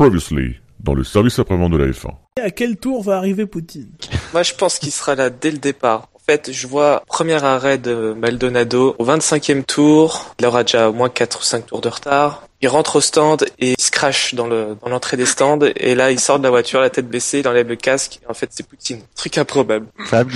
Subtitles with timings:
[0.00, 2.08] Previously, dans le service après-vente de la F1.
[2.38, 3.90] Et à quel tour va arriver Poutine
[4.32, 6.08] Moi, je pense qu'il sera là dès le départ.
[6.14, 10.34] En fait, je vois premier arrêt de Maldonado au 25e tour.
[10.38, 12.44] Il aura déjà au moins 4 ou 5 tours de retard.
[12.62, 15.58] Il rentre au stand et il se crache dans le dans l'entrée des stands.
[15.76, 18.20] Et là, il sort de la voiture, la tête baissée, il enlève le casque.
[18.22, 19.00] Et en fait, c'est Poutine.
[19.16, 19.86] Truc improbable.
[20.06, 20.28] Fab,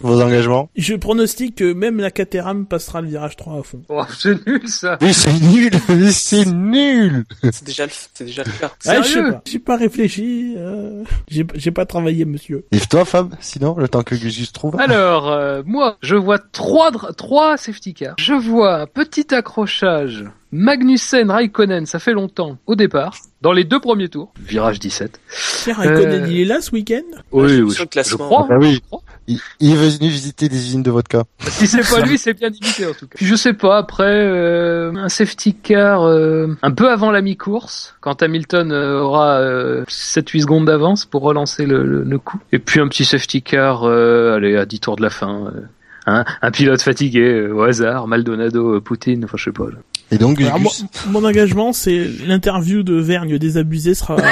[0.00, 0.70] vos engagements?
[0.76, 3.82] Je pronostique que même la Caterham passera le virage 3 à fond.
[3.90, 4.96] Oh, c'est nul ça.
[5.02, 8.70] Mais c'est nul Mais c'est nul C'est déjà le, c'est déjà le cas.
[8.86, 9.42] Ah, je sais pas.
[9.44, 10.54] J'ai pas réfléchi.
[10.56, 12.64] euh, J'ai j'ai pas travaillé, monsieur.
[12.72, 16.90] Et toi, Fab, sinon, le temps que Gus trouve Alors, euh, moi, je vois trois,
[17.16, 18.14] trois safety cars.
[18.18, 20.24] Je vois un petit accrochage.
[20.52, 24.32] Magnussen, Raikkonen, ça fait longtemps, au départ, dans les deux premiers tours.
[24.40, 25.20] Virage 17.
[25.64, 27.02] Pierre Raikkonen, Euh, il est là ce week-end?
[27.32, 28.18] Oui, je- oui, sur le je, classement.
[28.18, 28.46] je crois.
[28.50, 28.74] Ah oui.
[28.74, 29.02] je crois.
[29.26, 31.24] il, il est venu visiter des usines de vodka.
[31.40, 33.14] Si c'est pas lui, c'est bien limité en tout cas.
[33.16, 37.96] Puis je sais pas, après, euh, un safety car euh, un peu avant la mi-course,
[38.00, 42.38] quand Hamilton euh, aura euh, 7-8 secondes d'avance pour relancer le, le, le coup.
[42.52, 45.46] Et puis un petit safety car, euh, allez, à 10 tours de la fin.
[45.54, 45.60] euh,
[46.06, 49.64] hein, un pilote fatigué, euh, au hasard, Maldonado, euh, Poutine, enfin je sais pas.
[49.66, 49.78] là.
[50.10, 54.22] Et donc, Alors, Gus, mon engagement, c'est l'interview de Vergne désabusé sera euh,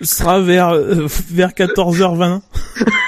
[0.02, 2.40] sera vers euh, vers 14h20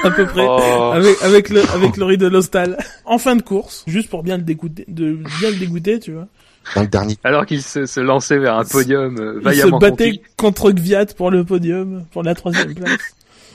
[0.03, 0.47] à peu près.
[0.49, 0.91] Oh.
[0.95, 2.79] Avec, avec le, avec le riz de l'hostal.
[3.05, 3.85] En fin de course.
[3.87, 6.27] Juste pour bien le dégoûter, de bien le dégoûter, tu vois.
[6.75, 7.19] dans le dernier.
[7.23, 10.23] Alors qu'il se, se lançait vers un podium euh, Il se vaillamment battait conquis.
[10.37, 12.99] contre Gviat pour le podium, pour la troisième place.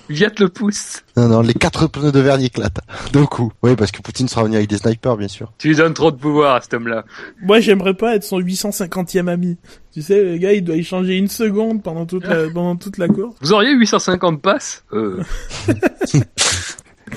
[0.09, 1.03] Viat le pouce.
[1.17, 2.79] Non, non, les quatre pneus de verre éclatent.
[3.11, 3.51] D'un coup.
[3.63, 5.51] Oui, parce que Poutine sera venu avec des snipers, bien sûr.
[5.57, 7.05] Tu lui donnes trop de pouvoir à cet homme-là.
[7.41, 9.57] Moi, j'aimerais pas être son 850e ami.
[9.91, 12.97] Tu sais, le gars, il doit y changer une seconde pendant toute la, pendant toute
[12.97, 13.35] la course.
[13.41, 15.23] Vous auriez 850 passes euh,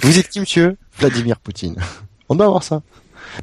[0.03, 0.77] Vous êtes qui, monsieur?
[0.98, 1.77] Vladimir Poutine.
[2.28, 2.83] On doit avoir ça.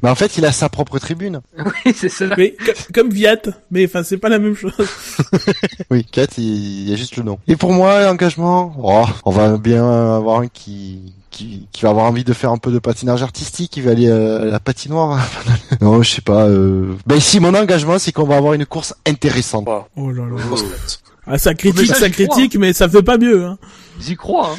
[0.04, 1.42] Mais en fait, il a sa propre tribune.
[1.86, 2.26] Oui, c'est ça.
[2.38, 3.38] Mais, co- comme Viat.
[3.72, 4.74] Mais, enfin, c'est pas la même chose.
[5.92, 7.38] Oui, 4, il y a juste le nom.
[7.48, 9.84] Et pour moi, l'engagement, oh, on va bien
[10.16, 13.72] avoir un qui, qui, qui va avoir envie de faire un peu de patinage artistique,
[13.72, 15.20] qui va aller euh, à la patinoire.
[15.82, 16.46] non, je sais pas.
[16.48, 16.96] Euh...
[17.06, 19.68] Ben si, mon engagement, c'est qu'on va avoir une course intéressante.
[19.96, 20.44] Oh là là.
[20.50, 21.02] Note.
[21.28, 23.58] Ah, ça critique, ça, ça j'y crois, critique, mais ça fait pas mieux, hein.
[24.00, 24.58] J'y crois, hein.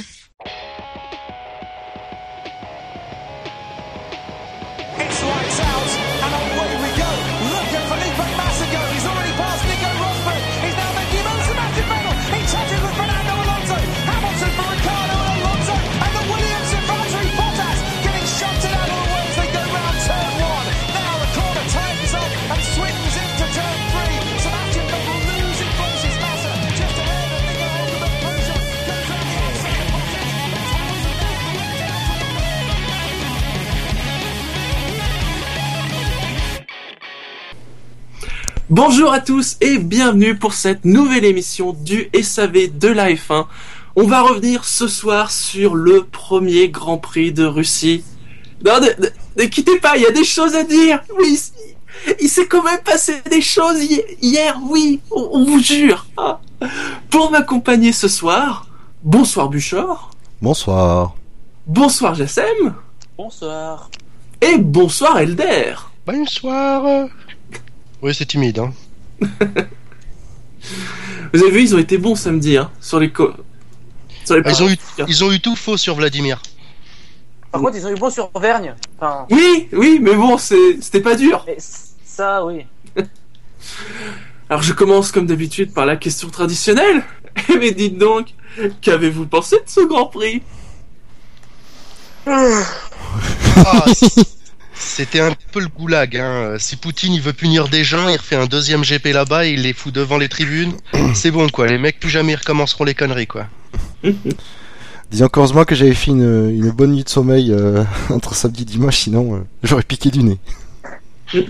[38.68, 43.46] Bonjour à tous et bienvenue pour cette nouvelle émission du SAV de la F1.
[43.94, 48.04] On va revenir ce soir sur le premier Grand Prix de Russie.
[48.64, 51.00] Non, ne, ne- ne quittez pas, il y a des choses à dire.
[51.18, 51.38] Oui,
[52.20, 56.06] il, s'est quand même passé des choses hi- hier, oui, on, on vous jure.
[56.16, 56.40] Ah.
[57.10, 58.66] Pour m'accompagner ce soir,
[59.02, 60.10] bonsoir Buchor,
[60.42, 61.14] Bonsoir.
[61.66, 62.74] bonsoir Jassem
[63.16, 63.90] Bonsoir.
[64.40, 65.74] et bonsoir Elder.
[66.06, 67.06] Bonsoir.
[68.06, 68.72] Oui, c'est timide, hein.
[71.34, 73.32] Vous avez vu, ils ont été bons samedi, hein, sur les co...
[74.24, 76.40] Sur les Ah, ils ont eu, pronostics, ils ont eu tout faux sur Vladimir.
[77.50, 78.76] Par contre, ils ont eu bon sur Vergne.
[79.00, 81.42] Enfin, Oui, oui, mais bon, c'est- c'était pas dur.
[81.48, 81.56] mais
[82.04, 82.64] ça, oui.
[84.48, 87.02] Alors je commence comme d'habitude par la question traditionnelle.
[87.58, 88.28] Mais dites donc,
[88.82, 90.42] qu'avez-vous pensé de ce Grand Prix?
[92.24, 92.62] Ah,
[94.78, 96.16] C'était un peu le goulag.
[96.16, 96.56] Hein.
[96.58, 99.62] Si Poutine il veut punir des gens, il refait un deuxième GP là-bas et il
[99.62, 100.72] les fout devant les tribunes.
[101.14, 101.66] C'est bon quoi.
[101.66, 103.46] Les mecs plus jamais ils recommenceront les conneries quoi.
[105.10, 108.66] Disons qu'heureusement que j'avais fait une, une bonne nuit de sommeil euh, entre samedi et
[108.66, 110.38] dimanche, sinon euh, j'aurais piqué du nez.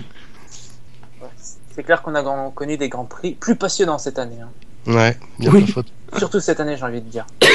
[1.75, 2.23] C'est clair qu'on a
[2.55, 4.37] connu des grands prix plus passionnants cette année.
[4.41, 4.49] hein.
[4.91, 5.17] Ouais.
[5.45, 5.65] A Oui.
[6.17, 7.25] Surtout cette année, j'ai envie de dire.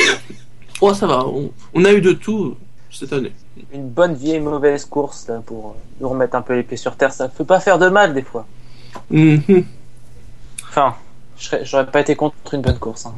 [0.84, 2.56] Oh ça va, on, on a eu de tout
[2.92, 3.32] cette année.
[3.72, 6.96] Une bonne vieille mauvaise course là, pour euh, nous remettre un peu les pieds sur
[6.96, 7.12] terre.
[7.12, 8.46] Ça peut pas faire de mal des fois.
[9.10, 9.64] Mhm.
[10.68, 10.94] Enfin,
[11.38, 13.06] je serais- j'aurais pas été contre une bonne course.
[13.06, 13.14] hein.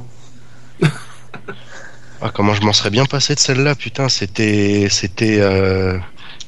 [2.20, 3.74] Ah comment je m'en serais bien passé de celle-là.
[3.74, 5.40] Putain, c'était, c'était.
[5.40, 5.98] euh,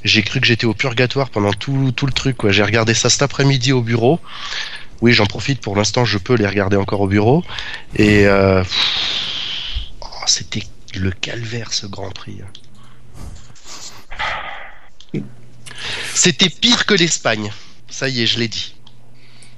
[0.04, 2.48] J'ai cru que j'étais au purgatoire pendant tout, tout le truc.
[2.50, 4.20] J'ai regardé ça cet après-midi au bureau.
[5.02, 6.04] Oui, j'en profite pour l'instant.
[6.04, 7.42] Je peux les regarder encore au bureau.
[7.96, 8.62] Et euh...
[10.00, 10.62] oh, c'était
[10.94, 12.40] le calvaire ce Grand Prix.
[16.14, 17.50] C'était pire que l'Espagne.
[17.88, 18.74] Ça y est, je l'ai dit.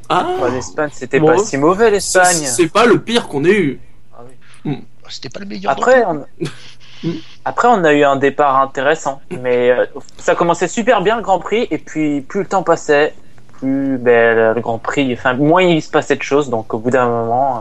[0.08, 1.28] Ah, Ouais, L'Espagne, c'était Bon.
[1.28, 2.36] pas si mauvais, l'Espagne.
[2.44, 3.80] c'est pas le pire qu'on ait eu.
[4.16, 4.20] Ah
[4.64, 4.78] oui.
[5.08, 5.72] C'était pas le meilleur.
[5.72, 6.24] Après, on...
[7.44, 9.86] Après, on a eu un départ intéressant, mais euh,
[10.18, 13.14] ça commençait super bien le Grand Prix, et puis plus le temps passait,
[13.60, 16.90] plus ben, le Grand Prix, enfin moins il se passait de choses, donc au bout
[16.90, 17.60] d'un moment, euh,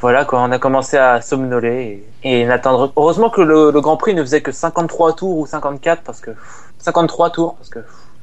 [0.00, 2.92] voilà quoi, on a commencé à somnoler et, et n'attendre.
[2.96, 6.32] Heureusement que le, le Grand Prix ne faisait que 53 tours ou 54 parce que
[6.78, 7.80] 53 tours parce que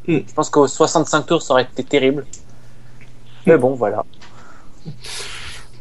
[0.07, 0.19] Mm.
[0.28, 2.28] je pense qu'aux 65 tours ça aurait été terrible.
[3.48, 4.06] Mais bon, voilà.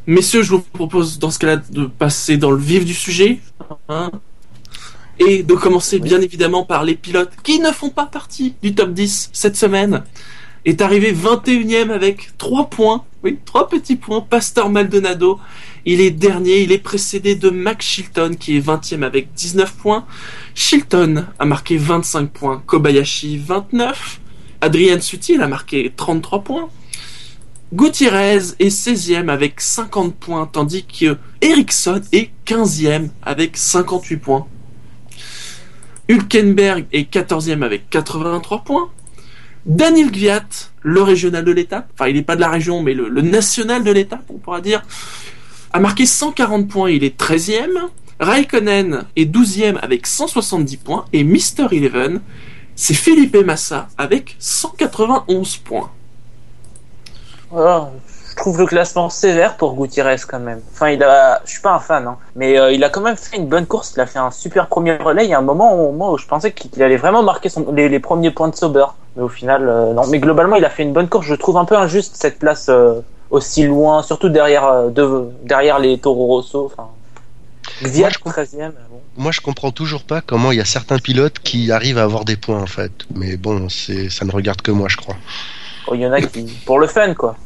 [0.07, 3.41] Messieurs, je vous propose dans ce cas-là de passer dans le vif du sujet.
[3.89, 4.11] hein,
[5.19, 8.93] et de commencer bien évidemment par les pilotes qui ne font pas partie du top
[8.95, 10.03] 10 cette semaine.
[10.65, 13.05] Est arrivé 21ème avec 3 points.
[13.23, 14.23] Oui, 3 petits points.
[14.23, 15.39] Pastor Maldonado.
[15.87, 16.63] Il est dernier.
[16.63, 20.07] Il est précédé de Max Chilton qui est 20ème avec 19 points.
[20.55, 22.63] Chilton a marqué 25 points.
[22.67, 24.21] Kobayashi 29.
[24.61, 26.71] Adrian Sutil a marqué 33 points.
[27.73, 34.47] Gutiérrez est 16e avec 50 points, tandis que Ericsson est 15e avec 58 points.
[36.09, 38.91] Hülkenberg est 14e avec 83 points.
[39.67, 40.45] Daniel Gviat,
[40.83, 43.91] le régional de l'étape, enfin il n'est pas de la région, mais le national de
[43.91, 44.83] l'étape, on pourra dire,
[45.75, 47.89] a marqué 140 points, il est 13e.
[48.21, 51.05] Raikkonen est 12e avec 170 points.
[51.13, 52.21] Et Mister Eleven,
[52.77, 55.91] c'est Felipe Massa avec 191 points.
[57.53, 60.61] Je trouve le classement sévère pour Gutiérrez quand même.
[60.73, 63.17] Enfin, il a, je suis pas un fan, hein, mais euh, il a quand même
[63.17, 63.95] fait une bonne course.
[63.97, 65.25] Il a fait un super premier relais.
[65.25, 68.49] Il y a un moment où, je pensais qu'il allait vraiment marquer les premiers points
[68.49, 68.87] de Sauber,
[69.17, 70.07] mais au final, euh, non.
[70.07, 71.27] Mais globalement, il a fait une bonne course.
[71.27, 73.01] Je trouve un peu injuste cette place euh,
[73.31, 76.67] aussi loin, surtout derrière, euh, de, derrière les Toro Rosso.
[76.67, 76.89] Enfin,
[77.83, 78.73] Moi, je 13e.
[78.91, 79.01] Bon.
[79.17, 82.25] Moi, je comprends toujours pas comment il y a certains pilotes qui arrivent à avoir
[82.25, 82.93] des points en fait.
[83.15, 85.17] Mais bon, c'est ça ne regarde que moi, je crois.
[85.87, 87.37] Oh, Il y en a qui, pour le fun, quoi.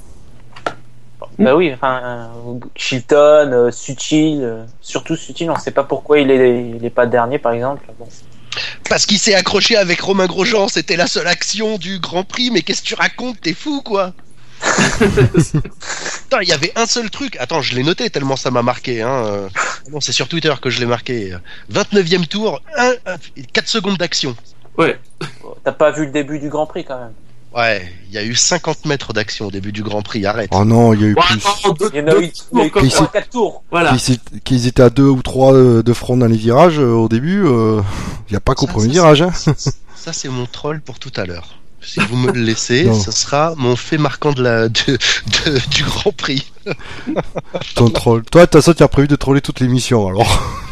[1.39, 2.31] Bah oui, enfin,
[2.75, 7.07] Chilton, euh, Sutil, euh, surtout Sutil, on sait pas pourquoi il est, il est pas
[7.07, 7.85] dernier, par exemple.
[7.99, 8.09] Bon.
[8.89, 12.51] Parce qu'il s'est accroché avec Romain Grosjean, c'était la seule action du Grand Prix.
[12.51, 14.13] Mais qu'est-ce que tu racontes T'es fou quoi?
[16.23, 17.37] Putain, il y avait un seul truc.
[17.41, 19.03] Attends, je l'ai noté tellement ça m'a marqué.
[19.03, 19.25] Hein.
[19.27, 19.49] euh.
[19.91, 21.37] Non, c'est sur Twitter que je l'ai marqué.
[21.73, 22.93] 29e tour, 1,
[23.53, 24.37] 4 secondes d'action.
[24.77, 24.99] Ouais.
[25.43, 27.13] Bon, T'as pas vu le début du Grand Prix quand même.
[27.57, 30.25] Ouais, il y a eu 50 mètres d'action au début du Grand Prix.
[30.27, 30.51] Arrête.
[30.53, 31.73] Oh non, il y a eu Ouais, plus.
[31.79, 32.97] deux- Il y en a eu, eu comme Qui ça.
[32.99, 33.63] trois, quatre tours.
[33.71, 33.97] Voilà.
[34.45, 37.43] Qu'ils étaient- à deux ou trois euh, de front dans les virages euh, au début,
[37.45, 37.81] euh,
[38.29, 39.23] il n'y a pas qu'au premier ça, virage.
[39.23, 39.33] Hein.
[39.35, 41.58] Ça, c'est mon troll pour tout à l'heure.
[41.81, 45.85] Si vous me le laissez, ce sera mon fait marquant de la, de, de- du
[45.85, 46.51] Grand Prix.
[47.75, 48.25] Ton troll.
[48.25, 50.27] Toi, de toute façon, tu as prévu de troller toute l'émission alors.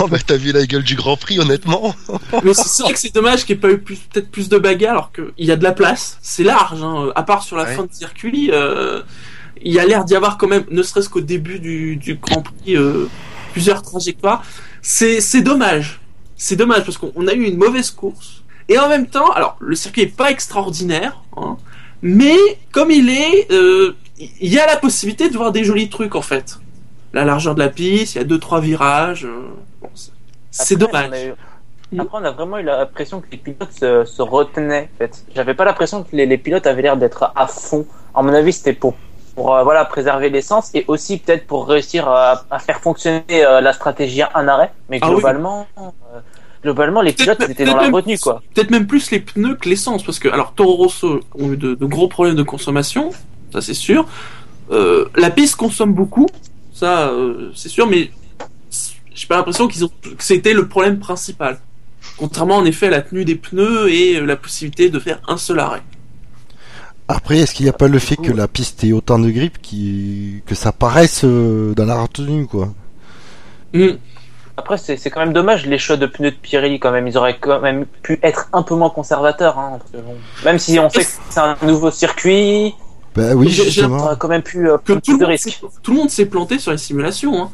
[0.00, 1.94] Oh, bah t'as vu la gueule du Grand Prix, honnêtement
[2.42, 4.58] Mais c'est vrai que c'est dommage qu'il n'y ait pas eu plus- peut-être plus de
[4.58, 6.18] bagarres alors qu'il y a de la place.
[6.22, 7.10] C'est large, hein.
[7.14, 7.76] à part sur la Ouais.
[7.76, 8.50] fin de circuit.
[8.52, 9.02] euh,
[9.62, 12.42] il y a l'air d'y avoir quand même, ne serait-ce qu'au début du, du Grand
[12.42, 13.06] Prix, euh,
[13.52, 14.42] plusieurs trajectoires.
[14.82, 16.00] C'est c'est dommage.
[16.36, 18.39] C'est dommage parce qu'on on a eu une mauvaise course.
[18.70, 21.56] Et en même temps, alors le circuit est pas extraordinaire, hein,
[22.02, 22.36] mais
[22.72, 26.22] comme il est, euh, il y a la possibilité de voir des jolis trucs en
[26.22, 26.58] fait.
[27.12, 29.24] La largeur de la piste, il y a deux trois virages.
[29.26, 29.48] euh,
[29.82, 29.88] bon,
[30.50, 31.08] c'est- dommage.
[31.10, 31.34] on a eu-
[31.92, 32.00] Mm.
[32.02, 34.88] Après, on a vraiment eu l'impression que les pilotes se, se retenaient.
[34.94, 35.24] En fait.
[35.34, 37.84] J'avais pas l'impression que les, les pilotes avaient l'air d'être à fond.
[38.14, 38.94] À mon avis, c'était pour,
[39.34, 43.72] pour euh, voilà, préserver l'essence et aussi peut-être pour réussir à, à faire fonctionner la
[43.72, 44.70] stratégie un arrêt.
[44.88, 45.20] Mais Ah oui.
[46.62, 48.42] Globalement, les pilotes étaient dans la même- retenue, quoi.
[48.54, 51.74] peut-être même plus les pneus que l'essence, parce que alors Toro Rosso ont eu de,
[51.74, 53.10] de gros problèmes de consommation,
[53.52, 54.06] ça c'est sûr.
[54.70, 56.26] Euh, la piste consomme beaucoup,
[56.72, 58.10] ça euh, c'est sûr, mais
[59.14, 61.58] j'ai pas l'impression qu'ils ont que c'était le problème principal.
[62.16, 65.36] Contrairement en effet à la tenue des pneus et euh, la possibilité de faire un
[65.36, 65.82] seul arrêt.
[67.08, 69.60] Après, est-ce qu'il n'y a pas le fait que la piste ait autant de grippe
[69.60, 70.42] qui...
[70.46, 72.72] que ça paraisse dans la retenue, quoi?
[73.74, 73.96] Hmm.
[74.60, 77.08] Après, c'est c'est quand même dommage les choix de pneus de Pirelli quand même.
[77.08, 79.58] Ils auraient quand même pu être un peu moins conservateurs.
[79.58, 82.74] Hein, parce que bon, même si on sait que c'est un nouveau circuit,
[83.16, 84.14] Bah oui, justement.
[84.16, 85.48] quand même pu euh, Que tout de monde risques.
[85.48, 87.42] s'est- tout le monde s'est planté sur les simulations.
[87.44, 87.50] Hein.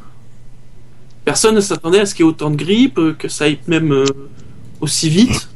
[1.24, 3.58] Personne ne s'attendait à ce qu'il y ait autant de grippe, euh, que ça aille
[3.68, 4.04] même euh,
[4.80, 5.48] aussi vite.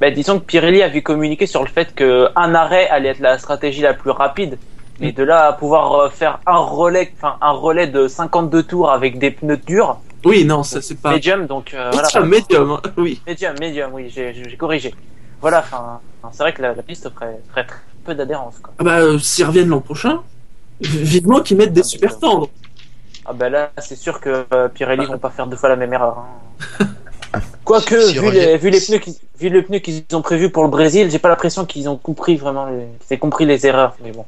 [0.00, 3.38] Bah, disons que Pirelli avait communiqué sur le fait que un arrêt allait être la
[3.38, 4.58] stratégie la plus rapide.
[5.00, 8.90] Mais de là à pouvoir euh, faire un relais, enfin un relais de 52 tours
[8.90, 11.12] avec des pneus durs, Oui, non, ça c'est pas.
[11.12, 12.08] medium, donc euh, voilà.
[12.20, 13.20] Medium, medium, hein, oui.
[13.26, 14.94] Medium, medium, oui, j'ai j'ai corrigé.
[15.40, 15.98] Voilà, enfin,
[16.30, 18.54] c'est vrai que la, la piste ferait, ferait très peu d'adhérence.
[18.78, 20.20] Ah bah, euh, s'ils reviennent l'an prochain,
[20.80, 22.48] vivement qu'ils mettent des super tendres.
[23.24, 25.92] Ah bah là, c'est sûr que euh, Pirelli vont pas faire deux fois la même
[25.92, 26.18] erreur.
[26.80, 26.86] hein.
[27.64, 30.68] Quoique, vu, les, vu les pneus qu'ils, vu les pneus qu'ils ont prévus pour le
[30.68, 33.94] Brésil, j'ai pas l'impression qu'ils ont compris vraiment, les, qu'ils aient compris les erreurs.
[34.02, 34.26] Mais bon.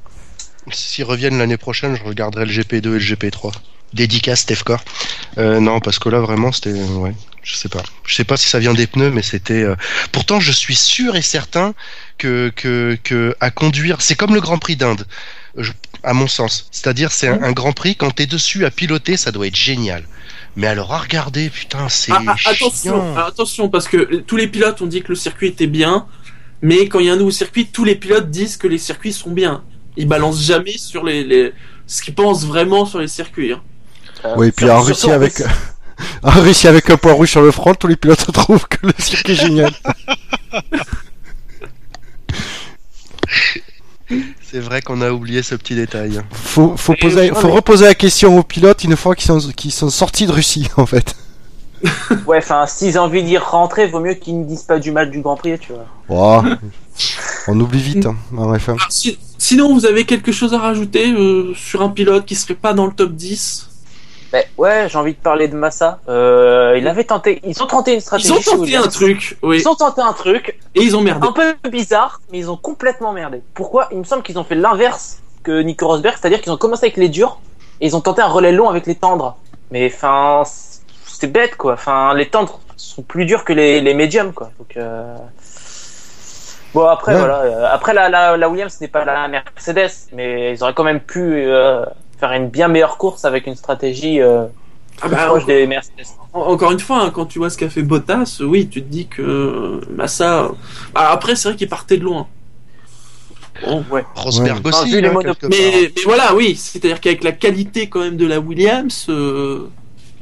[0.73, 3.53] S'ils reviennent l'année prochaine, je regarderai le GP2 et le GP3.
[3.93, 4.83] Dédicace Stefcor.
[5.39, 7.83] Euh, non, parce que là vraiment c'était ouais, je sais pas.
[8.05, 9.63] Je sais pas si ça vient des pneus, mais c'était.
[9.63, 9.77] euh,
[10.11, 11.75] Pourtant, je suis sûr et certain
[12.19, 15.07] que que que à conduire, c'est comme le Grand Prix d'Inde,
[15.57, 15.71] je-
[16.03, 16.67] à mon sens.
[16.73, 20.05] C'est-à-dire, c'est un, un Grand Prix quand t'es dessus à piloter, ça doit être génial.
[20.57, 24.49] Mais alors à regarder, putain, c'est Ah, ah, attention, ah, attention, parce que tous les
[24.49, 26.07] pilotes ont dit que le circuit était bien,
[26.63, 29.13] mais quand il y a un nouveau circuit, tous les pilotes disent que les circuits
[29.13, 29.63] sont bien.
[29.97, 31.53] Ils balancent jamais sur les, les...
[31.87, 33.53] ce qu'ils pensent vraiment sur les circuits.
[33.53, 33.61] hein.
[34.25, 35.43] Euh, Oui, puis sur- en Russie en avec
[36.23, 38.93] en Russie avec un point rouge sur le front, tous les pilotes trouvent que le
[38.99, 39.73] circuit est génial.
[44.43, 46.21] C'est vrai qu'on a oublié ce petit détail.
[46.31, 49.73] Faut faut Et- poser, faut reposer la question aux pilotes une fois qu'ils sont qu'ils
[49.73, 51.17] sont sortis de Russie en fait.
[52.27, 55.11] Ouais, enfin, s'ils ont envie d'y rentrer, vaut mieux qu'ils ne disent pas du mal
[55.11, 55.87] du Grand Prix, tu vois.
[56.09, 56.43] Oh,
[57.49, 58.71] on oublie vite hein, en F1.
[58.71, 62.55] Alors, si- sinon, vous avez quelque chose à rajouter euh, sur un pilote qui serait
[62.55, 63.69] pas dans le top 10
[64.33, 66.01] Ben, ouais, j'ai envie de parler de Massa.
[66.09, 68.29] Euh, il avait tenté, ils ont tenté une stratégie.
[68.33, 71.27] Ils ont tenté un truc, oui, Ils ont tenté un truc et ils ont merdé.
[71.27, 73.43] un peu bizarre, mais ils ont complètement merdé.
[73.55, 73.89] Pourquoi?
[73.93, 76.97] Il me semble qu'ils ont fait l'inverse que Nico Rosberg, c'est-à-dire qu'ils ont commencé avec
[76.97, 77.39] les durs
[77.81, 79.37] et ils ont tenté un relais long avec les tendres.
[79.71, 80.43] Mais enfin,
[81.07, 81.75] c'est bête quoi.
[81.75, 84.51] Enfin, les tendres sont plus durs que les, les médiums quoi.
[84.59, 85.17] Donc euh...
[86.75, 87.19] bon après Ouais.
[87.19, 87.39] voilà.
[87.43, 91.01] euh, Après la, la, la Williams n'est pas la Mercedes, mais ils auraient quand même
[91.01, 91.85] pu euh,
[92.19, 94.45] faire une bien meilleure course avec une stratégie euh,
[95.03, 96.07] Ah bah, proche en- des Mercedes.
[96.33, 98.89] en- encore une fois, hein, quand tu vois ce qu'a fait Bottas, oui, tu te
[98.89, 100.49] dis que Massa.
[100.95, 102.27] Bah, après, c'est vrai qu'il partait de loin.
[103.65, 103.85] Bon.
[104.17, 104.73] Rosberg Ouais.
[104.75, 104.99] aussi.
[105.07, 109.69] Enfin, hein, Mais, voilà, oui, c'est-à-dire qu'avec la qualité quand même de la Williams, euh,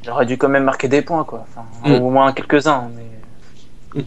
[0.05, 1.47] Il aurait dû quand même marquer des points quoi.
[1.49, 2.03] Enfin, Mm.
[2.03, 2.89] au moins quelques-uns.
[2.97, 4.03] Mais...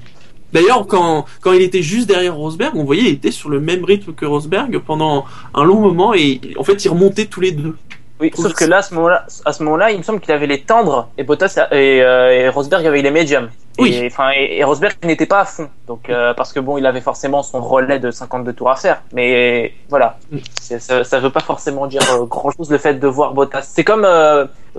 [0.54, 3.84] D'ailleurs, quand, quand il était juste derrière Rosberg, on voyait il était sur le même
[3.84, 7.76] rythme que Rosberg pendant un long moment et en fait ils remontaient tous les deux.
[8.22, 10.48] Oui, sauf que là, à ce moment-là, à ce moment-là, il me semble qu'il avait
[10.48, 13.50] les tendres et Bottas et, euh, et Rosberg avait les médiums.
[13.78, 13.94] Oui.
[13.94, 15.70] Et, enfin, et, et Rosberg n'était pas à fond.
[15.86, 19.02] Donc, euh, parce que bon, il avait forcément son relais de 52 tours à faire.
[19.12, 20.38] Mais voilà, Mm.
[20.80, 23.64] Ça, ça veut pas forcément dire euh, grand-chose le fait de voir Bottas.
[23.64, 24.08] C'est comme,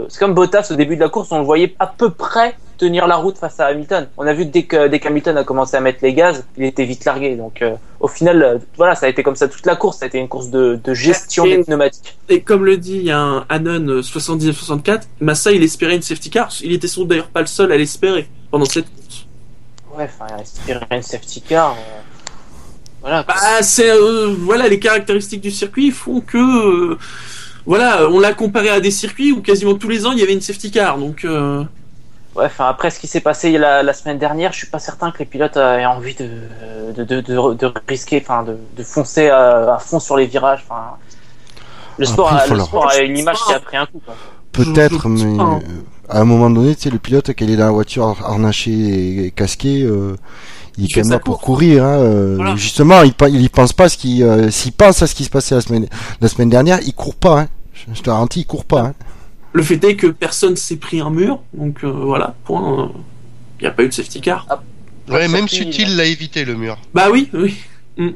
[0.08, 3.06] c'est comme Bottas au début de la course, on le voyait à peu près tenir
[3.06, 4.08] la route face à Hamilton.
[4.16, 6.64] On a vu que dès que dès qu'Hamilton a commencé à mettre les gaz, il
[6.64, 7.36] était vite largué.
[7.36, 9.98] Donc, euh, au final, euh, voilà, ça a été comme ça toute la course.
[9.98, 12.16] Ça a été une course de, de gestion Et- des pneumatiques.
[12.28, 16.50] Et comme le dit un Anon 79-64, Massa il espérait une safety car.
[16.62, 19.26] Il était sans d'ailleurs pas le seul à l'espérer pendant cette course.
[19.96, 21.72] Ouais, enfin, respirer une safety car.
[21.72, 22.00] euh,
[23.00, 23.22] Voilà.
[23.22, 26.36] Bah, c'est euh, voilà les caractéristiques du circuit font que
[26.92, 26.98] euh,
[27.64, 30.32] voilà on l'a comparé à des circuits où quasiment tous les ans il y avait
[30.32, 31.62] une safety car donc euh,
[32.36, 35.10] Ouais, enfin, après ce qui s'est passé la, la semaine dernière, je suis pas certain
[35.10, 36.28] que les pilotes aient envie de,
[36.94, 40.64] de, de, de, de risquer, enfin, de, de foncer à, à fond sur les virages.
[40.68, 40.96] Enfin,
[41.98, 43.86] le sport, Après, a, faut le leur- sport a une image qui a pris un
[43.86, 44.02] coup.
[44.04, 44.14] Quoi.
[44.52, 45.58] Peut-être, mais euh,
[46.08, 49.26] à un moment donné, tu sais, le pilote, quand il est dans la voiture harnaché
[49.26, 50.16] et casqué, euh,
[50.78, 51.84] il est quand même là pour courir.
[51.84, 52.56] Hein, euh, Voilà.
[52.56, 55.24] Justement, il, pe- il y pense pas ce qui, euh, s'il pense à ce qui
[55.24, 55.86] se passait la semaine,
[56.20, 57.40] la semaine dernière, il court pas.
[57.40, 57.48] Hein.
[57.72, 58.80] Je, je te garantis, il court pas.
[58.80, 58.94] Hein.
[59.56, 62.86] Le fait est que personne s'est pris un mur donc euh, voilà point euh,
[63.58, 64.46] il n'y a pas eu de safety car
[65.08, 66.76] Ouais, Le même circuit, Sutil l'a évité le mur.
[66.92, 67.54] bah oui oui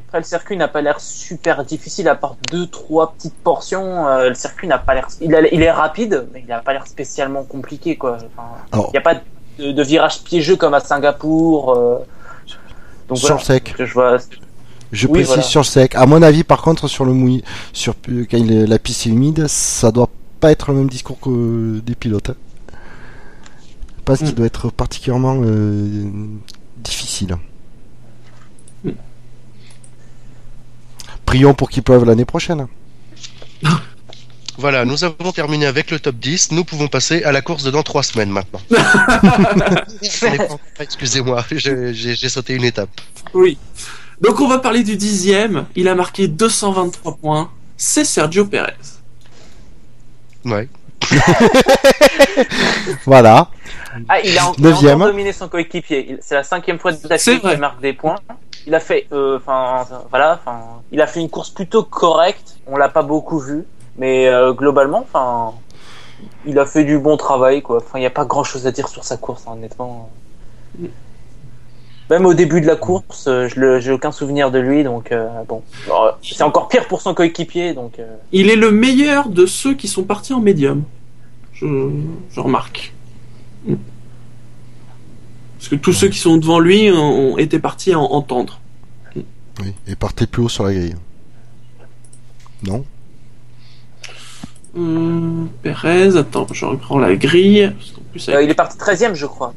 [0.09, 4.09] Après, le circuit n'a pas l'air super difficile, à part deux, trois petites portions.
[4.09, 5.06] euh, le circuit n'a pas l'air.
[5.20, 5.32] Il,
[5.62, 8.18] est rapide, mais il n'a pas l'air spécialement compliqué, quoi.
[8.37, 8.49] Enfin,
[8.88, 9.14] il n'y a pas
[9.61, 11.78] de, de virage piégeux comme à Singapour.
[11.78, 11.99] euh,
[13.09, 13.44] Donc Sur voilà.
[13.44, 13.75] sec.
[13.78, 14.16] Que je vois.
[14.90, 15.42] Je Oui, précise voilà.
[15.44, 15.94] sur le sec.
[15.94, 17.94] À mon avis, par contre, sur le mouillé, sur
[18.30, 22.30] quand la piste est humide, ça doit pas être le même discours que des pilotes.
[22.30, 22.37] hein.
[24.04, 24.35] Parce qu'il Mm.
[24.35, 26.11] doit être particulièrement euh,
[26.78, 27.37] difficile.
[28.85, 28.90] Mm.
[31.26, 32.66] Prions pour qu'il pleuve l'année prochaine.
[34.59, 36.52] Voilà, nous avons terminé avec le top 10.
[36.52, 38.61] Nous pouvons passer à la course de dans trois semaines maintenant.
[40.80, 42.90] Excusez-moi, j'ai sauté une étape.
[43.35, 43.59] oui
[44.20, 48.75] donc on va parler du dixième il a marqué 223 points c'est Sergio Perez
[50.44, 50.68] Ouais.
[53.04, 53.49] Voilà.
[54.09, 54.97] Ah, il a, Neuvième.
[54.97, 56.18] encore dominé son coéquipier.
[56.20, 57.52] C'est la cinquième fois de C'est d'affilée vrai.
[57.52, 58.16] qu'il marque des points.
[58.66, 60.61] Il a fait, euh, enfin, voilà, enfin,
[60.92, 62.56] il a fait une course plutôt correcte.
[62.66, 63.64] On l'a pas beaucoup vu,
[63.97, 65.54] mais euh, globalement, enfin,
[66.44, 67.78] il a fait du bon travail, quoi.
[67.78, 70.11] Enfin, il n'y a pas grand chose à dire sur sa course, hein, honnêtement.
[72.11, 75.12] Même au début de la course, euh, je le- j'ai aucun souvenir de lui, donc
[75.12, 75.62] euh, bon.
[76.23, 77.99] C'est encore pire pour son coéquipier, donc.
[78.00, 80.83] euh, il est le meilleur de ceux qui sont partis en médium
[81.52, 81.67] je,
[82.33, 82.93] je remarque
[85.59, 88.61] Parce que tous ceux qui sont devant lui ont, été partis en, en tendre.
[89.14, 90.97] Oui, et partez plus haut sur la grille.
[92.67, 92.85] Non?
[94.75, 97.73] Hum, Perez, attends, je reprends la grille.
[97.79, 99.52] Parce plus, Euh, il est parti 13ème, je crois.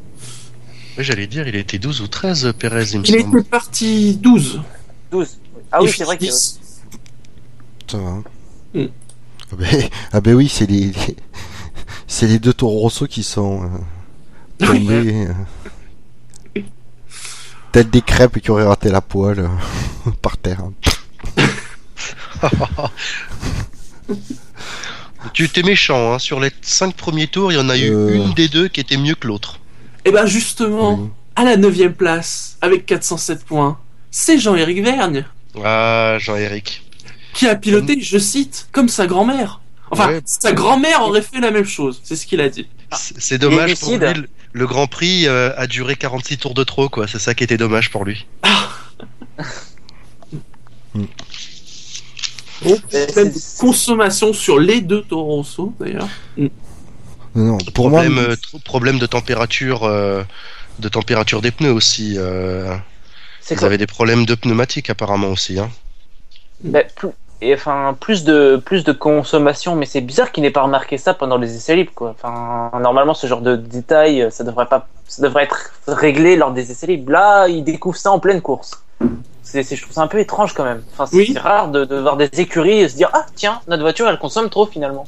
[0.98, 3.40] Oui, J'allais dire, il était 12 ou 13, Pérez, il me il semble.
[3.40, 4.62] était parti 12.
[5.12, 5.40] 12.
[5.72, 6.26] Ah oui, c'est vrai que.
[6.26, 6.60] finit 10.
[7.90, 8.10] Ça va.
[8.10, 8.24] hein.
[8.74, 8.86] Hmm.
[9.52, 11.16] Ah, ben, ah ben oui, c'est les, les-
[12.08, 15.28] c'est les deux Toro Rosso qui sont euh, tombés.
[16.58, 16.62] euh,
[17.72, 20.62] Tels des crêpes qui auraient raté la poêle euh, par terre.
[25.34, 26.20] Tu étais méchant, hein.
[26.20, 28.14] Sur les 5 premiers tours, il y en a eu Euh.
[28.16, 29.60] une des deux qui était mieux que l'autre.
[30.06, 31.10] Et ben justement, Oui.
[31.36, 33.78] à la 9 place, avec 407 points,
[34.12, 35.26] c'est Jean-Éric Vergne,
[35.64, 36.84] Ah, Jean-Éric.
[37.34, 39.60] qui a piloté, je cite, comme sa grand-mère.
[39.92, 40.22] Enfin, Ouais.
[40.26, 42.68] sa grand-mère aurait fait la même chose, c'est ce qu'il a dit.
[42.96, 44.00] C'est c'est dommage pour lui.
[44.56, 47.08] Le, Grand Prix euh, a duré 46 tours de trop, quoi.
[47.08, 48.28] C'est ça qui était dommage pour lui.
[50.94, 51.08] Bon,
[52.94, 55.44] Mais problème de c'est- consommation sur les deux Toro
[55.80, 56.08] d'ailleurs.
[57.36, 60.24] Non, non, pour moi, problème, euh, tr- problème de température, euh,
[60.80, 62.16] de température des pneus aussi.
[62.18, 62.76] Euh,
[63.52, 65.60] ils que avaient des problèmes de pneumatiques apparemment aussi.
[65.60, 65.70] Hein.
[66.64, 67.10] bah, plus,
[67.42, 71.14] et, enfin, plus de plus de consommation, mais c'est bizarre qu'il n'ait pas remarqué ça
[71.14, 72.12] pendant les essais libres, quoi.
[72.12, 76.52] Enfin, normalement, ce genre de détail, euh, ça devrait pas, ça devrait être réglé lors
[76.52, 77.12] des essais libres.
[77.12, 78.72] Là, il découvre ça en pleine course.
[79.44, 80.84] C'est, c'est- je trouve ça un peu étrange quand même.
[80.94, 81.36] Enfin, c'est Oui.
[81.38, 84.50] rare de, de voir des écuries et se dire ah tiens, notre voiture elle consomme
[84.50, 85.06] trop finalement.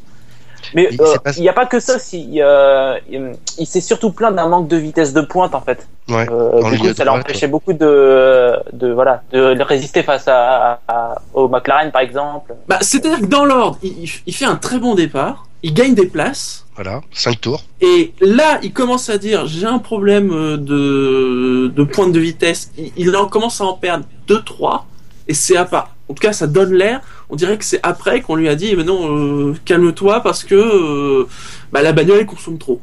[0.74, 2.00] Mais euh, il n'y a pas que ça.
[2.00, 5.88] Si, euh, il, il s'est surtout plaint d'un manque de vitesse de pointe en fait.
[6.10, 6.28] Ouais.
[6.32, 11.48] Euh, du coup, ça empêché beaucoup de, de voilà, de résister face à, à- au
[11.48, 12.54] McLaren par exemple.
[12.68, 16.06] Bah, c'est-à-dire que dans l'ordre, il, il- fait un très bon départ, il gagne des
[16.08, 17.64] places, Voilà, 5 tours.
[17.82, 22.72] et là, il commence à dire j'ai un problème euh, de, de pointe de vitesse.
[22.78, 24.82] Il, il en commence à en perdre 2-3,
[25.28, 25.95] et c'est à part.
[26.08, 27.02] En tout cas, ça donne l'air.
[27.30, 30.56] On dirait que c'est après qu'on lui a dit, mais non, euh, calme-toi parce que
[30.56, 31.28] euh,
[31.72, 32.82] bah, la bagnole consomme trop.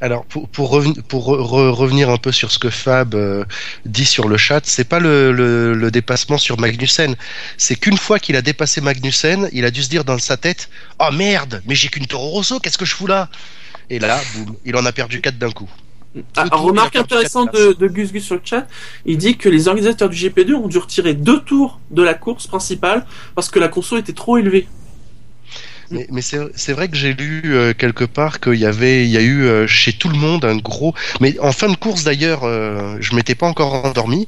[0.00, 3.44] Alors pour pour, reven- pour re- re- revenir un peu sur ce que Fab euh,
[3.86, 7.14] dit sur le chat, c'est pas le, dépassement sur Magnussen,
[7.56, 10.68] c'est qu'une fois qu'il a dépassé Magnussen, il a dû se dire dans sa tête
[10.98, 13.28] "Oh merde, mais j'ai qu'une Toro Rosso, qu'est-ce que je fous là?
[13.90, 15.70] Et là, boum, il en a perdu 4 d'un coup.
[16.36, 18.66] Ah, remarque intéressante de, de Gus Gus sur le chat,
[19.06, 22.46] il dit que les organisateurs du GP2 ont dû retirer deux tours de la course
[22.46, 24.68] principale parce que la conso était trop élevée.
[25.92, 29.10] Mais, mais c'est c'est vrai que j'ai lu euh, quelque part qu'il y avait, il
[29.10, 30.94] y a eu euh, chez tout le monde un gros.
[31.20, 34.26] Mais en fin de course d'ailleurs, euh, je m'étais pas encore endormi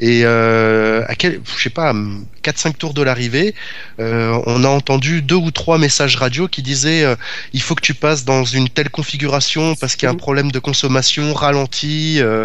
[0.00, 1.94] et euh, à quel, je sais pas,
[2.42, 3.54] 4-5 tours de l'arrivée,
[4.00, 7.14] euh, on a entendu deux ou trois messages radio qui disaient euh,
[7.52, 10.18] il faut que tu passes dans une telle configuration parce qu'il y a un Mhm.
[10.18, 12.16] problème de consommation, ralenti.
[12.20, 12.44] euh,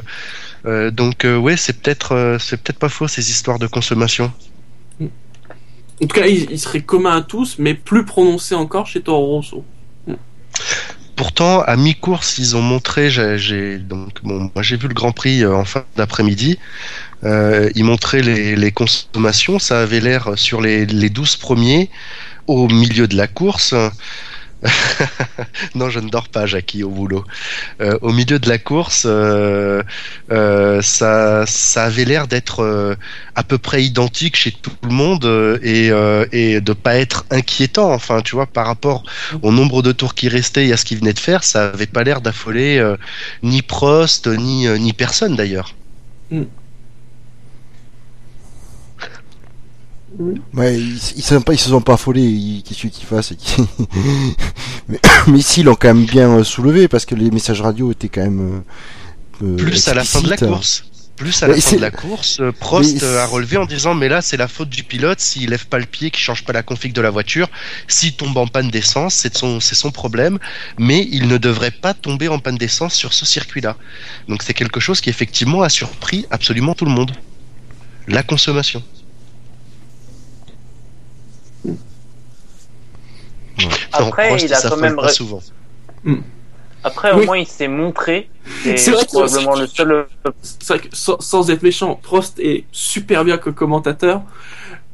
[0.65, 4.33] euh, donc euh, ouais, c'est peut-être, euh, c'est peut-être pas faux ces histoires de consommation.
[6.01, 9.65] En tout cas, il, serait commun à tous, mais plus prononcé encore chez Toro Rosso.
[11.15, 16.57] Pourtant, à mi-course, ils ont montré, j'ai, vu le Grand Prix euh, en fin d'après-midi.
[17.25, 21.89] Euh, ils montraient les, les consommations, ça avait l'air sur les, les 12 premiers
[22.47, 23.75] au milieu de la course.
[25.75, 27.23] non, je ne dors pas, Jackie, au boulot.
[27.81, 29.81] Euh, au milieu de la course, euh,
[30.31, 32.97] euh, ça, ça avait l'air d'être
[33.35, 35.91] à peu près identique chez tout le monde et,
[36.31, 37.91] et de pas être inquiétant.
[37.93, 39.03] Enfin, tu vois, par rapport
[39.41, 41.85] au nombre de tours qui restaient et à ce qu'il venait de faire, ça avait
[41.85, 42.83] pas l'air d'affoler
[43.43, 45.73] ni Prost ni ni personne d'ailleurs.
[50.53, 53.33] Ouais, ils, ils, se sont pas, ils se sont pas affolés, qu'est-ce qu'ils fassent
[54.87, 57.91] Mais, mais ici, ils l'ont quand même bien euh, soulevé parce que les messages radio
[57.91, 58.63] étaient quand même.
[59.43, 60.39] euh, euh, Plus à la fin de la explicites.
[60.39, 60.85] course.
[61.15, 64.21] Plus à la Ouais, fin de la course, Prost a relevé en disant mais là
[64.21, 66.93] c'est la faute du pilote s'il lève pas le pied, qu'il change pas la config
[66.93, 67.49] de la voiture,
[67.87, 70.39] s'il tombe en panne d'essence, c'est son c'est son problème,
[70.77, 73.77] mais il ne devrait pas tomber en panne d'essence sur ce circuit-là.
[74.29, 77.11] Donc c'est quelque chose qui effectivement a surpris absolument tout le monde.
[78.07, 78.83] La consommation.
[83.91, 85.41] Après, il a quand même pas souvent.
[86.83, 87.23] Après, Oui.
[87.23, 88.29] au moins, il s'est montré.
[88.63, 90.07] C'est vrai que- probablement le seul.
[90.41, 94.21] C'est vrai que sans, sans être méchant, Prost est super bien que commentateur,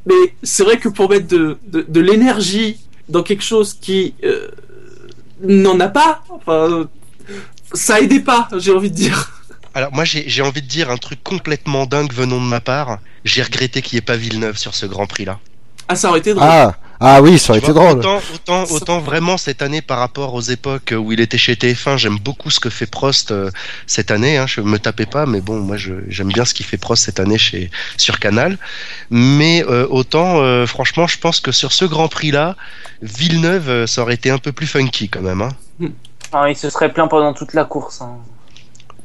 [0.04, 4.48] mais c'est vrai que pour mettre de, de, de l'énergie dans quelque chose qui euh,
[5.42, 6.84] n'en a pas, enfin, euh,
[7.72, 9.32] ça aidait pas, j'ai envie de dire.
[9.74, 12.98] Alors moi j'ai j'ai envie de dire un truc complètement dingue venant de ma part.
[13.24, 15.38] J'ai regretté qu'il n'y ait pas Villeneuve sur ce Grand Prix là.
[15.86, 16.48] Ah, ça aurait été drôle.
[16.50, 17.98] Ah, Ah oui, ça aurait été drôle.
[17.98, 21.98] Autant, autant, autant vraiment cette année par rapport aux époques où il était chez TF1,
[21.98, 23.50] j'aime beaucoup ce que fait Prost euh,
[23.86, 24.38] cette année.
[24.38, 27.04] Hein, je me tapais pas, mais bon, moi je- j'aime bien ce qu'il fait Prost
[27.04, 28.56] cette année chez sur Canal.
[29.10, 32.56] Mais euh, autant, euh, franchement, je pense que sur ce Grand Prix là,
[33.02, 35.42] Villeneuve, euh, ça aurait été un peu plus funky quand même.
[35.42, 35.50] Hein.
[36.32, 38.00] Ah, il se serait plaint pendant toute la course.
[38.00, 38.16] hein.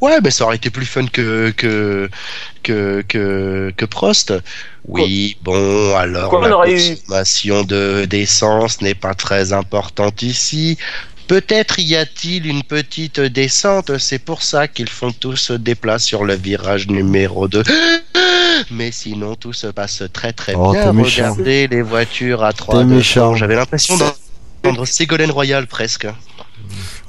[0.02, 2.10] Ouais, mais ça aurait été plus fun que que
[2.64, 4.34] que que, que Prost.
[4.88, 10.24] Oui, bon, alors Quoi, on la aurait eu- consommation de d'essence n'est pas très importante
[10.24, 10.78] ici.
[11.28, 16.26] Peut-être y a-t-il une petite descente, c'est pour ça qu'ils font tous des plats sur
[16.26, 17.64] le virage numéro 2.
[18.72, 20.92] Mais sinon, tout se passe très très Oh, bien.
[20.92, 22.96] Regardez les voitures à trois T'es devants.
[22.96, 23.36] méchant.
[23.36, 26.08] J'avais l'impression d'entendre Ségolène Royal presque.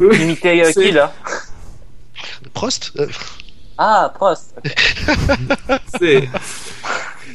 [0.00, 1.12] Imiter euh, C'est- qui là?
[2.54, 3.06] Prost euh,
[3.78, 4.54] Ah, Prost.
[5.98, 6.28] C'est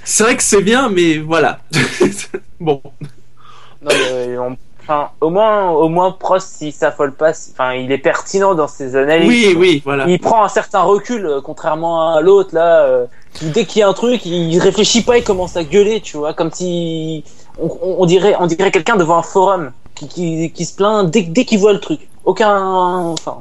[0.04, 1.60] c'est vrai que c'est bien, mais voilà.
[2.62, 2.82] bon.
[3.82, 4.58] Non, mais on-
[4.90, 8.96] Enfin, au moins, au moins Prost, s'il s'affole pas, enfin, il est pertinent dans ses
[8.96, 9.28] analyses.
[9.28, 10.06] Oui, oui, voilà.
[10.08, 12.86] Il prend un certain recul, euh, contrairement à l'autre là.
[12.86, 16.00] euh, qui, dès qu'il y a un truc, il réfléchit pas, il commence à gueuler,
[16.00, 17.26] tu vois, comme si
[17.60, 21.44] on dirait, on dirait quelqu'un devant un forum qui, qui, qui se plaint dès, dès
[21.44, 22.08] qu'il voit le truc.
[22.24, 23.40] Aucun, enfin,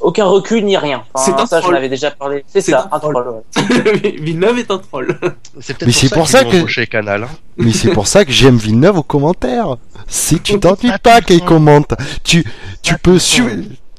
[0.00, 1.02] aucun recul ni rien.
[1.14, 1.74] Enfin, C'est un ça, je troll.
[1.74, 2.44] l'avais déjà parlé.
[2.48, 3.14] C'est C'est ça, un un troll.
[3.14, 3.42] troll.
[3.74, 4.16] ouais.
[4.20, 5.18] Villeneuve est un troll.
[5.60, 7.24] C'est peut-être Mais c'est pour ça que- Canal.
[7.24, 7.28] hein.
[7.56, 9.76] Mais c'est pour ça que j'aime Villeneuve aux commentaires.
[10.08, 12.44] Si tu t'ennuies Pas qu'il commente, tu,
[12.82, 13.18] tu peux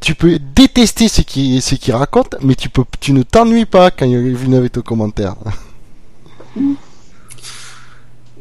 [0.01, 3.91] tu peux détester ce qui ce qu'il raconte, mais tu peux, tu ne t'ennuies pas
[3.91, 5.35] quand Villeneuve est aux commentaires.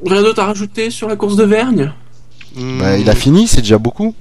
[0.07, 1.93] Rien d'autre à rajouter sur la course de Vergne
[2.57, 4.15] Bah, il a fini, c'est déjà beaucoup.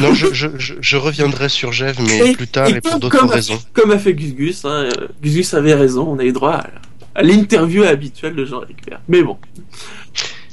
[0.00, 2.98] Non, je, je, je, je reviendrai sur Jeff, mais Et- plus tard et et, pour
[2.98, 3.60] d'autres raisons.
[3.74, 4.88] Comme a fait Gus Gus, hein,
[5.22, 6.66] Gus Gus avait raison, on a eu droit à,
[7.14, 8.78] à l'interview habituelle de Jean-Éric.
[9.08, 9.36] Mais bon.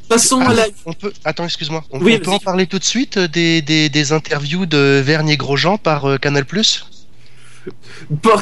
[0.10, 0.66] Passons à la...
[0.86, 1.84] On peut, attends, excuse-moi.
[1.92, 5.02] On, Oui, on peut en parler tout de suite euh, des, des, des interviews de
[5.06, 6.46] Vernier Grosjean par euh, Canal+.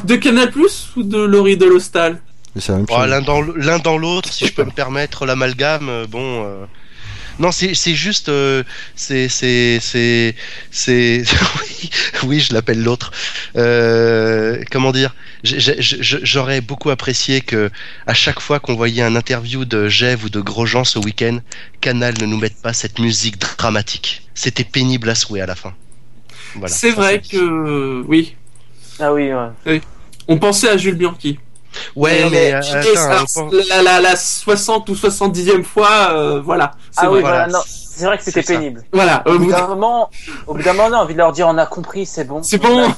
[0.04, 2.22] De Canal Plus ou de Laurie Delostal?
[2.56, 3.10] Mais c'est la même Oh, chose.
[3.10, 5.90] l'un dans l- l'un dans l'autre, si je peux me permettre l'amalgame.
[5.90, 6.46] euh, Bon.
[6.46, 6.66] euh,
[7.40, 8.64] Non, c'est c'est juste, euh,
[8.96, 10.36] c'est c'est c'est
[10.72, 11.24] c'est
[11.60, 11.90] oui,
[12.24, 13.12] oui, je l'appelle l'autre.
[13.56, 15.16] Euh, comment dire?
[15.44, 17.70] J'aurais beaucoup apprécié que
[18.08, 21.40] à chaque fois qu'on voyait un interview de Jeff ou de Grosjean ce week-end,
[21.80, 24.28] Canal ne nous mette pas cette musique dramatique.
[24.34, 25.74] C'était pénible à souhait à la fin.
[26.56, 26.74] Voilà.
[26.74, 28.04] C'est vrai que...
[28.08, 28.36] Oui.
[29.00, 29.32] Ah oui,
[29.66, 29.82] ouais.
[30.28, 31.40] On pensait à Jules Bianchi.
[31.96, 34.96] Ouais, Mais- mais, mais- euh, mais attends, ça, on pense- la, la, la 60 ou
[34.96, 36.72] 70e fois, euh, voilà.
[36.92, 37.16] C'est Ah vrai.
[37.16, 37.60] oui, voilà, voilà, non.
[37.98, 38.54] C'est vrai que c'était ça.
[38.54, 38.84] pénible.
[38.94, 39.24] Voilà.
[39.26, 40.12] Au bout d'un moment,
[40.46, 42.44] au bout d'un moment, on a envie de leur dire, on a compris, c'est bon.
[42.44, 42.94] C'est On bon.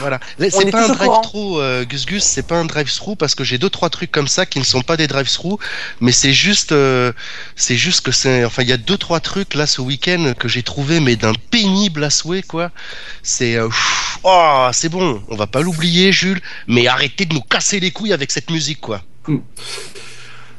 [0.00, 0.18] Voilà.
[0.40, 3.58] C'est est pas un drive-through, euh, Gus Gus, c'est pas un drive-through parce que j'ai
[3.58, 5.58] deux trois trucs comme ça qui ne sont pas des drive-through,
[6.00, 7.12] mais c'est juste, euh,
[7.54, 10.48] c'est juste que c'est, enfin, il y a deux trois trucs là ce week-end que
[10.48, 12.70] j'ai trouvé mais d'un pénible à souhait quoi.
[13.22, 17.40] C'est, euh, pff, oh, c'est bon, on va pas l'oublier, Jules, mais arrêtez de nous
[17.42, 19.02] casser les couilles avec cette musique quoi.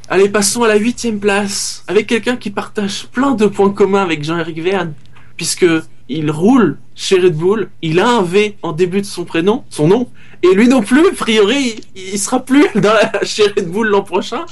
[0.08, 4.23] Allez, passons à la huitième place, avec quelqu'un qui partage plein de points communs avec
[4.23, 4.93] Jean-Éric Verne,
[5.36, 5.65] puisque
[6.08, 9.88] il roule chez Red Bull, il a un V en début de son prénom, son
[9.88, 10.08] nom,
[10.43, 13.88] et lui non plus, a priori, il, il sera plus dans la, chez Red Bull
[13.88, 14.45] l'an prochain,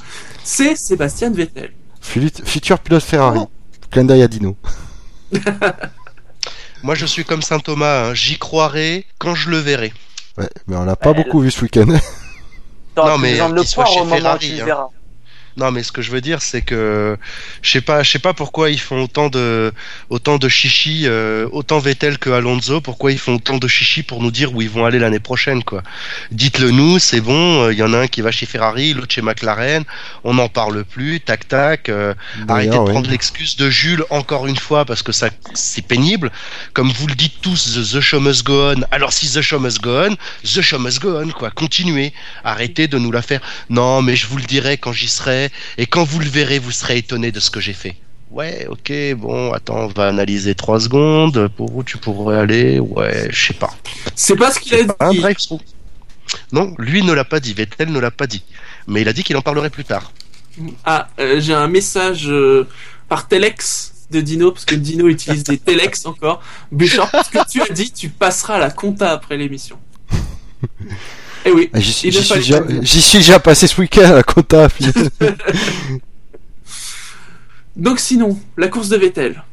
[0.44, 1.72] c'est Sébastien Vettel.
[2.02, 3.40] Fut- Futur pilote Ferrari.
[3.42, 3.50] Oh.
[3.92, 4.58] Clin d'œil à Dino.
[6.84, 9.94] Moi je suis comme Saint Thomas, hein, j'y croirai quand je le verrai.
[10.38, 11.88] Ouais, mais on l'a pas Ouais, beaucoup vu ce week-end.
[12.98, 14.88] Non, mais, qu'il soit chez Ferrari, hein.
[15.56, 17.18] Non, mais ce que je veux dire, c'est que
[17.62, 19.72] je sais pas, je sais pas pourquoi ils font autant de
[20.10, 22.82] autant de chichi, euh, autant Vettel que Alonso.
[22.82, 25.64] Pourquoi ils font autant de chichi pour nous dire où ils vont aller l'année prochaine,
[25.64, 25.84] quoi
[26.32, 27.70] Dites-le nous, c'est bon.
[27.70, 29.84] Il y en a un qui va chez Ferrari, l'autre chez McLaren.
[30.24, 31.20] On n'en parle plus.
[31.20, 31.90] Tac tac.
[31.90, 32.14] euh,
[32.48, 36.32] arrêtez de prendre l'excuse de Jules encore une fois parce que ça c'est pénible.
[36.74, 38.82] Comme vous le dites tous, the, the show must go on.
[38.92, 41.52] Alors si the show must go on, the show must go on, quoi.
[41.52, 42.14] Continuez.
[42.44, 43.42] Arrêtez de nous la faire.
[43.70, 45.43] Non, mais je vous le dirai quand j'y serai.
[45.78, 47.96] Et quand vous le verrez, vous serez étonné de ce que j'ai fait.
[48.32, 51.48] Ouais, ok, bon, attends, on va analyser trois secondes.
[51.50, 52.80] Pour où tu pourrais aller?
[52.80, 53.74] Ouais, je sais pas.
[54.16, 55.20] C'est pas ce qu'il a Un dit.
[55.20, 55.62] drive-through.
[56.52, 57.54] Non, lui ne l'a pas dit.
[57.54, 58.44] Vettel ne l'a pas dit.
[58.88, 60.12] Mais il a dit qu'il en parlerait plus tard.
[60.84, 62.68] Ah, euh, j'ai un message euh,
[63.08, 66.42] par Telex de Dino, parce que Dino utilise des Telex encore.
[66.72, 69.78] Bouchard, ce que tu as dit, tu passeras à la compta après l'émission.
[71.46, 71.70] Eh oui.
[71.74, 72.84] Ah, J'y suis, déjà, pas le dire.
[72.84, 74.68] j'y suis déjà passé ce week-end à la compta.
[77.76, 79.44] Donc sinon, la course de Vettel.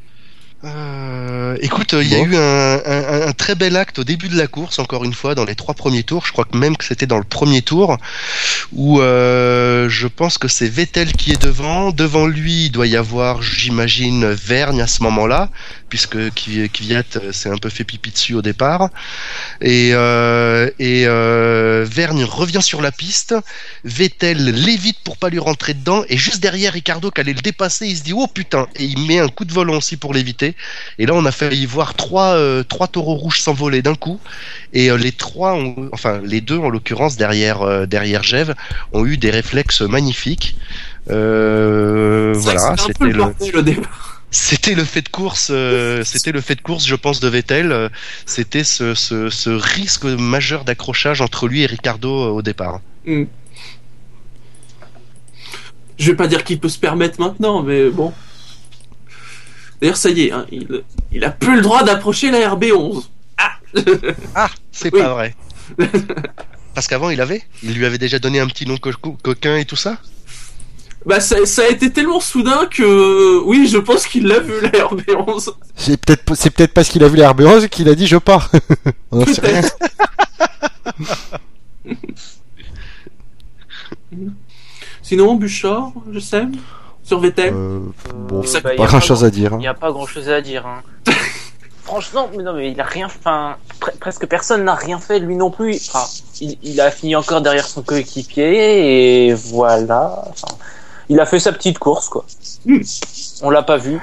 [0.63, 4.37] Euh, écoute, il y a eu un, un- un très bel acte au début de
[4.37, 6.27] la course, encore une fois, dans les trois premiers tours.
[6.27, 7.97] Je crois que même que c'était dans le premier tour,
[8.75, 11.93] où euh, je pense que c'est Vettel qui est devant.
[11.93, 15.49] Devant lui, il doit y avoir, j'imagine, Vergne à ce moment-là,
[15.91, 18.89] puisque Kvyat euh, s'est un peu fait pipi dessus au départ.
[19.61, 23.35] Et, euh, et euh, Vergne revient sur la piste.
[23.85, 26.05] Vettel l'évite pour pas lui rentrer dedans.
[26.09, 29.07] Et juste derrière, Ricardo qui allait le dépasser, il se dit oh putain, et il
[29.07, 30.55] met un coup de volant aussi pour l'éviter.
[30.99, 34.21] Et là, on a failli voir trois, euh, trois taureaux rouges s'envoler d'un coup.
[34.73, 38.55] Et euh, les trois, ont- enfin les deux en l'occurrence derrière euh, derrière Jev,
[38.93, 40.57] ont eu des réflexes magnifiques.
[41.11, 44.10] Euh, voilà, c'était le le, départ.
[44.31, 47.73] C'était le fait de course, euh, c'était le fait de course, je pense, de Vettel.
[47.73, 47.89] euh,
[48.27, 52.81] C'était ce, ce, ce risque majeur d'accrochage entre lui et Ricardo euh, au départ.
[53.07, 53.25] Hmm.
[55.99, 58.13] Je vais pas dire qu'il peut se permettre maintenant, mais bon.
[59.81, 63.05] D'ailleurs, ça y est, hein, il, il a plus le droit d'approcher la RB11.
[63.39, 63.53] Ah
[64.35, 65.01] Ah, c'est Oui.
[65.01, 65.35] pas vrai.
[66.75, 69.57] Parce qu'avant, il avait, il lui avait déjà donné un petit nom co- co- coquin
[69.57, 69.99] et tout ça.
[71.07, 74.69] Bah, ça, ça a été tellement soudain que, oui, je pense qu'il l'a vu, la
[74.71, 75.51] RB11.
[75.75, 78.51] C'est peut-être c'est peut-être parce qu'il a vu la RB11 qu'il a dit je pars.
[79.11, 79.63] On en sait rien.
[79.63, 81.41] Peut-être.
[85.03, 86.45] Sinon, Bouchard, je sais,
[87.03, 87.53] sur Vettel.
[87.55, 87.81] Euh,
[88.29, 89.51] bon, ça- bah, y pas grand chose à dire.
[89.55, 90.67] Il n'y a pas grand chose à dire.
[90.67, 90.83] Hein.
[91.85, 93.07] Franchement, mais non, mais il a rien.
[93.07, 95.77] Enfin, pre- presque personne n'a rien fait, lui non plus.
[95.89, 96.05] Enfin,
[96.41, 100.23] il, il a fini encore derrière son coéquipier et voilà.
[100.29, 100.55] Enfin,
[101.11, 102.25] il a fait sa petite course, quoi.
[102.65, 102.79] Hmm.
[103.43, 104.01] On l'a pas vu.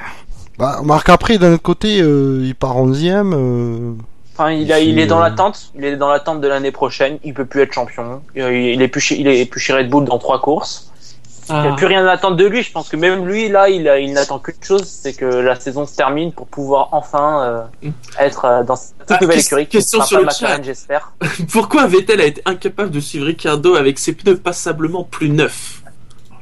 [0.59, 3.33] Bah, Marc après d'un autre côté, euh, il part 11ème.
[3.33, 3.93] Euh...
[4.33, 5.71] Enfin, il, a, il C'est, est dans euh, l'attente.
[5.75, 7.17] Il est dans l'attente de l'année prochaine.
[7.23, 8.21] Il peut plus être champion.
[8.35, 10.91] Il il est plus chez, il est plus chez Red Bull dans trois courses.
[11.49, 11.71] Il n'y Ah.
[11.73, 12.61] a plus rien à attendre de lui.
[12.61, 15.85] Je pense que même lui, là, il, il n'attend qu'une chose, c'est que la saison
[15.85, 17.89] se termine pour pouvoir enfin euh,
[18.19, 21.13] être euh, dans cette toute Ah, nouvelle écurie question sur le McLaren, j'espère.
[21.51, 25.83] Pourquoi Vettel a été incapable de suivre Ricardo avec ses pneus passablement plus neufs?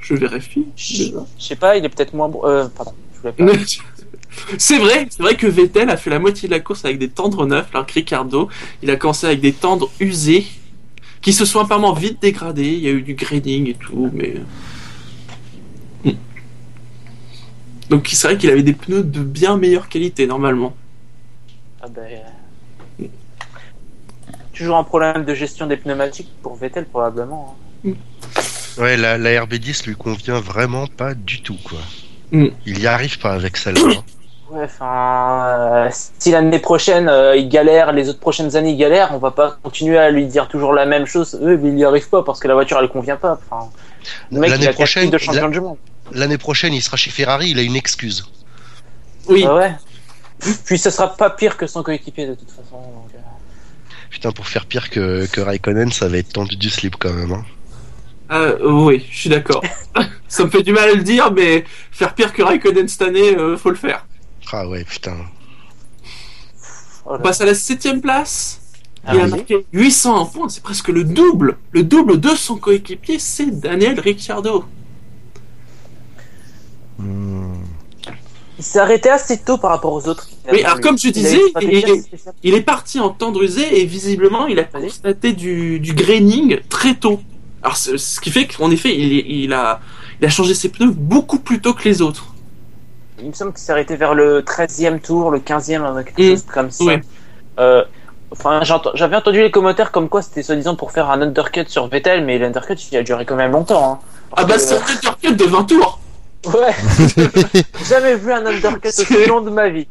[0.05, 0.67] Je vérifie.
[0.77, 2.31] Je sais pas, il est peut-être moins.
[2.43, 3.29] Euh, pardon, je.
[4.57, 7.07] C'est vrai, c'est vrai que Vettel a fait la moitié de la course avec des
[7.07, 8.49] tendres neufs, alors que Ricardo,
[8.83, 10.45] il a commencé avec des tendres usés,
[11.21, 12.67] qui se sont apparemment vite dégradés.
[12.73, 14.35] Il y a eu du graining et tout, mais.
[16.03, 16.17] Hmm.
[17.89, 20.75] Donc c'est vrai qu'il avait des pneus de bien meilleure qualité normalement.
[21.81, 22.03] Ah ben,
[23.01, 23.05] euh,
[24.53, 27.55] Toujours un problème de gestion des pneumatiques pour Vettel probablement.
[27.87, 27.91] hein.
[28.77, 31.79] Ouais, la, la RB10 lui convient vraiment pas du tout, quoi.
[32.31, 32.47] Mm.
[32.65, 33.81] Il y arrive pas avec celle-là.
[33.97, 34.03] hein.
[34.51, 35.47] Ouais, enfin,
[35.87, 39.31] euh, si l'année prochaine euh, il galère, les autres prochaines années il galère, on va
[39.31, 41.37] pas continuer à lui dire toujours la même chose.
[41.41, 43.39] Mais il y arrive pas parce que la voiture elle convient pas.
[43.49, 43.69] Enfin,
[44.31, 45.77] le mec il L'année a prochaine, de il champion a- du monde.
[46.11, 48.23] L'année prochaine, il sera chez Ferrari, il a une excuse.
[49.27, 49.71] Oui, Ah ouais.
[50.65, 52.75] Puis ce sera pas pire que son coéquipier de toute façon.
[52.75, 53.19] donc, euh.
[54.11, 57.31] Putain, pour faire pire que, que Raikkonen, ça va être tendu du slip quand même.
[57.31, 57.45] Hein.
[58.31, 59.63] Euh, oui, je suis d'accord.
[60.27, 63.37] Ça me fait du mal à le dire, mais faire pire que Raikkonen cette année,
[63.37, 64.05] euh, faut le faire.
[64.51, 65.17] Ah ouais, putain.
[67.05, 67.15] Oh.
[67.15, 68.61] On passe à la septième place.
[69.05, 69.29] Ah il a oui.
[69.31, 71.57] marqué 801 points, c'est presque le double.
[71.71, 74.65] Le double de son coéquipier, c'est Daniel Ricciardo.
[76.97, 77.53] Hmm.
[78.57, 80.29] Il s'est arrêté assez tôt par rapport aux autres.
[80.51, 82.09] Oui, alors comme je a disais, il est-.
[82.41, 87.19] Il parti en tendre usé et visiblement il a constaté du, du graining très tôt.
[87.65, 89.79] Alors ce, qui fait qu'en effet il, a,
[90.21, 92.27] il a changé ses pneus beaucoup plus tôt que les autres.
[93.19, 96.29] Il me semble qu'il s'est arrêté vers le 13e tour, le 15e, quelque Mm.
[96.29, 96.83] chose comme ça.
[96.83, 96.93] Oui.
[97.57, 97.83] Euh,
[98.31, 98.61] enfin,
[98.93, 102.37] j'avais entendu les commentaires comme quoi c'était soi-disant pour faire un undercut sur Vettel, mais
[102.37, 103.93] l'undercut il a duré quand même longtemps.
[103.93, 103.99] Hein.
[104.37, 105.99] Ah bah c'est un undercut de 20 tours.
[106.45, 106.75] Ouais,
[107.17, 109.87] j'ai jamais vu un undercut aussi long de ma vie.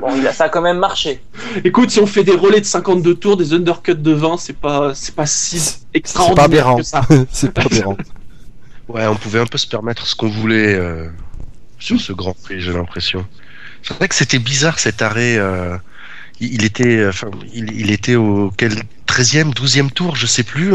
[0.00, 1.24] Bon, il a, ça a quand même marché.
[1.64, 4.94] Écoute, si on fait des relais de 52 tours, des undercuts de 20, c'est pas,
[4.94, 6.76] c'est pas si C'est pas extraordinaire aberrant.
[6.76, 7.02] que ça.
[7.30, 7.96] c'est pas aberrant.
[8.88, 11.08] Ouais, on pouvait un peu se permettre ce qu'on voulait euh,
[11.78, 13.26] sur ce Grand Prix, j'ai l'impression.
[13.82, 15.36] C'est vrai que c'était bizarre cet arrêt.
[15.38, 15.76] euh,
[16.40, 18.72] il, il était, enfin, il, il était au quel
[19.06, 20.74] 13e, 12e tour, je sais plus.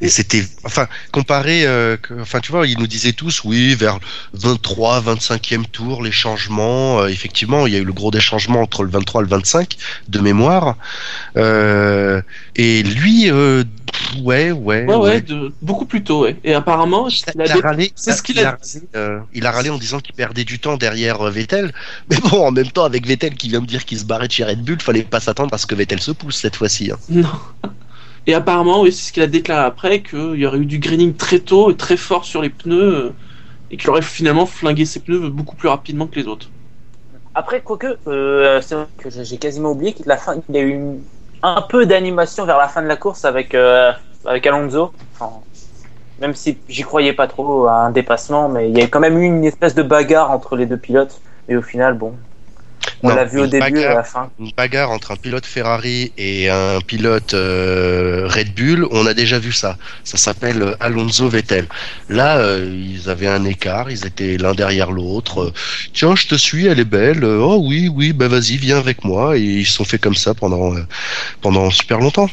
[0.00, 3.98] Et c'était, enfin, comparé, euh, que- enfin, tu vois, ils nous disaient tous, oui, vers
[4.32, 7.00] 23, 25e tour, les changements.
[7.02, 9.30] euh, effectivement, il y a eu le gros des changements entre le 23 et le
[9.30, 9.76] 25
[10.08, 10.76] de mémoire.
[11.36, 12.22] Euh,
[12.56, 13.64] et lui, euh,
[14.22, 16.36] ouais, ouais, Ouais, ouais, de, beaucoup plus tôt, ouais.
[16.44, 18.58] Et apparemment, il a il a râlé, c'est ce qu'il il a
[18.96, 21.72] euh, il a râlé en disant qu'il perdait du temps derrière euh, Vettel.
[22.10, 24.32] Mais bon, en même temps, avec Vettel qui vient me dire qu'il se barrait de
[24.32, 26.90] chez Red Bull, fallait pas s'attendre à ce que Vettel se pousse cette fois-ci.
[26.90, 26.98] hein.
[27.08, 27.28] Non.
[28.26, 31.38] Et apparemment, c'est ce qu'il a déclaré après, qu'il y aurait eu du graining très
[31.38, 33.12] tôt et très fort sur les pneus, euh,
[33.70, 36.50] et qu'il aurait finalement flingué ses pneus beaucoup plus rapidement que les autres.
[37.34, 40.62] Après, quoique, euh, c'est vrai que j'ai quasiment oublié que la fin, il y a
[40.62, 40.80] eu
[41.42, 43.92] un peu d'animation vers la fin de la course avec euh,
[44.24, 44.92] avec Alonso.
[46.20, 49.16] Même si j'y croyais pas trop à un dépassement, mais il y a quand même
[49.16, 51.20] eu une espèce de bagarre entre les deux pilotes.
[51.48, 52.14] Et au final, bon,
[53.02, 53.94] on Non, l'a vu au une début et à bagarre.
[53.94, 54.32] la fin.
[54.38, 59.38] Une bagarre entre un pilote Ferrari et un pilote euh, Red Bull, on a déjà
[59.38, 59.78] vu ça.
[60.04, 61.68] Ça s'appelle euh, Alonso Vettel.
[62.08, 65.52] Là, euh, ils avaient un écart, ils étaient l'un derrière l'autre.
[65.92, 67.24] Tiens, je te suis, elle est belle.
[67.24, 69.36] Oh oui, oui, bah vas-y, viens avec moi.
[69.36, 70.86] Et ils se sont fait comme ça pendant euh,
[71.40, 72.28] pendant super longtemps.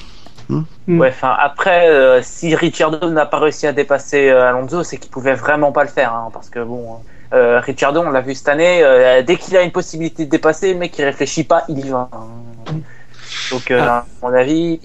[0.50, 0.64] Mm.
[0.88, 5.12] Ouais, enfin après, euh, si Ricciardo n'a pas réussi à dépasser euh, Alonso, c'est qu'il
[5.12, 8.48] pouvait vraiment pas le faire, hein, parce que bon, euh, Ricciardo, on l'a vu cette
[8.50, 11.80] année, euh, dès qu'il a une possibilité de dépasser, le mec il réfléchit pas, il
[11.86, 12.10] y va.
[13.52, 14.06] Donc, euh, Ah.
[14.22, 14.80] à mon avis,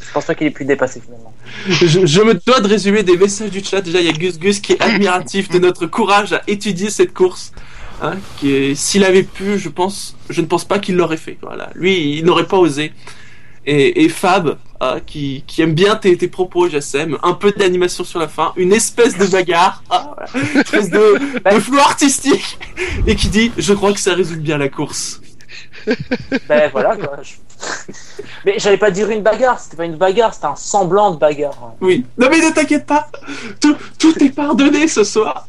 [0.00, 1.32] je pense pas qu'il ait pu dépasser finalement.
[1.68, 3.80] Je, je me dois de résumer des messages du chat.
[3.80, 7.12] Déjà, il y a Gus Gus qui est admiratif de notre courage à étudier cette
[7.12, 7.52] course.
[8.00, 11.38] Hein, est- S'il avait pu, je pense, je ne pense pas qu'il l'aurait fait.
[11.42, 12.92] Voilà, lui, il n'aurait pas osé.
[13.64, 18.02] Et, et Fab, ah, qui, qui aime bien tes, tes propos, Jassem, un peu d'animation
[18.02, 21.18] sur la fin, une espèce de bagarre, ah, voilà, une espèce de,
[21.54, 22.58] de flou artistique,
[23.06, 25.20] et qui dit, je crois que ça résume bien la course.
[26.48, 27.18] Ben voilà, quoi.
[27.22, 27.34] je-
[28.44, 31.74] Mais j'allais pas dire une bagarre, c'était pas une bagarre, c'était un semblant de bagarre.
[31.80, 32.04] Oui.
[32.18, 33.08] Non mais ne t'inquiète pas,
[33.60, 35.46] tout, tout est pardonné ce soir.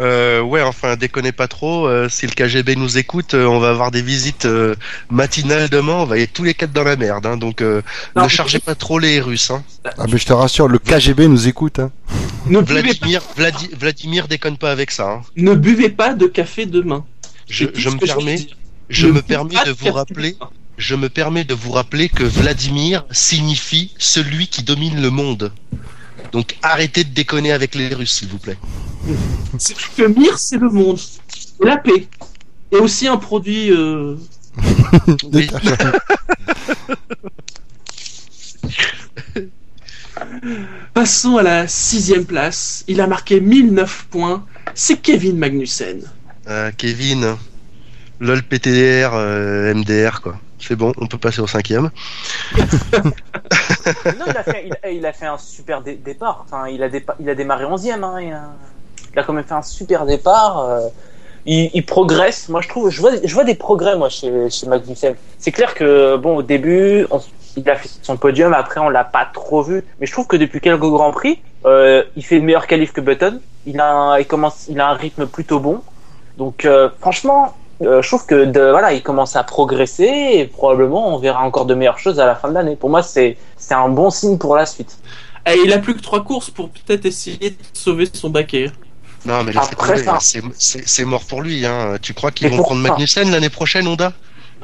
[0.00, 1.86] Euh, ouais, enfin, déconnez pas trop.
[1.86, 4.74] euh, si le KGB nous écoute, euh, on va avoir des visites euh,
[5.10, 5.94] matinales demain.
[5.94, 7.26] On va être tous les quatre dans la merde.
[7.26, 7.82] Hein, donc, euh,
[8.16, 9.50] Non, ne chargez pas trop les Russes.
[9.50, 9.62] Hein.
[9.84, 11.78] Ah, mais je te rassure, le KGB nous écoute.
[11.78, 11.90] Hein.
[12.46, 15.10] Ne Vladimir, Vladi- Vladimir déconne pas avec ça.
[15.10, 15.22] Hein.
[15.36, 17.04] ne buvez pas de café demain.
[17.48, 18.46] Je, me permets,
[18.88, 20.50] je me permets de vous rappeler, demain.
[20.78, 25.52] je me permets de vous rappeler que Vladimir signifie celui qui domine le monde.
[26.34, 28.58] Donc, arrêtez de déconner avec les Russes, s'il vous plaît.
[29.56, 30.98] C'est que Mir, c'est le monde.
[31.62, 32.08] Et la paix.
[32.72, 33.70] Et aussi un produit.
[33.70, 34.16] euh,
[35.32, 35.48] Oui.
[40.92, 42.82] Passons à la sixième place.
[42.88, 44.44] Il a marqué 1009 points.
[44.74, 46.02] C'est Kevin Magnussen.
[46.48, 47.36] Euh, Kevin,
[48.18, 50.40] LOL PTDR, euh, MDR, quoi.
[50.66, 51.90] C'est bon, on peut passer au cinquième.
[54.90, 56.44] Il a fait, un super dé- départ.
[56.44, 56.88] Enfin, il a,
[57.20, 58.02] il a démarré 11ème.
[58.02, 58.44] Hein, il, a,
[59.12, 60.60] il a quand même fait un super départ.
[60.60, 60.80] euh,
[61.44, 62.48] il, progresse.
[62.48, 64.66] Moi, je trouve, je vois, je vois des progrès moi chez, chez.
[65.38, 67.06] C'est clair que bon, au début,
[67.56, 68.54] il a fait son podium.
[68.54, 69.84] Après, on l'a pas trop vu.
[70.00, 73.02] Mais je trouve que depuis quelques grands prix, euh, il fait une meilleure qualif que
[73.02, 73.40] Button.
[73.66, 75.82] Il a, un, il commence, il a un rythme plutôt bon.
[76.38, 77.54] Donc, euh, franchement.
[77.84, 81.66] Euh, je trouve que de, voilà, il commence à progresser et probablement on verra encore
[81.66, 82.76] de meilleures choses à la fin de l'année.
[82.76, 84.98] Pour moi, c'est c'est un bon signe pour la suite.
[85.46, 88.70] Et il a plus que trois courses pour peut-être essayer de sauver son baquet.
[89.26, 89.52] Non, mais
[90.20, 91.64] c'est- c'est c'est mort pour lui.
[91.66, 91.96] Hein.
[92.00, 94.12] Tu crois qu'ils vont prendre Magnussen l'année prochaine, Honda?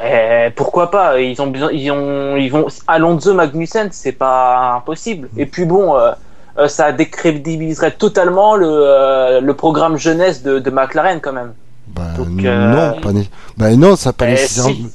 [0.03, 1.21] Eh, pourquoi pas?
[1.21, 2.67] Ils ont besoin, ils ont, ils vont.
[2.87, 5.29] Alonso Magnussen, c'est pas impossible.
[5.37, 6.13] Et puis bon, euh,
[6.59, 11.55] euh, ça décrédibiliserait totalement le, euh, le programme jeunesse de, de McLaren quand même.
[11.95, 14.75] Bah, Donc, euh, non, pas né- bah non, ça pas nécessairement.
[14.75, 14.87] si.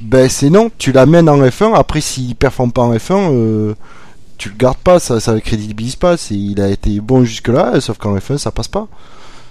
[0.00, 3.74] Ben c'est non, tu l'amènes en F1, après s'il performe pas en F1, euh,
[4.36, 7.80] tu le gardes pas, ça ça crédibilise pas, c'est il a été bon jusque là,
[7.80, 8.88] sauf qu'en F1 ça passe pas.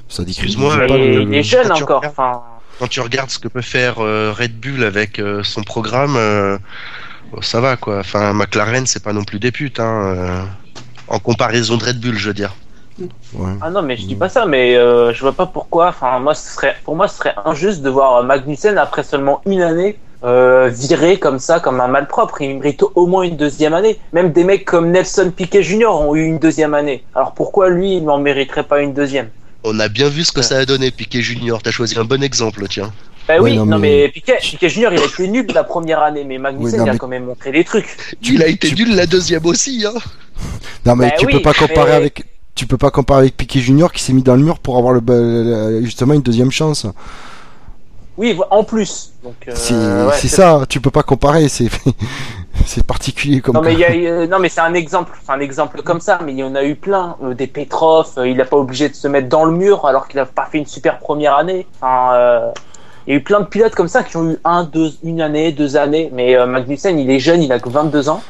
[0.10, 1.98] Ça Excuse-moi, le- il est jeune quand tu encore.
[2.00, 2.42] regardes- Enfin,
[2.80, 6.58] Quand tu regardes ce que peut faire euh, Red Bull avec euh, son programme, euh,
[7.32, 8.00] bon, ça va quoi.
[8.00, 9.80] Enfin, McLaren, c'est pas non plus des putes.
[9.80, 10.44] Hein, euh,
[11.08, 12.54] en comparaison de Red Bull, je veux dire.
[13.00, 13.52] Ouais.
[13.62, 15.90] ah non, mais je dis pas ça, mais euh, je vois pas pourquoi.
[15.90, 19.62] Enfin, moi, ce serait, pour moi, ce serait injuste de voir Magnussen après seulement une
[19.62, 19.98] année.
[20.24, 23.98] Euh, viré comme ça, comme un malpropre, il mérite au moins une deuxième année.
[24.14, 25.88] Même des mecs comme Nelson Piquet Jr.
[25.88, 27.04] ont eu une deuxième année.
[27.16, 29.30] Alors pourquoi lui, il n'en mériterait pas une deuxième?
[29.64, 31.62] On a bien vu ce que ça a donné, Piquet Junior.
[31.64, 32.92] T'as choisi un bon exemple, tiens.
[33.28, 35.64] Bah Ouais, oui, non, non, mais- mais, Piquet, Piquet Junior, il a été nul la
[35.64, 38.16] première année, mais Magnussen, Oui, non, il a quand même montré des trucs.
[38.22, 39.94] Il a été nul la deuxième aussi, hein.
[40.86, 42.24] Non mais Bah tu oui, peux pas comparer mais- avec
[42.56, 44.94] tu peux pas comparer avec Piquet Junior qui s'est mis dans le mur pour avoir
[44.94, 46.86] le, justement une deuxième chance.
[48.18, 49.14] Oui, en plus.
[49.26, 51.70] Euh, c'est ouais, ça, tu peux pas comparer, c'est
[52.66, 55.82] c'est particulier comme Non mais, y a, euh, non mais c'est un exemple, un exemple
[55.82, 57.16] comme ça, mais il y en a eu plein.
[57.24, 60.20] Euh, des Petrov, il n'a pas obligé de se mettre dans le mur alors qu'il
[60.20, 61.66] a pas fait une super première année.
[61.82, 62.52] Enfin,
[63.08, 65.22] il y a eu plein de pilotes comme ça qui ont eu un, deux, une
[65.22, 66.12] année, deux années.
[66.14, 68.22] Mais Magnussen, il est jeune, il a que 22 ans.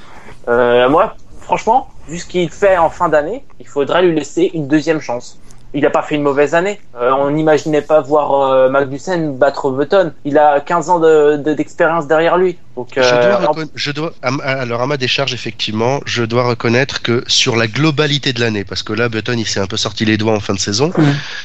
[0.48, 4.99] Moi, franchement, vu ce qu'il fait en fin d'année, il faudrait lui laisser une deuxième
[5.02, 5.38] chance.
[5.74, 6.82] il a pas fait une mauvaise année.
[6.99, 10.12] Euh, on n'imaginait pas voir euh, Magnussen battre Button.
[10.26, 12.58] Il a 15 ans de- de- d'expérience derrière lui.
[12.76, 16.02] Donc, Je euh, dois, en- reconna- je dois, à ma- alors à ma décharge effectivement,
[16.06, 19.62] je dois reconnaître que sur la globalité de l'année, parce que là Button il s'est
[19.62, 20.91] un peu sorti les doigts en fin de saison,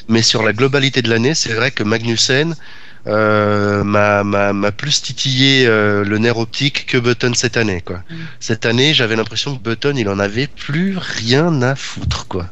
[0.09, 2.57] mais sur la globalité de l'année, c'est vrai que Magnussen
[3.09, 8.01] euh, m'a m'a- m'a plus titillé euh, le nerf optique que Button cette année quoi.
[8.41, 12.47] Cette année, j'avais l'impression que Button il en avait plus rien à foutre quoi.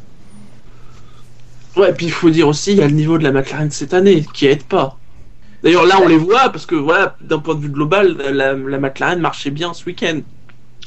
[1.76, 3.94] Ouais, puis il faut dire aussi, il y a le niveau de la McLaren cette
[3.94, 4.96] année qui aide pas.
[5.64, 8.78] D'ailleurs, là, on les voit parce que, voilà, d'un point de vue global, la, la
[8.78, 10.20] McLaren marchait bien ce week-end.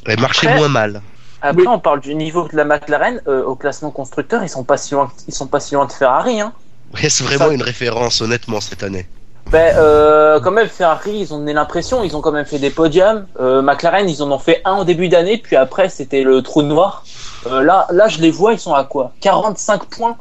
[0.06, 1.02] Elle marchait Après- moins mal.
[1.42, 1.68] Après, Oui.
[1.68, 4.42] on parle du niveau de la McLaren euh, au classement constructeur.
[4.44, 6.40] Ils sont pas si loin, ils sont pas si loin de Ferrari.
[6.40, 6.52] Hein.
[6.94, 9.06] Ouais, c'est vraiment Ça- une référence honnêtement cette année.
[9.50, 12.70] Ben, euh, quand même, Ferrari, ils ont donné l'impression, ils ont quand même fait des
[12.70, 13.26] podiums.
[13.40, 16.62] Euh, McLaren, ils en ont fait un au début d'année, puis après, c'était le trou
[16.62, 17.04] noir.
[17.46, 19.14] Euh, là, là, je les vois, ils sont à quoi?
[19.20, 20.18] 45 points,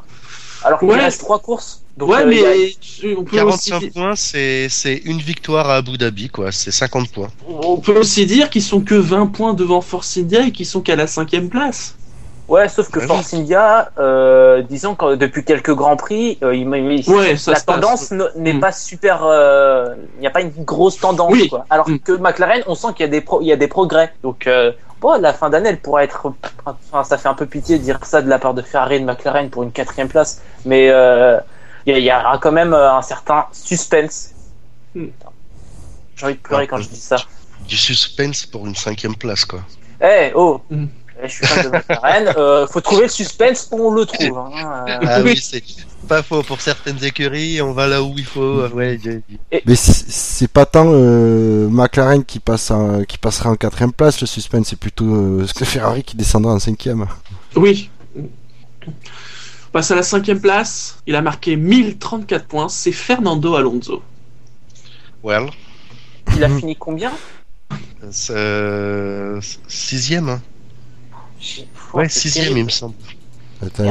[0.64, 1.00] alors qu'il Ouais.
[1.00, 1.84] reste trois courses.
[1.98, 5.78] Donc, ouais, euh, a- mais on peut, aussi, 45 points, c'est c'est une victoire à
[5.78, 7.30] Abu Dhabi quoi, c'est 50 points.
[7.48, 10.82] on peut aussi dire qu'ils sont que 20 points devant Force India et qu'ils sont
[10.82, 11.96] qu'à la cinquième place.
[12.48, 13.00] Ouais, sauf que
[13.36, 18.12] India, euh, disons que depuis quelques grands prix, euh, il, il- Ouais, ça la tendance
[18.12, 18.60] ne- n'est Mm.
[18.62, 19.26] pas super.
[19.26, 21.32] euh, Il n'y a pas une grosse tendance.
[21.32, 21.50] Oui.
[21.50, 21.66] Quoi.
[21.70, 22.00] Alors Mm.
[22.00, 24.14] que McLaren, on sent qu'il y a des pro- il y a des progrès.
[24.24, 24.72] Donc, euh,
[25.02, 26.32] bon, la fin d'année, elle pourrait être.
[26.66, 29.00] Enfin, ça fait un peu pitié de dire ça de la part de Ferrari et
[29.02, 31.38] de McLaren pour une quatrième place, mais euh,
[31.86, 34.30] il y, aura quand même un certain suspense.
[34.96, 35.08] Mm.
[36.16, 37.18] J'ai envie de pleurer quand je dis ça.
[37.68, 39.60] Du suspense pour une cinquième place quoi.
[40.02, 40.62] Eh oh.
[41.22, 42.34] Eh, Je suis fan de McLaren.
[42.38, 44.38] Euh, faut trouver le suspense, on le trouve.
[44.38, 44.86] hein.
[44.88, 45.38] Euh, Ah Oui.
[45.38, 45.64] c'est
[46.08, 46.44] pas faux.
[46.44, 48.62] Pour certaines écuries, on va là où il faut.
[48.66, 49.22] Ah Ouais, j'ai-
[49.66, 54.22] Mais c'est c'est pas tant euh, McLaren qui passe en- qui passera en quatrième place,
[54.22, 57.06] le suspense, c'est plutôt euh, Ferrari qui descendra en cinquième.
[57.56, 57.90] Oui.
[58.16, 60.98] On passe à la cinquième place.
[61.08, 62.70] Il a marqué 1034 points.
[62.70, 64.02] C'est Fernando Alonso.
[65.24, 65.50] well,
[66.36, 67.12] il a fini combien?
[68.12, 70.40] C'est, euh, sixième.
[71.94, 72.96] Ouais, sixième, il me semble.
[73.66, 73.90] Attends, Il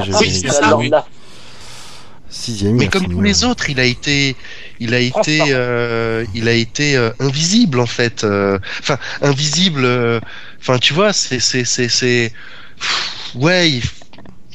[2.29, 2.77] sixième.
[2.77, 4.37] il Mais comme tous les autres, il a été,
[4.81, 8.25] il a été, euh, il a été euh, invisible en fait.
[8.25, 9.85] euh, Enfin, invisible.
[9.85, 10.21] euh,
[10.61, 12.33] Enfin, tu vois, c'est, c'est, c'est, c'est.
[13.35, 13.71] Ouais.
[13.71, 13.83] il-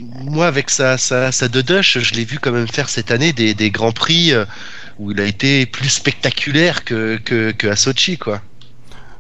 [0.02, 3.54] Moi, avec sa, sa, sa Dodush, je l'ai vu quand même faire cette année des,
[3.54, 4.34] des grands prix
[5.00, 8.42] où il a été plus spectaculaire que, que, que à Sochi, quoi.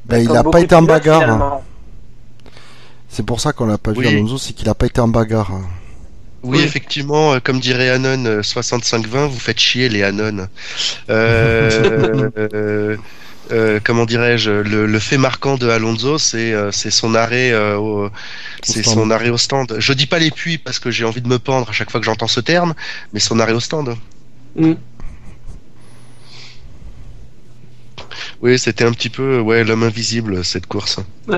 [0.05, 1.29] Ben, il Comme a beaucoup pas été en bagarre.
[1.29, 1.61] hein.
[3.11, 4.07] C'est pour ça qu'on l'a pas vu.
[4.07, 5.51] Alonso, c'est qu'il a pas été en bagarre.
[6.43, 6.63] Oui, Oui.
[6.63, 10.47] effectivement, euh, comme dirait Anon euh, 6520, vous faites chier les Anon.
[11.09, 12.97] Euh, euh,
[13.51, 18.09] euh, comment dirais-je, le, le fait marquant de Alonso, c'est euh, son arrêt, euh, au,
[18.63, 18.93] c'est stand.
[18.95, 19.75] son arrêt au stand.
[19.77, 21.99] Je dis pas les puits parce que j'ai envie de me pendre à chaque fois
[21.99, 22.73] que j'entends ce terme,
[23.13, 23.95] mais son arrêt au stand.
[24.55, 24.73] Mm.
[28.41, 30.99] Oui, c'était un petit peu, ouais, l'homme invisible cette course.
[31.27, 31.37] Oui,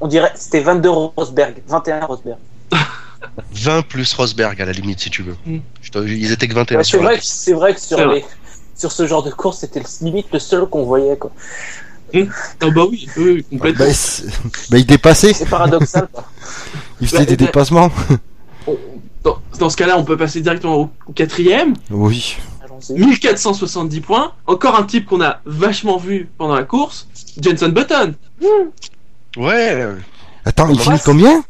[0.00, 2.38] On dirait c'était 22 Rosberg, 21 Rosberg.
[3.54, 5.36] 20 plus Rosberg à la limite si tu veux.
[5.46, 5.58] Mm.
[5.80, 7.96] Je te- ils étaient que 21 Ouais, c'est la vrai, que- c'est vrai que sur
[7.98, 8.24] vrai.
[8.76, 11.30] sur ce genre de course, c'était limite le seul qu'on voyait quoi.
[12.14, 13.08] Ah bah oui,
[13.50, 13.86] complètement.
[14.70, 16.08] Ben, il dépassait, C'est paradoxal.
[16.12, 16.24] quoi.
[17.00, 17.90] il faisait Bah, des bah- dépassements.
[18.66, 18.76] On-
[19.24, 21.74] Dans, dans ce cas-là, on peut passer directement au, au quatrième.
[21.90, 22.36] Oui.
[22.64, 22.94] Allons-y.
[22.98, 24.32] 1470 points.
[24.46, 27.06] Encore un type qu'on a vachement vu pendant la course.
[27.40, 28.14] Jenson Button.
[29.36, 29.96] Ouais, euh,
[30.44, 31.42] Attends, il finit combien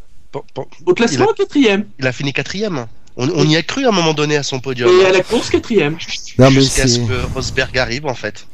[0.86, 1.86] Au classement, quatrième.
[1.98, 2.86] il a fini quatrième.
[3.16, 4.88] On, on y a cru à un moment donné à son podium.
[5.02, 5.96] Et à la course, quatrième.
[6.38, 8.46] Non, mais Jusqu'à ce que Rosberg arrive en fait.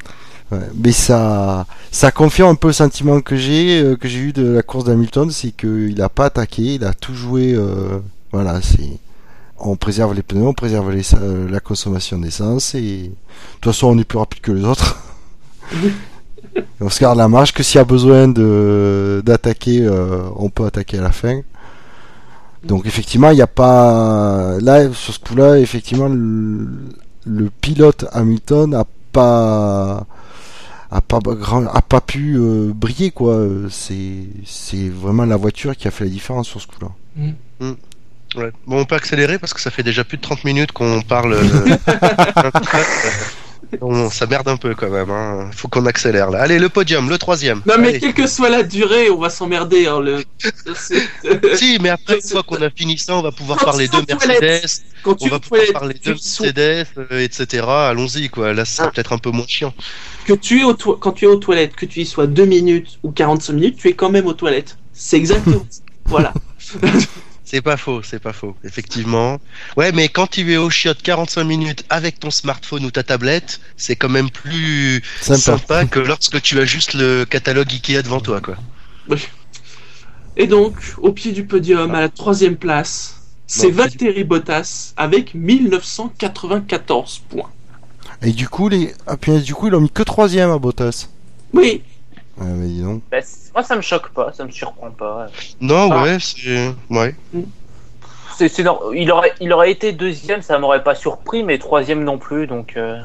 [0.51, 4.33] Ouais, mais ça, ça confirme un peu le sentiment que j'ai, euh, que j'ai eu
[4.33, 7.53] de la course d'Hamilton, c'est qu'il a pas attaqué, il a tout joué.
[7.53, 7.99] euh,
[8.33, 8.99] voilà, c'est,
[9.59, 13.11] on préserve les pneus, on préserve les, euh, la consommation d'essence et de
[13.61, 14.97] toute façon on est plus rapide que les autres.
[16.81, 20.65] on se garde la marge que s'il y a besoin de d'attaquer, euh, on peut
[20.67, 21.41] attaquer à la fin.
[22.65, 26.69] Donc effectivement, il n'y a pas là sur ce coup-là, effectivement, le,
[27.25, 30.07] le pilote Hamilton a pas
[30.91, 33.47] a pas grand, a pas pu euh, briller quoi.
[33.71, 36.89] C'est c'est vraiment la voiture qui a fait la différence sur ce coup-là.
[38.37, 38.51] Ouais.
[38.67, 41.33] Bon, on peut accélérer parce que ça fait déjà plus de 30 minutes qu'on parle.
[41.35, 41.77] euh,
[43.81, 45.11] Bon, ça merde un peu quand même.
[45.11, 45.51] Hein.
[45.53, 46.41] Faut qu'on accélère là.
[46.43, 47.63] Allez, le podium, le troisième.
[47.67, 48.01] Non mais Allez.
[48.01, 49.87] quelle que soit la durée, on va s'emmerder.
[49.87, 50.25] Hein, le...
[51.57, 53.97] Si, mais après, une fois qu'on a fini ça, on va pouvoir Quand parler de
[54.09, 57.65] Mercedes, Quand on va pouvoir parler de Mercedes, euh, etc.
[57.69, 58.55] Allons-y, quoi.
[58.55, 58.91] Là, ce sera Ah.
[58.95, 59.75] peut-être un peu moins chiant.
[60.27, 62.99] que tu es au quand tu es aux toilettes, que tu y sois 2 minutes
[63.03, 64.79] ou 45 minutes, tu es quand même aux toilettes.
[64.93, 65.81] C'est exactement ça.
[66.07, 66.33] Voilà.
[67.51, 69.39] C'est pas faux, c'est pas faux, effectivement.
[69.79, 73.59] Ouais, mais quand tu es au chiotte 45 minutes avec ton smartphone ou ta tablette,
[73.79, 75.39] c'est quand même plus Sympa.
[75.39, 78.57] sympa que lorsque tu as juste le catalogue Ikea devant toi, quoi.
[80.37, 85.33] Et donc, au pied du podium, à la troisième place, c'est Bon, Valtteri Bottas avec
[85.33, 87.51] 1994 points.
[88.21, 88.93] Et du coup, les...
[89.07, 91.09] ah, puis, du coup, ils ont mis que troisième à Bottas.
[91.55, 91.81] Oui,
[92.41, 93.03] Dis donc.
[93.11, 95.27] Bah, c'est- moi, ça me choque pas, ça me surprend pas.
[95.61, 96.03] Non, Ah.
[96.03, 96.71] ouais, c'est.
[96.91, 97.15] Ouais.
[98.37, 102.05] C'est, c'est nor- il, aurait, il aurait été deuxième, ça m'aurait pas surpris, mais troisième
[102.05, 102.47] non plus.
[102.47, 102.97] Donc, euh,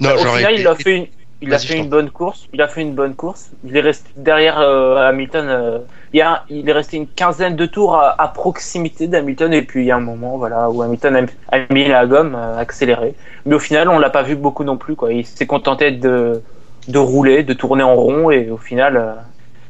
[0.00, 1.06] Non, au final, été- il a fait une,
[1.40, 2.46] il a fait une bonne course.
[2.52, 3.50] Il a fait une bonne course.
[3.64, 5.46] Il est resté derrière euh, Hamilton.
[5.48, 5.78] euh,
[6.12, 9.52] il, y a, il est resté une quinzaine de tours à, à proximité d'Hamilton.
[9.52, 12.34] Et puis il y a un moment, voilà, où Hamilton a, a mis la gomme,
[12.34, 13.14] euh, accéléré.
[13.46, 14.96] Mais au final, on l'a pas vu beaucoup non plus.
[14.96, 15.12] Quoi.
[15.12, 16.42] Il s'est contenté de,
[16.88, 19.12] de rouler, de tourner en rond, et au final, euh,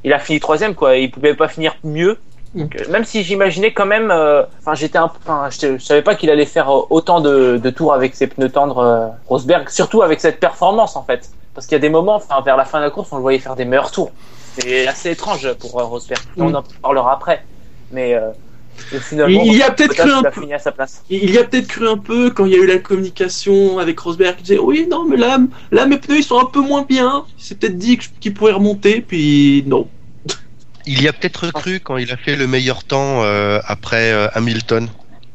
[0.05, 0.75] il a fini troisième.
[0.75, 0.97] Quoi.
[0.97, 2.19] Il pouvait pas finir mieux.
[2.55, 5.85] Donc, euh, même si j'imaginais quand même, euh, enfin j'étais un, peu- enfin je, je
[5.85, 9.69] savais pas qu'il allait faire autant de, de tours avec ses pneus tendres euh, Rosberg,
[9.69, 11.29] surtout avec cette performance en fait.
[11.55, 13.23] Parce qu'il y a des moments, enfin vers la fin de la course, on le
[13.23, 14.13] voyait faire des meilleurs tours.
[14.59, 16.21] C'est assez étrange pour Rosberg.
[16.39, 16.57] On Mm.
[16.57, 17.45] en parlera après,
[17.91, 18.31] mais euh,
[19.29, 20.41] Il y a peut-être cru un peu-
[21.11, 23.99] il y a peut-être cru un peu quand il y a eu la communication avec
[24.01, 24.37] Rosberg.
[24.39, 25.39] Il disait oui, non, mais là,
[25.71, 27.25] là mes pneus ils sont un peu moins bien.
[27.39, 29.89] Il s'est peut-être dit qu'il pourrait remonter, puis non.
[30.87, 34.29] Il y a peut-être cru quand il a fait le meilleur temps euh, après euh,
[34.33, 34.89] Hamilton,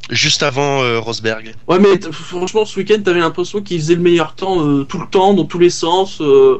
[0.09, 1.53] juste avant euh, Rosberg.
[1.67, 5.05] Ouais, mais franchement, ce week-end, t'avais l'impression qu'il faisait le meilleur temps euh, tout le
[5.07, 6.59] temps, dans tous les sens, euh,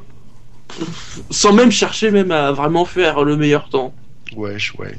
[1.32, 3.94] sans même chercher même à vraiment faire le meilleur temps.
[4.36, 4.96] Wesh, ouais.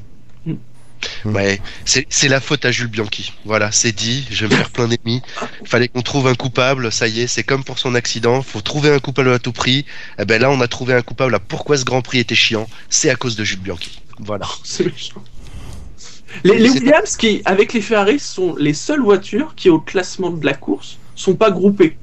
[1.25, 1.35] Mm.
[1.35, 3.33] Ouais, c'est la faute à Jules Bianchi.
[3.45, 5.23] Voilà, c'est dit, je vais me faire plein d'ennemis.
[5.65, 8.91] Fallait qu'on trouve un coupable, ça y est, c'est comme pour son accident, faut trouver
[8.91, 9.85] un coupable à tout prix.
[10.19, 12.69] Eh ben là, on a trouvé un coupable à pourquoi ce Grand Prix était chiant,
[12.89, 14.01] c'est à cause de Jules Bianchi.
[14.19, 14.47] Voilà.
[14.65, 15.23] C'est méchant.
[16.43, 20.45] Les, les Williams, qui, avec les Ferrari, sont les seules voitures qui, au classement de
[20.45, 21.97] la course, sont pas groupées.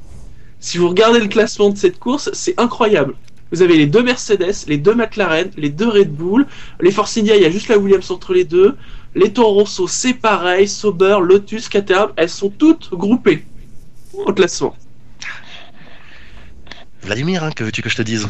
[0.59, 3.15] Si vous regardez le classement de cette course, c'est incroyable.
[3.51, 6.47] Vous avez les deux Mercedes, les deux McLaren, les deux Red Bull,
[6.79, 8.77] les Force India, il y a juste la Williams entre les deux.
[9.13, 13.43] Les Toro Rosso, c'est pareil, Sauber, Lotus, Caterham, elles sont toutes groupées
[14.13, 14.75] au classement.
[17.03, 18.27] Vladimir, hein, que veux-tu que je te dise?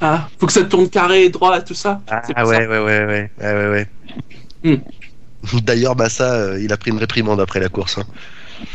[0.00, 2.00] Ah, faut que ça tourne carré, droit, tout ça.
[2.08, 2.44] Ah ouais, ça.
[2.46, 3.88] ouais, ouais, ouais, ouais, ouais, ouais.
[4.62, 5.58] Hmm.
[5.62, 7.98] D'ailleurs, Massa, euh, il a pris une réprimande après la course.
[7.98, 8.06] hein.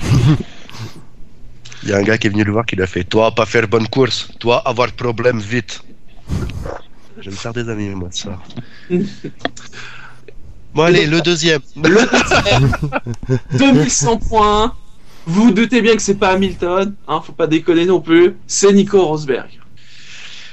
[1.83, 3.33] Il y a un gars qui est venu le voir qui lui a fait Toi,
[3.33, 5.81] pas faire bonne course, toi, avoir problème vite.
[7.19, 8.39] Je vais me faire des amis, moi, de ça.
[10.73, 11.59] Bon, allez, le deuxième.
[11.75, 12.71] Le deuxième,
[13.57, 14.73] 2100 points.
[15.25, 18.35] Vous vous doutez bien que c'est pas Hamilton, hein, faut pas déconner non plus.
[18.47, 19.49] C'est Nico Rosberg.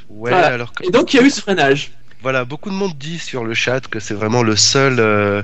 [0.09, 0.49] Ouais, Voilà.
[0.49, 0.85] alors que.
[0.87, 1.93] Et donc il y a eu ce freinage.
[2.21, 5.43] Voilà, beaucoup de monde dit sur le chat que c'est vraiment le seul, euh,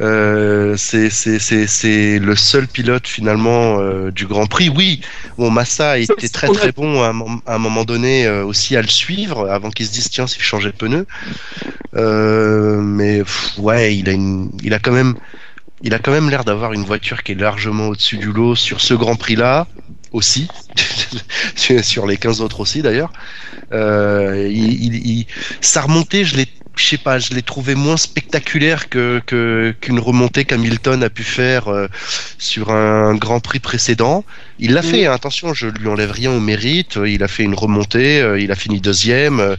[0.00, 4.68] euh, c'est c'est c'est c'est le seul pilote finalement euh, du Grand Prix.
[4.68, 5.00] Oui,
[5.36, 8.76] bon Massa c'est très très bon à un, mom- à un moment donné euh, aussi
[8.76, 11.06] à le suivre avant qu'il se dise tiens si je changeais de pneu.
[11.96, 15.16] Euh, mais pff, ouais, il a une, il a quand même,
[15.82, 18.80] il a quand même l'air d'avoir une voiture qui est largement au-dessus du lot sur
[18.80, 19.68] ce Grand Prix là
[20.12, 20.48] aussi,
[21.56, 23.12] sur sur les 15 autres aussi d'ailleurs.
[23.72, 25.26] Euh, il, il- il-
[25.60, 26.46] sa remontée, je l'ai,
[26.78, 29.22] je sais pas, je l'ai trouvé moins spectaculaire que,
[29.80, 31.88] qu'une remontée qu'Hamilton a pu faire euh,
[32.38, 34.24] sur un Grand Prix précédent.
[34.58, 34.82] Il l'a Mm.
[34.82, 36.96] fait, hein, attention, je lui enlève rien au mérite.
[36.98, 39.56] euh, Il a fait une remontée, euh, il a fini deuxième,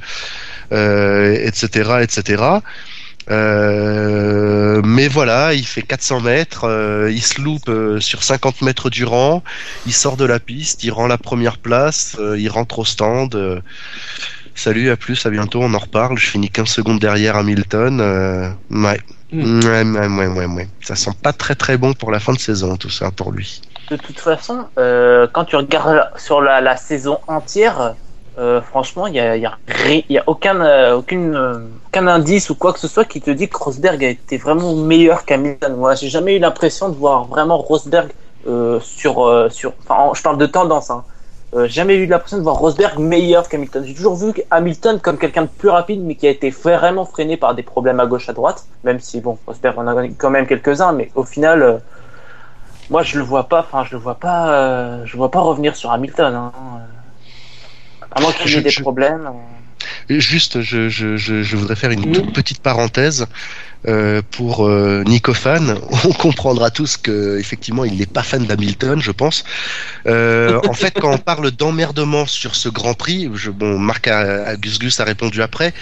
[0.73, 2.63] euh, etc., etc.
[3.31, 8.89] Euh, mais voilà, il fait 400 mètres, euh, il se loupe euh, sur 50 mètres
[8.89, 9.43] du rang,
[9.85, 13.61] il sort de la piste, il rend la première place, il rentre au stand.
[14.55, 16.17] Salut, à plus, à bientôt, on en reparle.
[16.17, 17.99] Je finis 15 secondes derrière Hamilton.
[18.01, 18.99] euh, ouais.
[19.31, 19.59] Mm.
[19.63, 20.67] Ouais, ouais, ouais, ouais, ouais.
[20.81, 23.61] Ça sent pas très très bon pour la fin de saison, tout ça, pour lui.
[23.91, 27.95] De toute façon, euh, quand tu regardes sur la, la saison entière,
[28.37, 29.57] euh, franchement, il y a, y a,
[30.09, 33.29] y a aucun, euh, aucune, euh, aucun indice ou quoi que ce soit qui te
[33.31, 35.75] dit que Rosberg a été vraiment meilleur qu'Hamilton.
[35.75, 38.11] Moi, j'ai jamais eu l'impression de voir vraiment Rosberg
[38.47, 39.73] euh, sur, euh, sur.
[39.83, 40.89] Enfin, en- je parle de tendance.
[40.89, 41.03] Hein.
[41.55, 43.83] Euh, jamais eu l'impression de voir Rosberg meilleur qu'Hamilton.
[43.83, 47.37] J'ai toujours vu Hamilton comme quelqu'un de plus rapide, mais qui a été vraiment freiné
[47.37, 48.65] par des problèmes à gauche à droite.
[48.83, 51.63] Même si bon, Rosberg en a quand même quelques-uns, mais au final.
[51.63, 51.77] euh,
[52.91, 53.59] moi, je le vois pas.
[53.61, 54.51] Enfin, je le vois pas.
[54.53, 56.33] euh, je le vois pas revenir sur Hamilton.
[56.35, 56.51] Hein.
[58.11, 59.27] À moins qu'il ait des je- problèmes.
[59.27, 59.31] euh.
[60.19, 62.11] Juste, je, je, je, je voudrais faire une Oui.
[62.11, 63.27] toute petite parenthèse.
[63.87, 68.99] Euh, pour euh, Nico fan, on comprendra tous que effectivement il n'est pas fan d'Hamilton,
[69.01, 69.45] je pense.
[70.07, 74.47] Euh, en fait, quand on parle d'emmerdement sur ce Grand Prix, je, bon, Marc a,
[74.47, 75.73] a- Gus Gus a répondu après,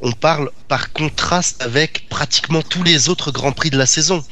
[0.00, 4.24] on parle par contraste avec pratiquement tous les autres Grands Prix de la saison.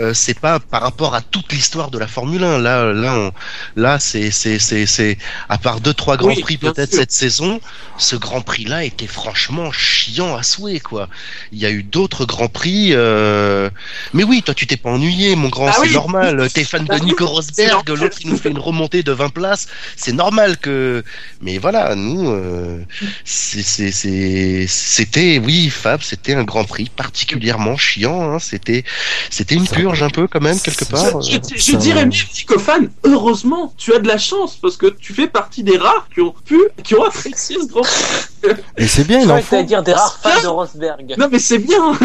[0.00, 2.58] Euh, c'est pas par rapport à toute l'histoire de la Formule 1.
[2.58, 3.32] Là, là, on-
[3.76, 5.18] là, c'est, c'est, c'est, c'est,
[5.50, 7.60] à part deux, trois grands Oui, prix peut-être cette saison,
[7.98, 11.08] ce Grand Prix-là était franchement chiant à souhait, quoi.
[11.52, 13.68] Il y a eu d'autres grands prix, euh...
[14.14, 15.92] mais oui, toi, tu t'es pas ennuyé, mon grand, Ah c'est oui.
[15.92, 16.48] normal.
[16.52, 19.28] T'es fan de Ah oui, Nico Rosberg, l'autre il nous fait une remontée de 20
[19.28, 19.66] places.
[19.96, 21.04] C'est normal que,
[21.42, 22.82] mais voilà, nous, euh,
[23.24, 28.32] c'est, c'est, c'est, c'était, oui, Fab, c'était un Grand Prix particulièrement chiant.
[28.32, 28.38] Hein.
[28.38, 28.84] C'était,
[29.28, 31.20] c'était une Ça- purge un peu quand même quelque part.
[31.22, 31.40] Je, euh.
[31.56, 35.26] je- je dirais même, Nicofan, heureusement, tu as de la chance parce que tu fais
[35.28, 38.52] partie des rares qui ont pu, qui ont apprécié ce grand prix.
[38.78, 39.62] Et c'est bien, il en faut.
[39.62, 41.14] dire des rares fans de Rosberg.
[41.18, 41.98] Non, mais c'est bien.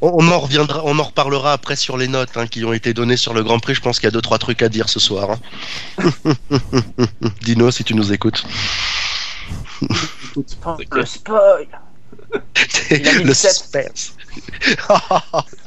[0.00, 3.16] On, en reviendra, on en reparlera après sur les notes hein, qui ont été données
[3.16, 3.74] sur le Grand Prix.
[3.74, 5.36] Je pense qu'il y a deux trois trucs à dire ce soir.
[5.98, 6.10] hein.
[7.42, 8.44] Dino, si tu nous écoutes.
[10.92, 11.66] Le spoil.
[12.90, 14.12] Il a mis le suspense.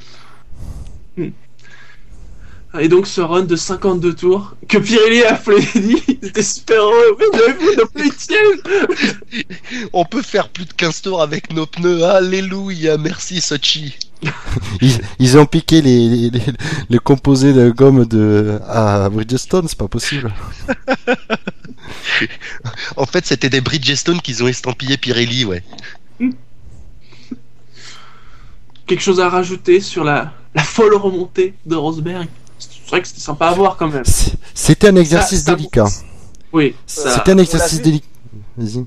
[2.77, 7.17] Et donc ce run de 52 tours que Pirelli a applaudi, c'était super heureux.
[7.19, 7.65] Vu
[9.93, 12.03] on peut faire plus de 15 tours avec nos pneus.
[12.03, 13.95] Alléluia, merci Sochi.
[14.81, 16.41] Ils, ils ont piqué les, les, les,
[16.89, 20.33] les composés de gomme de à Bridgestone, c'est pas possible.
[22.97, 25.63] En fait, c'était des Bridgestone qu'ils ont estampillé Pirelli, ouais.
[28.85, 32.27] Quelque chose à rajouter sur la, la folle remontée de Rosberg?
[32.89, 34.03] C'est vrai que c'était sympa à voir quand même.
[34.55, 35.85] C'était un exercice Ça- ça- délicat.
[36.51, 37.11] Oui, ça...
[37.13, 38.07] C'était un exercice délicat.
[38.57, 38.83] Vas-y.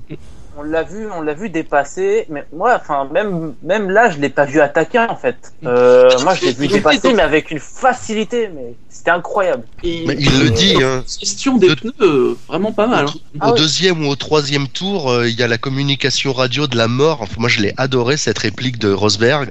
[0.55, 4.29] On l'a vu, on l'a vu dépasser, mais moi, enfin, même, même là, je l'ai
[4.29, 5.51] pas vu attaquer en fait.
[5.65, 9.63] Euh, moi, je l'ai vu dépasser, mais avec une facilité, mais c'était incroyable.
[9.83, 11.03] Et- Mais il le dit, hein.
[11.19, 13.05] Gestion des De- pneus, euh, vraiment pas mal.
[13.07, 13.13] hein.
[13.39, 13.59] Ah au oui.
[13.61, 17.23] deuxième ou au troisième tour, euh, il y a la communication radio de la mort.
[17.23, 19.49] Enfin, moi, je l'ai adoré cette réplique de Rosberg,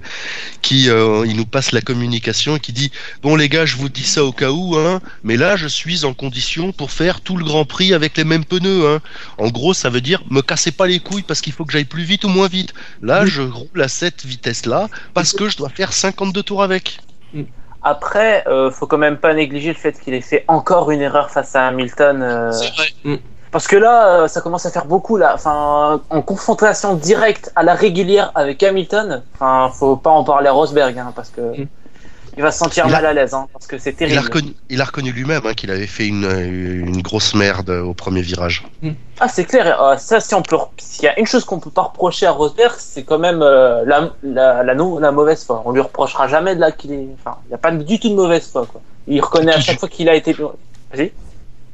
[0.62, 2.92] qui euh, il nous passe la communication et qui dit
[3.22, 6.04] bon les gars, je vous dis ça au cas où, hein, mais là, je suis
[6.04, 8.86] en condition pour faire tout le Grand Prix avec les mêmes pneus.
[8.86, 9.00] Hein.
[9.38, 11.84] En gros, ça veut dire me cassez pas les couilles parce qu'il faut que j'aille
[11.84, 12.72] plus vite ou moins vite.
[13.02, 17.00] Là, je roule à cette vitesse-là parce que je dois faire 52 tours avec.
[17.84, 21.30] Après, euh, faut quand même pas négliger le fait qu'il ait fait encore une erreur
[21.30, 22.22] face à Hamilton.
[22.22, 22.86] euh, C'est vrai.
[23.04, 23.16] Mm.
[23.50, 25.32] Parce que là, euh, ça commence à faire beaucoup là.
[25.34, 30.52] Enfin, en confrontation directe à la régulière avec Hamilton, enfin, faut pas en parler à
[30.52, 31.66] Rosberg, hein, parce que Mm.
[32.36, 34.08] Il va se sentir Il a- mal à l'aise, hein, parce que c'est Il a
[34.08, 34.20] terrible.
[34.24, 38.22] reconnu, il a reconnu lui-même hein, qu'il avait fait une, une grosse merde au premier
[38.22, 38.64] virage.
[39.20, 39.80] Ah, c'est clair.
[39.82, 42.30] euh, ça, si on peut, s'il y a une chose qu'on peut pas reprocher à
[42.32, 45.62] Rosberg, c'est quand même euh, la, la, la, nou- la mauvaise foi.
[45.66, 47.06] On lui reprochera jamais de là qu'il est.
[47.20, 48.80] Enfin, il y a pas du tout de mauvaise foi, quoi.
[49.06, 50.32] Il reconnaît à chaque fois qu'il a été.
[50.32, 51.12] Vas-y.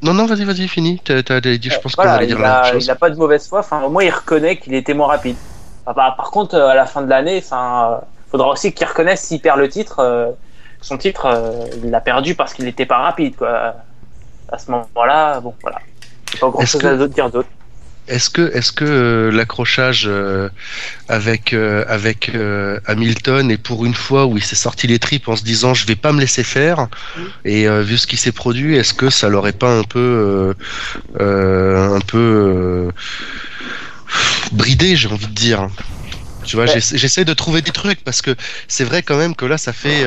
[0.02, 1.00] Non, non, vas-y, vas-y, fini.
[1.04, 2.84] T'as- t'allais dire- je pense qu'on Voilà, allait dire il la a, même chose.
[2.84, 3.60] il a pas de mauvaise foi.
[3.60, 5.36] Enfin, au moins, il reconnaît qu'il était moins rapide.
[5.84, 8.86] Enfin, par, par contre, euh, à la fin de l'année, enfin, euh, faudra aussi qu'il
[8.86, 9.96] reconnaisse s'il perd le titre.
[10.00, 10.30] euh,
[10.80, 13.74] son titre, euh, il l'a perdu parce qu'il n'était pas rapide, quoi.
[14.50, 15.78] À ce moment-là, bon, voilà.
[16.40, 17.48] Pas grand chose que- à dire d'autre.
[18.06, 20.48] Est-ce que, est-ce que euh, l'accrochage euh,
[21.08, 22.30] avec euh, avec
[22.86, 25.86] Hamilton et pour une fois où il s'est sorti les tripes en se disant je
[25.86, 26.88] vais pas me laisser faire
[27.44, 30.54] et vu ce qui s'est produit, est-ce que ça l'aurait pas un peu
[31.20, 32.90] un peu
[34.52, 35.68] bridé, j'ai envie de dire.
[36.44, 36.80] Tu vois, Ouais.
[36.80, 38.34] j'essaie de trouver des trucs parce que
[38.68, 40.06] c'est vrai quand même que là, ça fait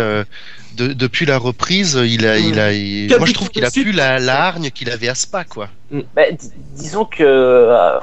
[0.75, 3.71] de- depuis la reprise, il a, il a, il- Quatre moi je trouve qu'il a
[3.71, 5.69] plus la, la hargne qu'il avait à Spa, quoi.
[6.15, 7.99] Bah, di- disons que euh,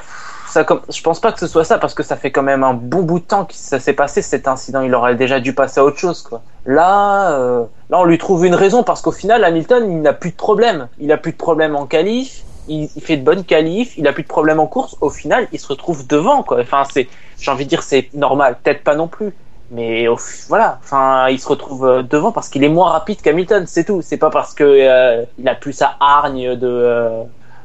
[0.49, 2.65] ça, comme, je pense pas que ce soit ça parce que ça fait quand même
[2.65, 4.83] un bon bout de temps que ça s'est passé cet incident.
[4.83, 6.43] Il aurait déjà dû passer à autre chose, quoi.
[6.67, 10.31] Là, euh, là, on lui trouve une raison parce qu'au final, Hamilton, il n'a plus
[10.31, 10.89] de problème.
[10.99, 12.43] Il a plus de problème en qualif.
[12.69, 13.97] Il, il fait de bonnes qualifs.
[13.97, 14.97] Il a plus de problème en course.
[15.01, 16.61] Au final, il se retrouve devant, quoi.
[16.61, 17.09] Enfin, c'est,
[17.41, 18.59] j'ai envie de dire, c'est normal.
[18.63, 19.33] Peut-être pas non plus.
[19.71, 20.07] Mais
[20.49, 24.01] voilà, enfin, il se retrouve euh, devant parce qu'il est moins rapide qu'Hamilton, c'est tout.
[24.03, 27.23] C'est pas parce que euh, il a plus sa hargne de euh,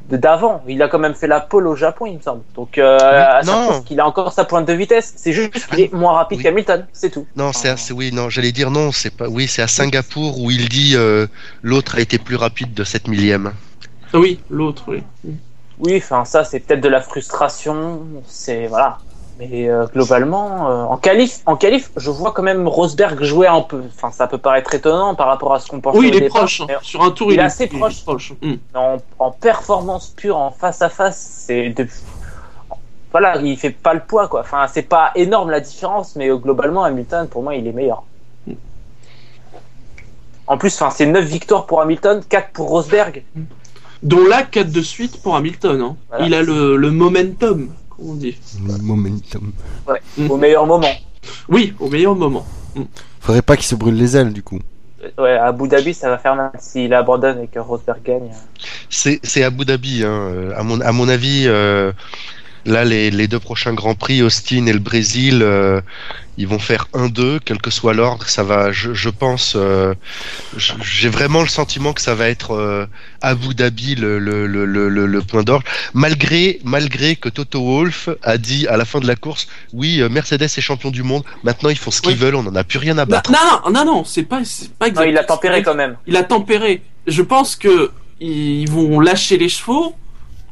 [0.09, 0.61] de d'avant.
[0.67, 2.41] Il a quand même fait la pole au Japon, il me semble.
[2.55, 2.97] Donc, euh,
[3.39, 3.81] Oui, ça non.
[3.83, 5.13] qu'il a encore sa pointe de vitesse.
[5.15, 6.43] C'est juste qu'il est moins rapide Oui.
[6.43, 7.25] qu'Hamilton, c'est tout.
[7.37, 10.41] Non, c'est à- c'est- oui, non, j'allais dire non, c'est pas, oui, c'est à Singapour
[10.41, 11.25] où il dit euh,
[11.61, 13.53] l'autre a été plus rapide de 7 millième.
[14.13, 15.03] Oui, l'autre, oui.
[15.79, 18.01] Oui, enfin, ça, c'est peut-être de la frustration.
[18.27, 18.99] C'est voilà.
[19.39, 23.61] Mais euh, globalement, euh, en qualif, en qualif, je vois quand même Rosberg jouer un
[23.61, 23.81] peu.
[23.95, 26.19] Enfin, ça peut paraître étonnant par rapport à ce qu'on pensait Oui, au il est
[26.21, 26.61] départ, proche.
[26.61, 26.67] hein.
[26.83, 28.33] Sur un tour, il il, est assez proche.
[28.41, 28.53] Mm.
[28.75, 31.17] en, en performance pure, en face à face,
[31.47, 31.87] c'est de...
[33.11, 34.41] voilà, il fait pas le poids quoi.
[34.41, 38.03] Enfin, c'est pas énorme la différence, mais euh, globalement Hamilton pour moi il est meilleur.
[40.45, 43.23] En plus, enfin, c'est 9 victoires pour Hamilton, 4 pour Rosberg.
[44.03, 45.81] Dont là, 4 de suite pour Hamilton.
[45.81, 45.95] Hein.
[46.09, 46.25] Voilà.
[46.25, 47.73] Il a le, le momentum,
[48.05, 48.35] on dit.
[48.81, 49.51] Momentum.
[50.17, 50.31] Mm.
[50.31, 50.93] Au meilleur moment.
[51.49, 52.45] Oui, au meilleur moment.
[53.19, 54.59] Faudrait pas qu'il se brûle les ailes, du coup.
[55.17, 58.31] Ouais, à Abu Dhabi, ça va faire mal s'il abandonne et que Rosberg gagne.
[58.89, 60.07] C'est c'est Abu Dhabi, hein.
[60.07, 61.43] euh, à mon à mon avis.
[61.47, 61.91] euh,
[62.65, 65.81] Là, les, les deux prochains Grands Prix, Austin et le Brésil, euh,
[66.37, 68.25] ils vont faire 1-2, quel que soit l'ordre.
[68.29, 69.93] Ça va, je, je pense, euh,
[70.57, 72.85] j'ai vraiment le sentiment que ça va être euh,
[73.21, 75.65] Abu Dhabi le, le, le, le, point d'orgue.
[75.93, 80.07] Malgré, malgré que Toto Wolff a dit à la fin de la course, oui, euh,
[80.09, 81.23] Mercedes est champion du monde.
[81.43, 82.17] Maintenant, ils font ce qu'ils Oui.
[82.17, 82.35] veulent.
[82.35, 83.31] On en a plus rien à Non, battre.
[83.31, 85.09] non, non, non, c'est pas, c'est pas Non, exact.
[85.09, 85.97] il a tempéré quand même.
[86.07, 86.81] Il a tempéré.
[87.07, 87.91] Je pense que
[88.21, 89.95] ils vont lâcher les chevaux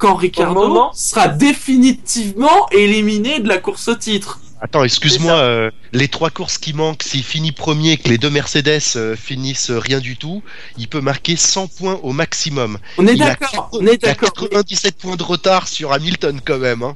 [0.01, 0.91] quand Ricardo moment.
[0.93, 4.39] sera définitivement éliminé de la course au titre.
[4.63, 8.79] Attends, excuse-moi, euh, les trois courses qui manquent, s'il finit premier, que les deux Mercedes
[8.95, 10.43] euh, finissent euh, rien du tout,
[10.77, 12.77] il peut marquer 100 points au maximum.
[12.99, 14.33] On est d'accord, on est Il a d'accord.
[14.33, 16.83] 97 points de retard sur Hamilton quand même.
[16.83, 16.95] Hein.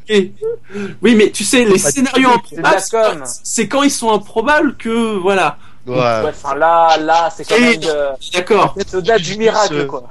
[1.01, 5.57] Oui, mais tu sais, les scénarios improbables, c'est- quand ils sont improbables que, voilà.
[5.87, 5.95] Ouais.
[5.97, 8.75] Ouais, enfin là, là, c'est quand Et- même de- D'accord.
[8.77, 10.09] c'est au-delà du miracle quoi.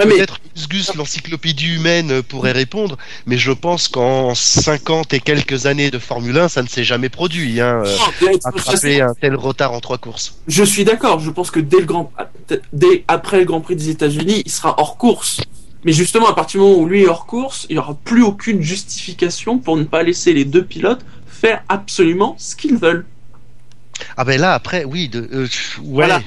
[0.00, 2.96] Ouais, mais Peut-être Gus l'encyclopédie humaine, euh, pourrait répondre,
[3.26, 7.08] mais je pense qu'en 50 et quelques années de Formule 1, ça ne s'est jamais
[7.08, 7.60] produit.
[7.60, 10.38] Hein, euh, je, attraper un tel retard en trois courses.
[10.48, 11.20] je suis d'accord.
[11.20, 12.12] Je pense que dès le grand,
[12.72, 15.40] dès après le Grand Prix des États-Unis, il sera hors course.
[15.84, 18.22] Mais justement, à partir du moment où lui est hors course, il n'y aura plus
[18.22, 23.06] aucune justification pour ne pas laisser les deux pilotes faire absolument ce qu'ils veulent.
[24.16, 25.48] Ah ben là, après, oui, de, euh, ouais.
[25.82, 26.22] Voilà.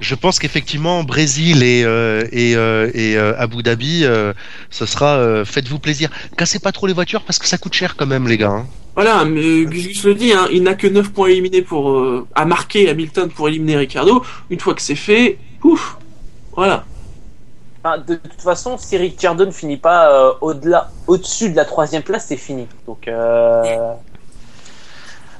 [0.00, 4.32] Je pense qu'effectivement, Brésil et, euh, et, euh, et euh, Abu Dhabi, euh,
[4.70, 6.10] ce sera euh, faites-vous plaisir.
[6.36, 8.50] Cassez pas trop les voitures parce que ça coûte cher quand même, les gars.
[8.50, 8.66] hein.
[8.94, 12.26] Voilà, mais Gus Gus le dit, hein, il n'a que 9 points éliminés pour euh,
[12.34, 14.22] à marquer Hamilton pour éliminer Ricardo.
[14.50, 15.96] Une fois que c'est fait, ouf,
[16.54, 16.84] voilà.
[17.82, 22.02] Enfin, de toute façon, si Ricciardo ne finit pas euh, au-delà, au-dessus de la troisième
[22.02, 22.66] place, c'est fini.
[22.86, 23.62] Donc, euh...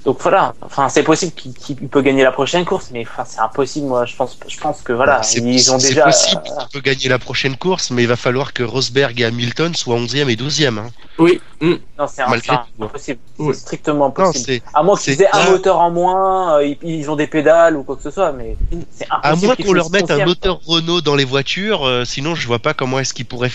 [0.04, 0.54] donc voilà.
[0.60, 3.86] Enfin, c'est possible qu'il peut gagner la prochaine course, mais enfin, c'est impossible.
[3.86, 6.04] Moi, je pense, je pense que voilà, C'est ils ont c'est déjà.
[6.04, 9.24] possible euh, qu'il peut gagner la prochaine course, mais il va falloir que Rosberg et
[9.24, 10.78] Hamilton soient 11e et 12e.
[10.78, 10.90] Hein.
[11.18, 11.74] Oui, mm.
[11.98, 12.86] non, c'est un- Malgré c'est ouais.
[12.86, 13.20] impossible.
[13.38, 14.44] C'est strictement Non, impossible.
[14.46, 17.26] c'est À moins c'est qu'ils aient un moteur en moins, euh, ils, ils ont des
[17.26, 18.56] pédales ou quoi que ce soit, mais
[18.90, 19.46] c'est à impossible.
[19.46, 22.58] moins qu'ils qu'on leur mette un moteur Renault dans les voitures, euh, sinon je vois
[22.58, 23.52] pas comment est-ce qu'ils pourraient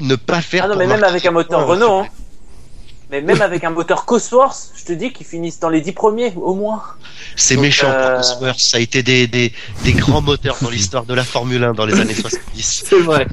[0.00, 0.64] ne pas faire.
[0.64, 1.66] Ah non, mais même avec un moteur.
[1.66, 2.06] Renault, hein.
[3.10, 6.32] Mais même avec un moteur Cosworth, je te dis qu'ils finissent dans les 10 premiers,
[6.36, 6.82] au moins.
[7.36, 9.52] C'est méchant euh, pour Cosworth, ça a été des, des,
[9.84, 12.84] des grands moteurs dans l'histoire de la Formule 1 dans les années 70.
[12.88, 13.26] c'est vrai.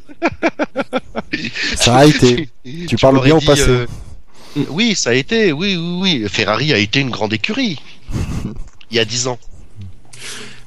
[1.75, 2.49] Ça a été.
[2.87, 3.63] Tu parles bien au passé.
[3.69, 3.85] euh,
[4.69, 6.29] Oui, ça a été, oui, oui, oui.
[6.29, 7.79] Ferrari a été une grande écurie.
[8.91, 9.39] Il y a 10 ans.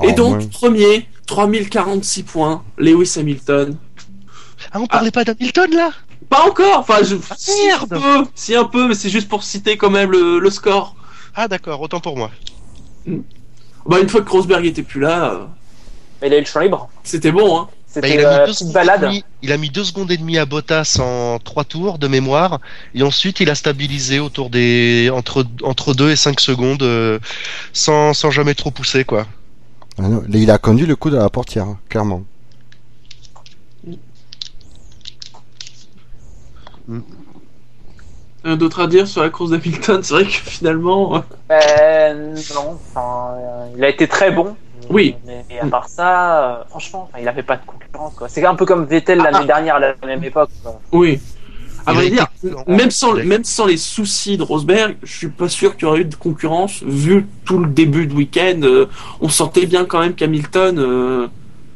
[0.02, 0.46] Et Oh, donc, ouais.
[0.48, 3.76] premier, 3046 points, Lewis Hamilton.
[4.72, 5.90] Ah, on parlait pas d'Hamilton là?
[6.28, 9.42] Pas encore, enfin, je, Ah, si un peu, si un peu, mais c'est juste pour
[9.44, 10.96] citer quand même le, le score.
[11.34, 12.30] Ah d'accord, autant pour moi.
[13.86, 15.44] Bah, une fois que Rosberg était plus là, euh,
[16.22, 16.88] Mais il a eu le champ libre.
[17.04, 17.68] c'était bon, hein.
[18.00, 19.00] Bah, C'était il, a mis euh, deux petite secondes et balade.
[19.02, 22.60] demie- il a mis deux secondes et demie à Bottas en trois tours de mémoire,
[22.94, 27.20] et ensuite il a stabilisé autour des entre entre 2 et 5 secondes, euh,
[27.72, 29.26] sans, sans jamais trop pousser quoi.
[29.98, 31.78] Ah non, il a conduit le coup de la portière, hein,
[36.86, 37.02] clairement.
[38.44, 41.20] Rien d'autre à dire sur la course d'Hamilton, c'est vrai que finalement, euh,
[41.50, 44.54] Euh, non, enfin, euh, il a été très bon.
[44.90, 45.14] Oui.
[45.26, 48.12] Mais à part ça, euh, franchement, il avait pas de concurrence.
[48.14, 48.28] quoi.
[48.28, 49.44] C'est un peu comme Vettel l'année Ah.
[49.46, 50.50] dernière à la même époque.
[50.62, 50.78] quoi.
[50.92, 51.20] oui.
[51.86, 52.26] À Il a vrai dire,
[52.66, 55.82] même sans, Il a- même sans les soucis de Rosberg, je suis pas sûr qu'il
[55.86, 56.82] y aurait eu de concurrence.
[56.82, 58.86] Vu tout le début de week-end, euh,
[59.20, 61.26] on sentait bien quand même qu'Hamilton, euh,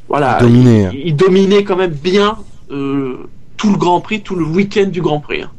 [0.09, 0.86] voilà, Dominé.
[0.86, 0.90] hein.
[0.94, 2.38] il, il dominait quand même bien
[2.70, 3.18] euh,
[3.59, 5.42] tout le Grand Prix, tout le week-end du Grand Prix.
[5.42, 5.50] hein.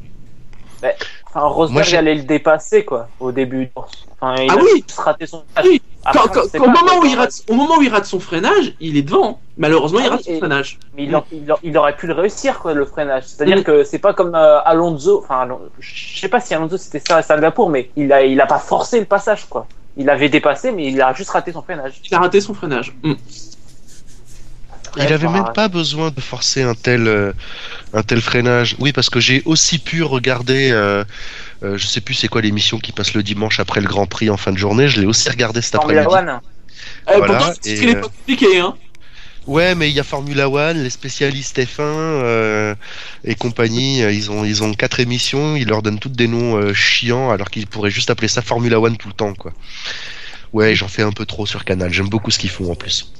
[1.31, 3.69] Enfin, Rosberg Moi, j'ai- allait le dépasser, quoi, au début.
[3.75, 4.69] Enfin, il Ah a oui.
[4.87, 5.81] juste raté son Oui.
[6.05, 8.05] Après, Quand- quand- on sait au, moment où il rate, au moment où il rate
[8.05, 9.41] son freinage, il est devant.
[9.57, 10.79] Malheureusement, il Ah rate oui, son et- freinage.
[10.95, 11.03] Mais
[11.61, 13.25] il, aurait pu le réussir, quoi, le freinage.
[13.27, 13.63] C'est-à-dire Mm.
[13.63, 15.19] que c'est pas comme euh, Alonso.
[15.19, 15.47] Enfin,
[15.79, 18.57] je sais pas si Alonso c'était ça à Singapour, mais il a, il a pas
[18.59, 19.67] forcé le passage, quoi.
[19.97, 21.99] Il avait dépassé, mais il a juste raté son freinage.
[22.09, 22.95] Il a raté son freinage.
[23.03, 23.13] Mm.
[24.97, 27.33] Il avait même pas besoin de forcer un tel euh,
[27.93, 28.75] un tel freinage.
[28.79, 31.03] Oui, parce que j'ai aussi pu regarder, euh,
[31.63, 34.29] euh, je sais plus c'est quoi l'émission qui passe le dimanche après le Grand Prix
[34.29, 34.87] en fin de journée.
[34.87, 36.31] Je l'ai aussi regardé cet Formula après-midi.
[36.31, 36.41] One.
[37.09, 38.77] Euh, Voilà, pourtant, c'est et, ce qu'il est euh, pas compliqué, hein.
[39.47, 42.75] Ouais, mais il y a Formula One, les spécialistes F1 euh,
[43.23, 43.99] et compagnie.
[44.01, 45.55] Ils ont ils ont quatre émissions.
[45.55, 48.79] Ils leur donnent toutes des noms euh, chiants, alors qu'ils pourraient juste appeler ça Formula
[48.79, 49.53] One tout le temps, quoi.
[50.53, 51.91] Ouais, j'en fais un peu trop sur Canal.
[51.93, 53.11] J'aime beaucoup ce qu'ils font en plus.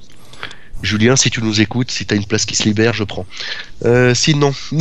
[0.82, 3.26] Julien, si tu nous écoutes, si t'as une place qui se libère, je prends.
[3.86, 4.54] Euh, sinon.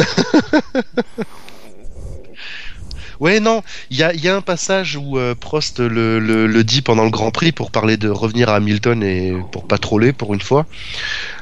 [3.21, 6.47] Ouais, non, il y a, il y a un passage où euh, Prost le, le,
[6.47, 9.77] le dit pendant le Grand Prix pour parler de revenir à Hamilton et pour pas
[9.79, 10.67] troller pour une fois,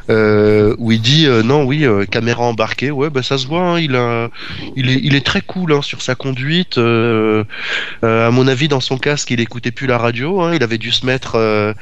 [0.09, 3.79] euh, où il dit euh, non, oui, caméra embarquée, ouais, bah ça se voit, hein,
[3.79, 4.31] il a,
[4.75, 6.79] il est, il est très cool hein, sur sa conduite.
[6.79, 10.93] à mon avis, dans son casque, il écoutait plus la radio, hein, il avait dû
[10.93, 11.75] se mettre,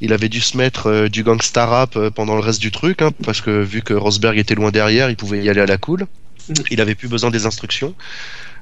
[0.00, 3.62] il avait dû se mettre du gangsta rap pendant le reste du truc, parce que
[3.62, 6.06] vu que Rosberg était loin derrière, il pouvait y aller à la cool.
[6.70, 7.94] Il avait plus besoin des instructions.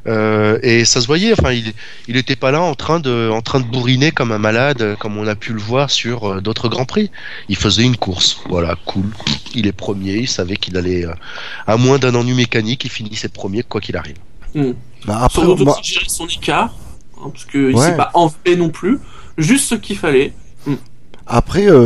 [0.07, 1.72] Euh, et ça se voyait, enfin, il,
[2.09, 5.18] il était pas là en train de, en train de bourriner comme un malade, comme
[5.18, 7.11] on a pu le voir sur euh, d'autres grands prix.
[7.48, 9.05] Il faisait une course, voilà, cool.
[9.55, 11.12] Il est premier, il savait qu'il allait, euh,
[11.66, 14.16] à moins d'un ennui mécanique, il finissait premier quoi qu'il arrive.
[14.55, 14.72] Hmm.
[15.07, 16.74] Bah, après, Sans doute moi- aussi gérer son écart,
[17.18, 17.44] hein, parce
[17.74, 17.74] Ouais.
[17.90, 18.98] s'est pas enlevé non plus,
[19.38, 20.32] juste ce qu'il fallait.
[21.32, 21.78] Après, euh,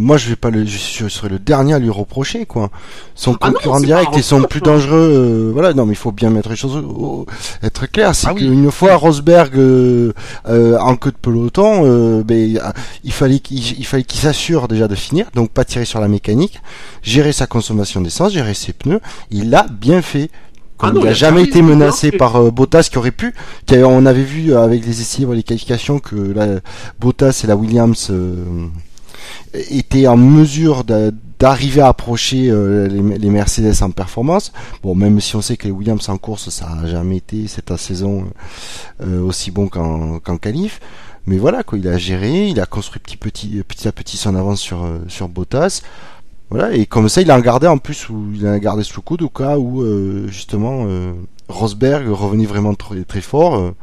[0.00, 2.70] moi, je vais pas le, je, je serai le dernier à lui reprocher, quoi.
[3.14, 4.62] Son Ah concurrent direct et son plus hein.
[4.64, 5.72] dangereux, euh, voilà.
[5.72, 7.26] Non, mais il faut bien mettre les choses, au- au-
[7.62, 8.14] être clair.
[8.14, 8.40] C'est Ah oui.
[8.40, 10.12] qu'une fois Rosberg euh,
[10.48, 12.60] euh, en queue de peloton, euh, ben,
[13.04, 16.08] il fallait qu'il il fallait qu'il s'assure déjà de finir, donc pas tirer sur la
[16.08, 16.60] mécanique,
[17.02, 19.00] gérer sa consommation d'essence, gérer ses pneus.
[19.30, 20.28] Il l'a bien fait.
[20.76, 23.10] Comme Ah non, il il a a jamais été menacé par euh, Bottas qui aurait
[23.10, 23.34] pu.
[23.66, 26.60] qui on avait vu avec les essais, les qualifications que la,
[27.00, 28.44] Bottas et la Williams euh,
[29.54, 34.52] étaient en mesure d'a- d'arriver à approcher euh, les, Mercedes en performance.
[34.82, 37.74] Bon, même si on sait que les Williams en course, ça a jamais été cette
[37.76, 38.26] saison
[39.02, 40.80] euh, aussi bon qu'en qu'en qualif.
[41.26, 44.34] Mais voilà, quoi, il a géré, il a construit petit, petit, petit à petit son
[44.34, 45.82] avance sur, euh, sur Bottas.
[46.50, 49.02] Voilà, et comme ça, il a gardé en plus, ou il a gardé sous le
[49.02, 49.84] coude au cas où,
[50.28, 50.86] justement,
[51.46, 53.74] Rosberg revenait vraiment très, très fort.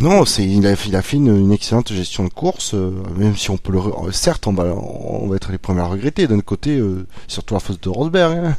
[0.00, 0.02] Euh.
[0.04, 3.36] Non, c'est il a, il a fait une, une excellente gestion de course, euh, même
[3.36, 6.26] si on peut le, re- certes, on va, on va être les premiers à regretter.
[6.26, 8.36] D'un côté, euh, surtout la faute de Rosberg.
[8.36, 8.56] hein.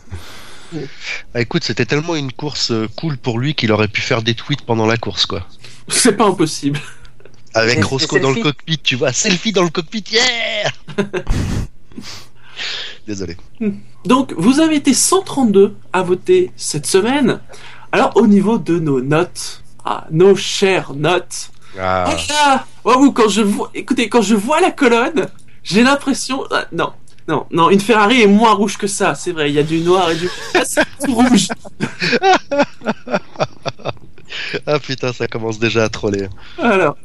[1.33, 4.35] Ah, écoute, c'était tellement une course euh, cool pour lui qu'il aurait pu faire des
[4.35, 5.47] tweets pendant la course, quoi.
[5.88, 6.79] C'est pas impossible.
[7.53, 10.69] Avec Roscoe dans le cockpit, tu vois, selfie dans le cockpit, yeah
[13.07, 13.38] Désolé.
[14.05, 17.39] Donc, vous avez été 132 à voter cette semaine.
[17.93, 22.09] Alors, au niveau de nos notes, ah, nos chères notes, Ah.
[22.09, 25.27] Oh là Waouh, quand je vois, écoutez, quand je vois la colonne,
[25.63, 26.91] j'ai l'impression, ah, non,
[27.27, 29.79] non, non, une Ferrari est moins rouge que ça, c'est vrai, il y a du
[29.79, 31.47] noir et du, Ah, c'est tout rouge.
[34.65, 36.27] Ah putain, ça commence déjà à troller.
[36.57, 36.97] Alors,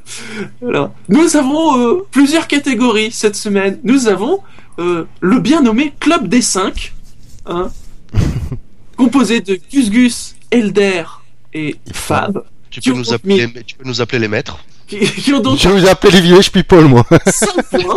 [0.66, 3.78] alors, nous avons euh, plusieurs catégories cette semaine.
[3.85, 4.41] Nous avons
[4.78, 6.93] euh, le bien nommé Club des 5,
[7.47, 7.70] hein,
[8.97, 11.05] composé de Gus Gus, Elder
[11.55, 12.45] et Fab,
[12.81, 14.59] Tu peux, nous appeler, tu peux nous appeler les maîtres.
[15.43, 17.05] donc Je vais vous appeler les village people, moi.
[17.27, 17.95] 5 points.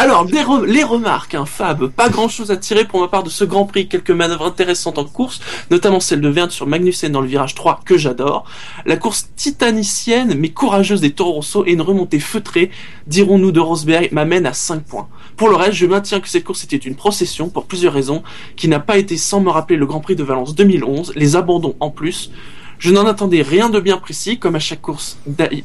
[0.00, 3.24] Alors, des re- les remarques, hein, Fab, pas grand chose à tirer pour ma part
[3.24, 5.40] de ce Grand Prix, quelques manœuvres intéressantes en course,
[5.72, 8.44] notamment celle de Verne sur Magnussen dans le virage 3, que j'adore,
[8.86, 12.70] la course titanicienne mais courageuse des Toro Rosso et une remontée feutrée,
[13.08, 15.08] dirons-nous de Rosberg, m'amène à 5 points.
[15.36, 18.22] Pour le reste, je maintiens que cette course était une procession, pour plusieurs raisons,
[18.54, 21.74] qui n'a pas été sans me rappeler le Grand Prix de Valence 2011, les abandons
[21.80, 22.30] en plus,
[22.78, 25.18] je n'en attendais rien de bien précis, comme à chaque course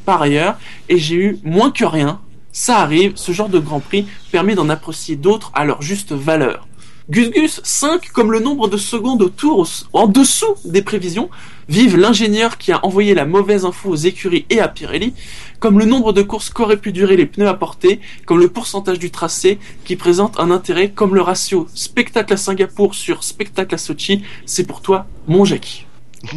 [0.04, 0.56] par ailleurs,
[0.88, 2.20] et j'ai eu moins que rien.
[2.52, 6.66] Ça arrive, ce genre de Grand Prix permet d'en apprécier d'autres à leur juste valeur.
[7.10, 11.28] Gus Gus 5 comme le nombre de secondes autour au- en dessous des prévisions.
[11.68, 15.12] Vive l'ingénieur qui a envoyé la mauvaise info aux écuries et à Pirelli,
[15.60, 18.98] comme le nombre de courses qu'auraient pu durer les pneus à porter, comme le pourcentage
[18.98, 23.78] du tracé qui présente un intérêt, comme le ratio spectacle à Singapour sur spectacle à
[23.78, 24.22] Sochi.
[24.46, 25.84] C'est pour toi, mon Jackie.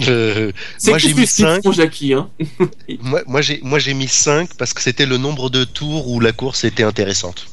[0.07, 0.51] Euh,
[0.85, 1.65] Moi, j'ai mis Gus Gus, cinq.
[1.65, 2.29] mon Jackie, hein.
[3.01, 6.19] moi, moi, j'ai, moi j'ai mis 5 parce que c'était le nombre de tours où
[6.19, 7.47] la course était intéressante.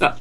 [0.00, 0.16] Ah.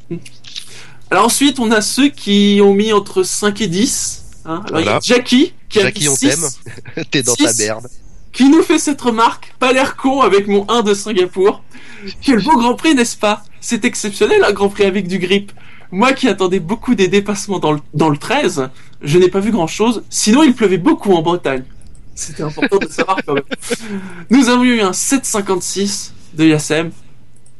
[1.11, 4.23] Alors ensuite, on a ceux qui ont mis entre 5 et 10.
[4.45, 4.63] Hein.
[4.67, 4.99] Alors il y a Voilà.
[5.01, 7.05] Jackie qui Jackie, a on mis 6, t'aime.
[7.11, 7.63] T'es dans ta Six.
[7.63, 7.87] merde.
[8.33, 11.63] qui nous fait cette remarque, pas l'air con avec mon 1 de Singapour.
[12.21, 13.43] Quel beau Grand Prix, n'est-ce pas?
[13.61, 15.51] C'est exceptionnel un Grand Prix avec du grip.
[15.91, 18.69] Moi qui attendais beaucoup des dépassements dans le, dans le 13,
[19.01, 21.63] je n'ai pas vu grand-chose, sinon il pleuvait beaucoup en Bretagne.
[22.13, 23.43] C'était important de savoir quand même.
[24.29, 26.91] Nous avons eu un 7,56 de Yassem,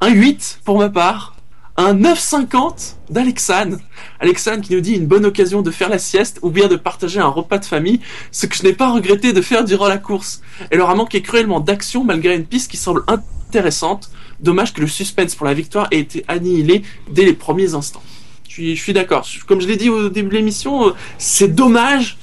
[0.01, 1.37] un 8 pour ma part,
[1.75, 3.79] un 9,50 d'Alexane.
[4.19, 7.19] Alexane qui nous dit une bonne occasion de faire la sieste ou bien de partager
[7.19, 7.99] un repas de famille,
[8.31, 10.41] ce que je n'ai pas regretté de faire durant la course.
[10.69, 14.11] Elle aura manqué cruellement d'action malgré une piste qui semble intéressante.
[14.39, 18.03] Dommage que le suspense pour la victoire ait été annihilé dès les premiers instants.
[18.49, 19.27] Je suis, d'accord.
[19.47, 22.17] Comme je l'ai dit au début de l'émission, euh, c'est dommage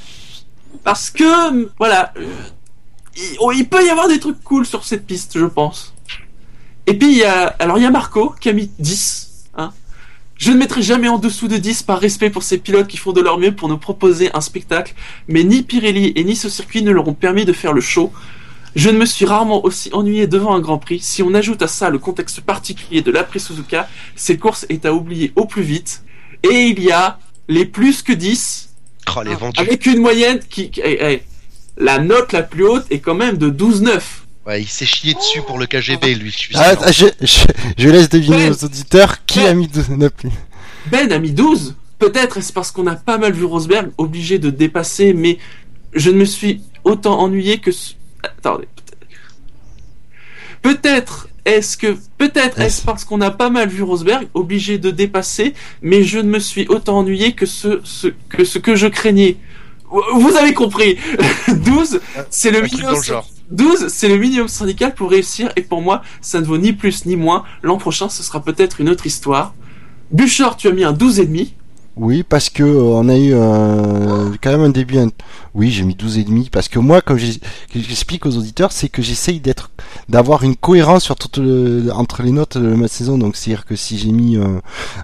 [0.82, 2.26] parce que voilà, euh,
[3.16, 5.94] il, oh, il peut y avoir des trucs cool sur cette piste, je pense.
[6.88, 9.50] Et puis il y a, alors il y a Marco qui a mis 10.
[9.56, 9.72] Hein.
[10.36, 13.12] Je ne mettrai jamais en dessous de 10 par respect pour ces pilotes qui font
[13.12, 14.94] de leur mieux pour nous proposer un spectacle,
[15.28, 18.12] mais ni Pirelli et ni ce circuit ne leur ont permis de faire le show.
[18.74, 21.00] Je ne me suis rarement aussi ennuyé devant un Grand Prix.
[21.00, 24.92] Si on ajoute à ça le contexte particulier de l'après Suzuka, cette course est à
[24.92, 26.02] oublier au plus vite.
[26.50, 27.18] Et il y a
[27.48, 28.70] les plus que 10,
[29.16, 29.58] Oh, les vendus.
[29.60, 30.70] avec une moyenne qui...
[30.70, 31.22] qui- eh, eh,
[31.78, 34.00] la note la plus haute est quand même de 12,9.
[34.46, 36.30] Ouais, il s'est chié dessus pour le KGB, lui.
[36.30, 36.82] Je suis Ah, sûr.
[36.84, 37.38] ah, je, je,
[37.78, 38.50] je laisse deviner Ouais.
[38.50, 40.12] aux auditeurs qui a mis 12 neuf.
[40.90, 41.74] Ben a mis 12.
[41.98, 45.38] Peut-être est-ce parce qu'on a pas mal vu Rosberg obligé de dépasser, mais
[45.94, 47.72] je ne me suis autant ennuyé que...
[47.72, 48.68] ce- Attendez.
[50.62, 51.96] Peut-être est-ce que...
[52.18, 56.28] Peut-être est-ce parce qu'on a pas mal vu Rosberg obligé de dépasser, mais je ne
[56.28, 59.36] me suis autant ennuyé que ce, ce, que, ce que je craignais.
[59.90, 60.98] Vous avez compris
[61.48, 62.92] 12, c'est le minimum...
[62.92, 63.28] dans le genre.
[63.52, 67.06] 12, c'est le minimum syndical pour réussir, et pour moi, ça ne vaut ni plus
[67.06, 67.44] ni moins.
[67.62, 69.54] L'an prochain, ce sera peut-être une autre histoire.
[70.10, 71.54] Bouchard, tu as mis un 12 et demi.
[71.96, 74.98] Oui, parce que euh, on a eu euh, quand même un début.
[75.54, 77.16] Oui, j'ai mis 12 et demi parce que moi, comme
[77.74, 79.70] j'explique aux auditeurs, c'est que j'essaye d'être,
[80.10, 83.16] d'avoir une cohérence sur toute le- entre les notes de ma saison.
[83.16, 84.60] Donc, c'est-à-dire que si j'ai mis, euh,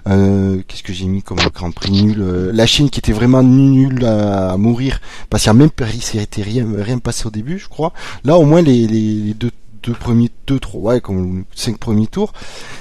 [0.07, 3.41] euh, qu'est-ce que j'ai mis comme Grand Prix nul, euh, la Chine qui était vraiment
[3.41, 7.69] nulle à, mourir, parce qu'il y a même s'était rien, rien passé au début, je
[7.69, 7.91] crois.
[8.23, 12.07] Là, au moins les, les, les deux deux premiers, deux, trois, ouais, comme cinq premiers
[12.07, 12.31] tours,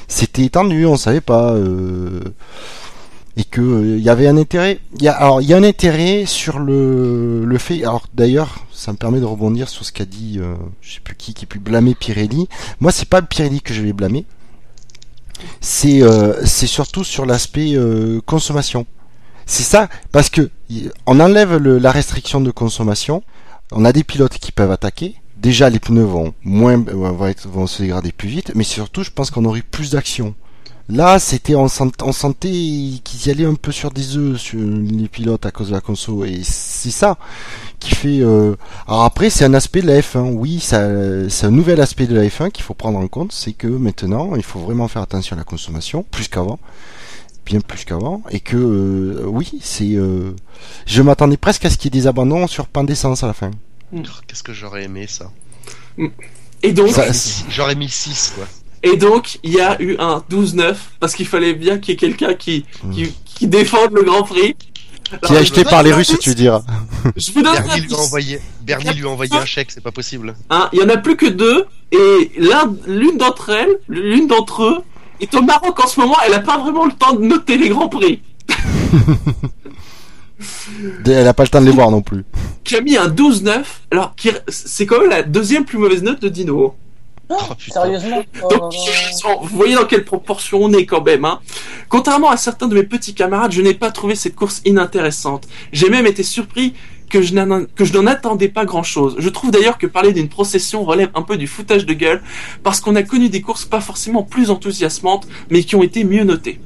[0.07, 1.53] c'était étendu, on savait pas.
[1.55, 2.21] Euh,
[3.37, 4.79] et que euh, il y avait un intérêt.
[5.07, 7.83] Alors il y a un intérêt sur le, le fait.
[7.85, 11.15] Alors d'ailleurs, ça me permet de rebondir sur ce qu'a dit, euh, je sais plus
[11.17, 12.49] qui, qui a pu blâmer Pirelli.
[12.81, 14.25] Moi, c'est pas Pirelli que je vais blâmer.
[15.61, 17.77] C'est euh, c'est surtout sur l'aspect
[18.27, 18.87] consommation.
[19.45, 20.51] C'est ça, parce que
[21.07, 23.23] on enlève le- la restriction de consommation.
[23.73, 25.17] On a des pilotes qui peuvent attaquer.
[25.37, 27.17] Déjà, les pneus vont moins vont,
[27.47, 30.35] vont se dégrader plus vite, mais surtout, je pense qu'on aurait plus d'action.
[30.93, 34.59] Là, c'était on, sent- on sentait qu'ils y allaient un peu sur des œufs sur
[34.61, 37.17] les pilotes à cause de la conso, et c'est ça
[37.79, 38.19] qui fait.
[38.21, 38.55] euh,
[38.87, 40.31] Alors après, c'est un aspect de la F1.
[40.33, 40.77] Oui, c'est
[41.47, 44.43] un nouvel aspect de la F1 qu'il faut prendre en compte, c'est que maintenant, il
[44.43, 46.59] faut vraiment faire attention à la consommation, plus qu'avant,
[47.47, 49.95] bien plus qu'avant, et que euh, oui, c'est.
[49.95, 50.35] euh,
[50.87, 53.33] Je m'attendais presque à ce qu'il y ait des abandons sur pain d'essence à la
[53.35, 53.51] fin.
[53.97, 55.31] Oh, Qu'est-ce que j'aurais aimé ça
[56.63, 57.05] Et donc, Ça,
[57.49, 58.47] J'aurais mis 6 quoi.
[58.83, 61.97] Et donc, il y a eu un 12-9 parce qu'il fallait bien qu'il y ait
[61.97, 64.57] quelqu'un qui, qui, qui défende le Grand Prix.
[65.25, 66.63] Qui est acheté par les Russes, tu veux dire.
[67.17, 69.83] Je vous donne un Bernie lui a envoyé, Bernie lui a envoyé un chèque, c'est
[69.83, 70.35] pas possible.
[70.49, 74.63] Hein, il y en a plus que deux et l'un, l'une d'entre elles, l'une d'entre
[74.65, 74.79] eux,
[75.21, 76.17] est au Maroc en ce moment.
[76.27, 78.23] Elle a pas vraiment le temps de noter les grands prix.
[81.07, 82.25] Elle a pas le temps de les voir non plus.
[82.65, 83.65] Qui a mis un 12-9.
[83.91, 86.75] Alors, qui- c'est quand même la deuxième plus mauvaise note de Dino.
[87.33, 87.83] Oh, putain.
[87.83, 88.73] Sérieusement Oh Donc,
[89.43, 91.25] vous voyez dans quelle proportion on est quand même.
[91.25, 91.41] Hein.
[91.89, 95.49] Contrairement à certains de mes petits camarades, je n'ai pas trouvé cette course inintéressante.
[95.73, 96.75] J'ai même été surpris
[97.11, 99.17] que je n'en que je n'en attendais pas grand-chose.
[99.19, 102.23] Je trouve d'ailleurs que parler d'une procession relève un peu du foutage de gueule,
[102.63, 106.25] parce qu'on a connu des courses pas forcément plus enthousiasmantes, mais qui ont été mieux
[106.25, 106.59] notées.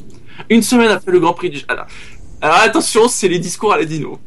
[0.48, 1.62] Une semaine après le Grand Prix du...
[1.66, 1.86] Alors,
[2.40, 4.20] alors attention, c'est les discours à la Dino.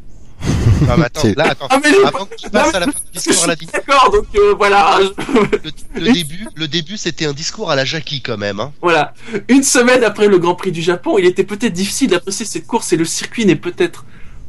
[0.87, 1.67] Non, mais attends, là, attends.
[1.69, 4.11] Ah, mais je- Avant que tu passes à la fin du discours à la D'accord,
[4.11, 4.99] donc euh, voilà.
[4.99, 8.59] le, le début, le début, c'était un discours à la Jackie quand même.
[8.59, 8.71] Hein.
[8.81, 9.13] Voilà.
[9.49, 12.93] Une semaine après le Grand Prix du Japon, il était peut-être difficile d'apprécier cette course
[12.93, 14.05] et le circuit n'est peut-être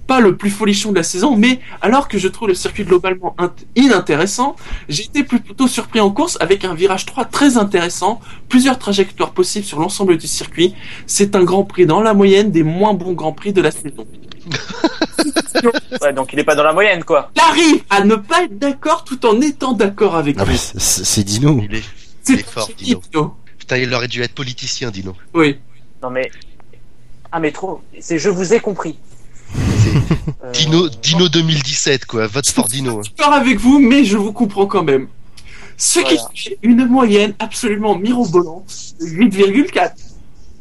[0.06, 3.36] pas le plus folichon de la saison, mais alors que je trouve le circuit globalement
[3.38, 4.56] int- inintéressant,
[4.88, 9.64] j'ai été plutôt surpris en course avec un virage 3 très intéressant, plusieurs trajectoires possibles
[9.64, 10.74] sur l'ensemble du circuit.
[11.06, 14.04] C'est un Grand Prix dans la moyenne des moins bons Grands Prix de la saison.
[16.00, 17.30] Ouais, donc il est pas dans la moyenne, quoi.
[17.36, 21.60] J'arrive à ne pas être d'accord tout en étant d'accord avec Ah, mais c'est- Dino.
[21.62, 21.82] Il est,
[22.28, 23.00] il fort, c'est Dino.
[23.12, 23.36] Dino.
[23.58, 25.14] Putain, il aurait dû être politicien, Dino.
[25.34, 25.58] Oui.
[26.02, 26.30] Non mais.
[27.32, 27.82] Ah mais trop.
[28.00, 28.98] C'est je vous ai compris.
[30.44, 32.26] Euh, Dino, Dino 2017, quoi.
[32.26, 33.02] Vote for Dino.
[33.02, 35.08] d'accord avec vous, mais je vous comprends quand même.
[35.76, 36.16] Ce Voilà.
[36.34, 39.92] qui fait une moyenne absolument mirobolante de 8,4.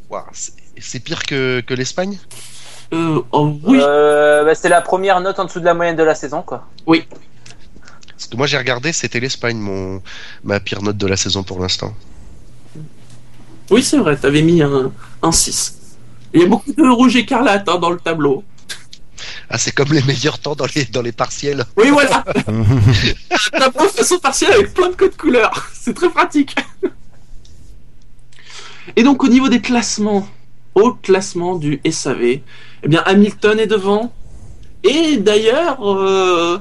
[0.10, 2.18] Ouah, c'est- c'est pire que, que l'Espagne?
[2.94, 6.04] Euh, oh, oui, Euh, bah, c'est la première note en dessous de la moyenne de
[6.04, 6.68] la saison, quoi.
[6.86, 10.02] Parce que moi, j'ai regardé, c'était l'Espagne, mon
[10.44, 11.94] ma pire note de la saison pour l'instant.
[13.72, 15.76] oui c'est vrai, t'avais mis un, un 6.
[16.34, 18.44] Il y a beaucoup de rouge écarlate hein, dans le tableau.
[19.50, 21.66] Ah, c'est comme les meilleurs temps dans les, dans les partiels.
[21.78, 22.24] Oui, voilà.
[22.48, 25.70] un tableau de façon partielle avec plein de codes couleurs.
[25.74, 26.56] C'est très pratique.
[28.96, 30.28] Et donc au niveau des classements,
[30.76, 32.40] au classement du SAV,
[32.84, 34.14] eh bien Hamilton est devant.
[34.84, 36.58] Et d'ailleurs, euh,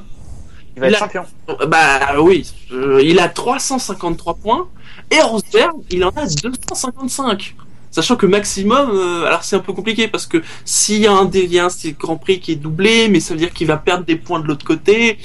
[0.76, 1.24] Il va être a- champion.
[1.68, 4.66] bah oui, euh, il a 353 points.
[5.10, 7.54] Et Rosberg, il en a 255.
[7.90, 11.24] Sachant que maximum, euh, alors c'est un peu compliqué parce que s'il y a un
[11.24, 14.04] déviant, c'est le Grand Prix qui est doublé, mais ça veut dire qu'il va perdre
[14.04, 15.18] des points de l'autre côté.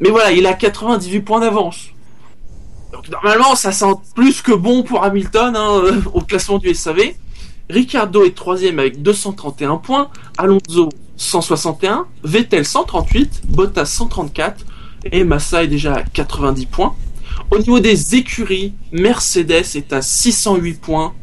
[0.00, 1.86] Mais voilà, il a 98 points d'avance.
[2.92, 5.80] Donc normalement, ça sent plus que bon pour Hamilton hein,
[6.12, 7.14] au classement du SAV.
[7.72, 14.66] Ricardo est troisième avec 231 points, Alonso 161, Vettel 138, Bottas 134
[15.10, 16.94] et Massa est déjà à 90 points.
[17.50, 21.14] Au niveau des écuries, Mercedes est à 608 points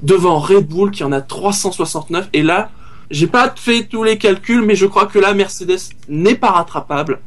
[0.00, 2.70] devant Red Bull qui en a 369 et là,
[3.10, 7.20] j'ai pas fait tous les calculs mais je crois que là Mercedes n'est pas rattrapable.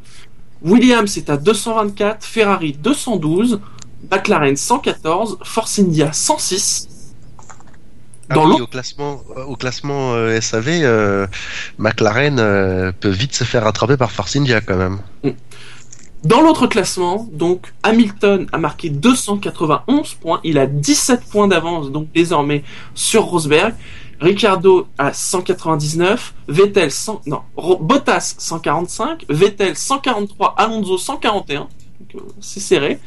[0.62, 3.60] Williams est à 224, Ferrari 212,
[4.10, 6.97] McLaren 114, Force India 106.
[8.30, 11.26] Ah Dans oui, au classement, au classement euh, SAV, euh,
[11.78, 14.98] McLaren euh, peut vite se faire rattraper par Force India quand même.
[16.24, 22.12] Dans l'autre classement, donc Hamilton a marqué 291 points, il a 17 points d'avance donc
[22.12, 22.64] désormais
[22.94, 23.74] sur Rosberg.
[24.20, 31.68] Ricardo à 199, Vettel 100, non, Bottas 145, Vettel 143, Alonso 141, donc,
[32.16, 32.98] euh, c'est serré.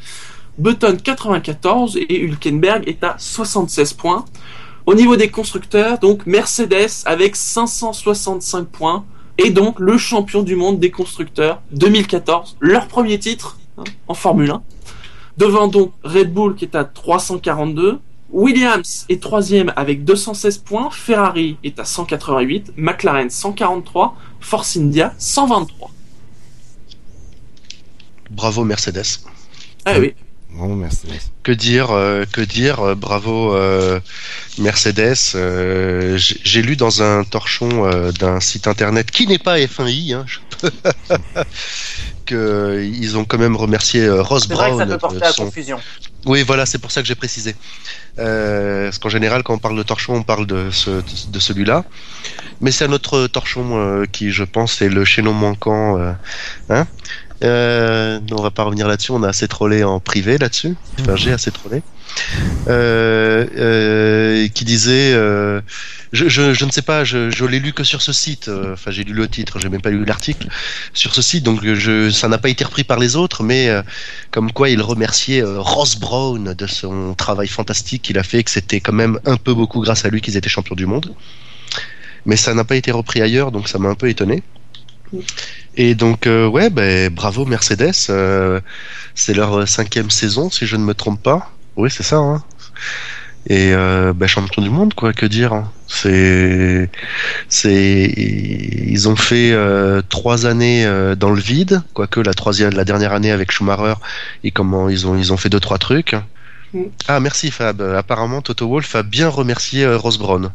[0.58, 4.24] Button 94 et Hülkenberg est à 76 points.
[4.84, 9.04] Au niveau des constructeurs, donc Mercedes avec 565 points,
[9.38, 14.50] et donc le champion du monde des constructeurs 2014, leur premier titre hein, en Formule
[14.50, 14.62] 1.
[15.38, 17.98] Devant donc Red Bull qui est à 342,
[18.30, 25.90] Williams est troisième avec 216 points, Ferrari est à 188, McLaren 143, Force India 123.
[28.30, 29.20] Bravo Mercedes.
[29.84, 30.14] Ah oui,
[30.54, 31.20] Mercedes.
[31.42, 33.98] Que dire, euh, que dire, euh, bravo euh,
[34.58, 35.16] Mercedes.
[35.34, 40.24] euh, j'ai lu dans un torchon euh, d'un site internet qui n'est pas F1i, hein,
[40.26, 40.70] je peux-
[42.26, 44.88] que ils ont quand même remercié euh, Ross C'est vrai que Brown.
[44.88, 45.80] ça peut porter à son- confusion.
[46.24, 47.56] Oui, voilà, c'est pour ça que j'ai précisé.
[48.20, 51.84] Euh, parce qu'en général, quand on parle de torchon, on parle de, ce, de celui-là.
[52.60, 55.98] Mais c'est un autre torchon euh, qui, je pense, est le chaînon manquant.
[55.98, 56.12] euh,
[56.68, 56.86] hein
[57.42, 59.12] euh, on va pas revenir là-dessus.
[59.12, 60.74] On a assez trollé en privé là-dessus.
[61.00, 61.82] Enfin, j'ai assez trollé.
[62.68, 65.60] Euh, euh, qui disait, euh,
[66.12, 68.50] je, je, je ne sais pas, je, je l'ai lu que sur ce site.
[68.72, 70.48] Enfin, j'ai lu le titre, j'ai même pas lu l'article
[70.92, 73.70] sur ce site, donc je, ça n'a pas été repris par les autres, mais
[74.30, 78.80] comme quoi il remerciait Ross Brown de son travail fantastique qu'il a fait, que c'était
[78.80, 81.14] quand même un peu beaucoup grâce à lui qu'ils étaient champions du monde.
[82.24, 84.42] Mais ça n'a pas été repris ailleurs, donc ça m'a un peu étonné.
[85.76, 88.60] Et donc euh, ouais, ben bravo Mercedes, euh,
[89.14, 91.50] c'est leur cinquième saison si je ne me trompe pas.
[91.76, 92.16] Oui, c'est ça.
[92.16, 92.42] Hein.
[93.48, 95.52] Et euh, ben, champion du monde, quoi, que dire.
[95.52, 95.72] hein.
[95.88, 96.88] C'est,
[97.48, 100.86] c'est, ils ont fait euh, trois années
[101.18, 103.94] dans le vide, quoique la troisième, la dernière année avec Schumacher,
[104.44, 106.14] et comment ils ont, ils ont fait deux trois trucs.
[106.72, 106.82] Mm.
[107.08, 107.82] Ah merci Fab.
[107.82, 110.52] Apparemment Toto Wolff a bien remercié Ross Brown.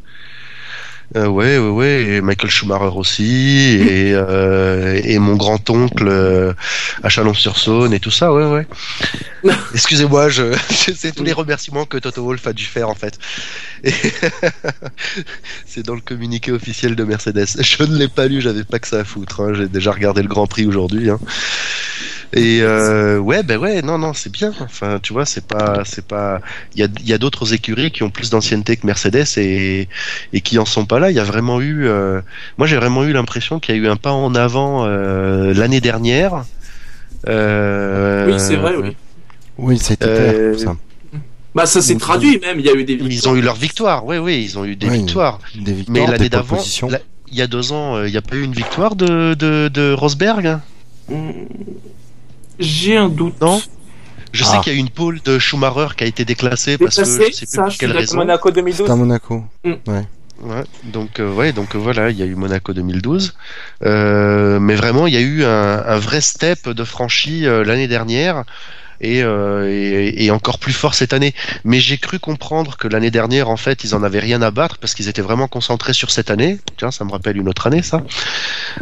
[1.16, 6.54] Euh, ouais, ouais, ouais, et Michael Schumacher aussi, et, euh, et mon grand-oncle euh,
[7.02, 8.68] à Chalon-sur-Saône et tout ça, ouais, ouais.
[9.74, 10.54] Excusez-moi, je,
[10.96, 13.18] c'est tous les remerciements que Toto Wolff a dû faire en fait.
[15.66, 17.46] C'est dans le communiqué officiel de Mercedes.
[17.62, 19.42] Je ne l'ai pas lu, j'avais pas que ça à foutre.
[19.42, 19.54] hein.
[19.54, 21.10] J'ai déjà regardé le Grand Prix aujourd'hui.
[21.10, 21.20] hein.
[22.34, 24.54] Et euh, ouais, ben ouais, non, non, c'est bien.
[24.62, 26.42] Enfin, tu vois, c'est pas, c'est pas.
[26.76, 29.88] Il y a, il y a d'autres écuries qui ont plus d'ancienneté que Mercedes et
[30.34, 31.10] et qui en sont pas là.
[31.10, 31.88] Il y a vraiment eu.
[31.88, 32.22] euh,
[32.58, 35.82] Moi, j'ai vraiment eu l'impression qu'il y a eu un pas en avant euh, l'année
[35.82, 36.46] dernière.
[37.28, 38.96] Euh, oui c'est vrai, oui.
[39.58, 40.76] Oui, c'était Euh, ça.
[41.56, 44.06] Bah ça s'est traduit même, il y a eu des Ils ont eu leur victoire,
[44.06, 45.40] oui, oui, ils ont eu des Oui, victoires.
[45.56, 46.64] Des victoires, Mais l'année d'avant,
[47.32, 49.94] il y a deux ans, il n'y a pas eu une victoire de, de, de
[49.94, 50.60] Rosberg?
[51.10, 51.32] Hmm,
[52.60, 53.40] J'ai un doute.
[53.42, 53.62] Non
[54.34, 54.62] Je sais Ah.
[54.64, 57.10] qu'il y a eu une pole de Schumacher qui a été déclassée parce que je
[57.10, 58.18] sais plus ça, pour quelle raison.
[58.18, 58.86] Monaco 2012.
[58.88, 59.44] C'est à Monaco.
[60.40, 63.34] Ouais, donc euh, ouais, donc euh, voilà, il y a eu Monaco 2012,
[63.84, 67.88] Euh, mais vraiment il y a eu un, un vrai step de franchi euh, l'année
[67.88, 68.44] dernière.
[69.02, 71.34] Et, euh, et, encore plus fort cette année.
[71.64, 74.78] Mais j'ai cru comprendre que l'année dernière, en fait, ils en avaient rien à battre
[74.78, 76.60] parce qu'ils étaient vraiment concentrés sur cette année.
[76.92, 78.04] Ça me rappelle une autre année, ça.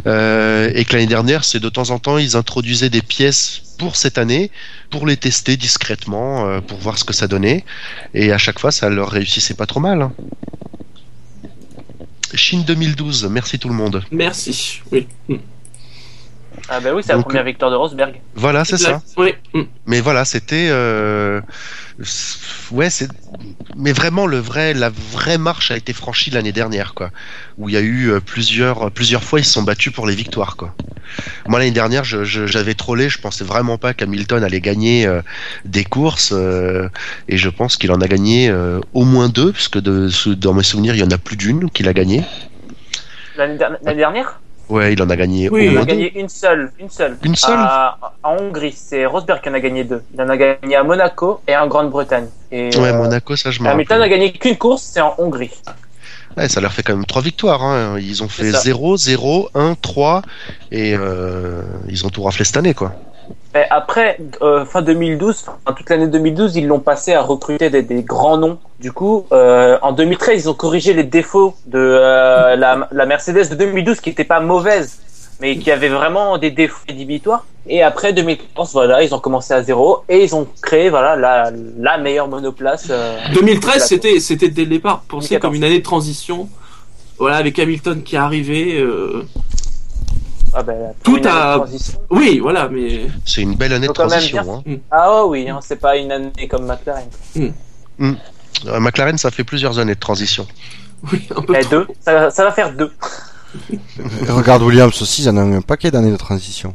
[0.06, 3.96] Euh, et que l'année dernière, c'est de temps en temps, ils introduisaient des pièces pour
[3.96, 4.50] cette année,
[4.90, 7.64] pour les tester discrètement, euh, pour voir ce que ça donnait.
[8.14, 10.02] Et à chaque fois, ça leur réussissait pas trop mal.
[10.02, 10.12] hein.
[12.34, 14.02] Chine 2012, merci tout le monde.
[14.10, 15.06] Merci, oui.
[16.68, 18.20] Ah bah oui, c'est la première victoire de Rosberg.
[18.34, 19.00] Voilà, c'est ça.
[19.16, 19.34] Oui.
[19.54, 19.62] Mm.
[19.86, 21.40] Mais voilà, c'était euh,
[22.72, 23.08] ouais, c'est
[23.74, 27.10] mais vraiment le vrai la vraie marche a été franchie l'année dernière quoi,
[27.58, 30.14] où il y a eu euh, plusieurs plusieurs fois ils se sont battus pour les
[30.14, 30.74] victoires quoi.
[31.46, 35.22] Moi l'année dernière, je- je- j'avais trollé, je pensais vraiment pas qu'Hamilton allait gagner euh,
[35.64, 36.88] des courses euh,
[37.28, 40.52] et je pense qu'il en a gagné euh, au moins deux puisque de, sous- dans
[40.54, 42.24] mes souvenirs, il y en a plus d'une qu'il a gagné.
[43.36, 45.86] L'année der- l'année dernière, Ouais, il en a gagné Oui, au il a deux.
[45.86, 47.16] gagné une seule, une seule.
[47.22, 50.02] Une seule à, à Hongrie, c'est Rosberg qui en a gagné deux.
[50.14, 52.26] Il en a gagné à Monaco et en Grande-Bretagne.
[52.50, 54.18] Et Ouais, euh, Monaco, ça je me Hamilton a rappelle.
[54.18, 55.52] gagné qu'une course, c'est en Hongrie.
[56.36, 57.62] Ouais, ça leur fait quand même trois victoires.
[57.62, 57.96] Hein.
[58.00, 58.58] Ils ont fait C'est ça.
[58.60, 60.22] 0, 0, 1, 3
[60.72, 62.92] et euh, ils ont tout raflé cette année quoi.
[63.56, 67.80] Mais après, euh, fin 2012, enfin, toute l'année 2012, ils l'ont passé à recruter des,
[67.82, 68.58] des grands noms.
[68.80, 73.48] Du coup, euh, en 2013, ils ont corrigé les défauts de euh, la, la Mercedes
[73.48, 74.98] de 2012, qui n'était pas mauvaise,
[75.40, 77.46] mais qui avait vraiment des défauts rédhibitoires.
[77.66, 81.50] Et après 2014, voilà, ils ont commencé à zéro et ils ont créé voilà la,
[81.78, 82.88] la meilleure monoplace.
[82.90, 85.40] euh, 2013, la- c'était, c'était dès le départ pensé 2014.
[85.40, 86.46] comme une année de transition.
[87.18, 88.76] Voilà, avec Hamilton qui est arrivé.
[90.58, 92.00] Ah ben, Tout a- transition.
[92.10, 94.42] Oui, voilà, mais C'est une belle année de transition.
[94.42, 94.76] dire- Hein.
[94.90, 97.08] Ah oh oui, hein, c'est pas une année comme McLaren.
[98.00, 100.46] Euh, McLaren, ça fait plusieurs années de transition.
[101.12, 101.54] oui, un peu.
[101.60, 102.90] Eh, deux, ça, ça va faire deux.
[104.28, 106.74] Regarde Williams aussi, ils en ont un paquet d'années de transition.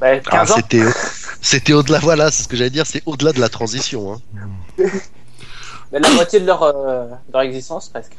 [0.00, 0.54] Ben, Ah, 15 ans.
[0.56, 0.84] c'était
[1.40, 1.98] c'était au-delà.
[1.98, 2.86] Voilà, c'est ce que j'allais dire.
[2.86, 4.12] C'est au-delà de la transition.
[4.14, 4.18] Hein.
[5.90, 8.12] Ben, la moitié de leur, euh, de leur existence presque.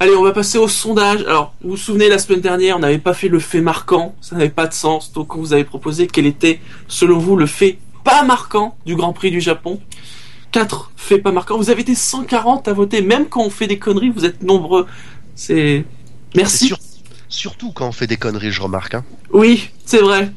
[0.00, 1.22] Allez, on va passer au sondage.
[1.22, 4.14] Alors, vous vous souvenez, la semaine dernière, on n'avait pas fait le fait marquant.
[4.20, 5.12] Ça n'avait pas de sens.
[5.12, 9.12] Donc, on vous avait proposé quel était, selon vous, le fait pas marquant du Grand
[9.12, 9.80] Prix du Japon.
[10.50, 11.56] Quatre faits pas marquants.
[11.56, 13.02] Vous avez été 140 à voter.
[13.02, 14.86] Même quand on fait des conneries, vous êtes nombreux.
[15.34, 15.84] C'est...
[16.32, 16.66] C'est Merci.
[16.66, 16.78] sur-
[17.28, 18.94] surtout quand on fait des conneries, je remarque.
[18.94, 19.04] Hein.
[19.32, 20.32] Oui, c'est vrai.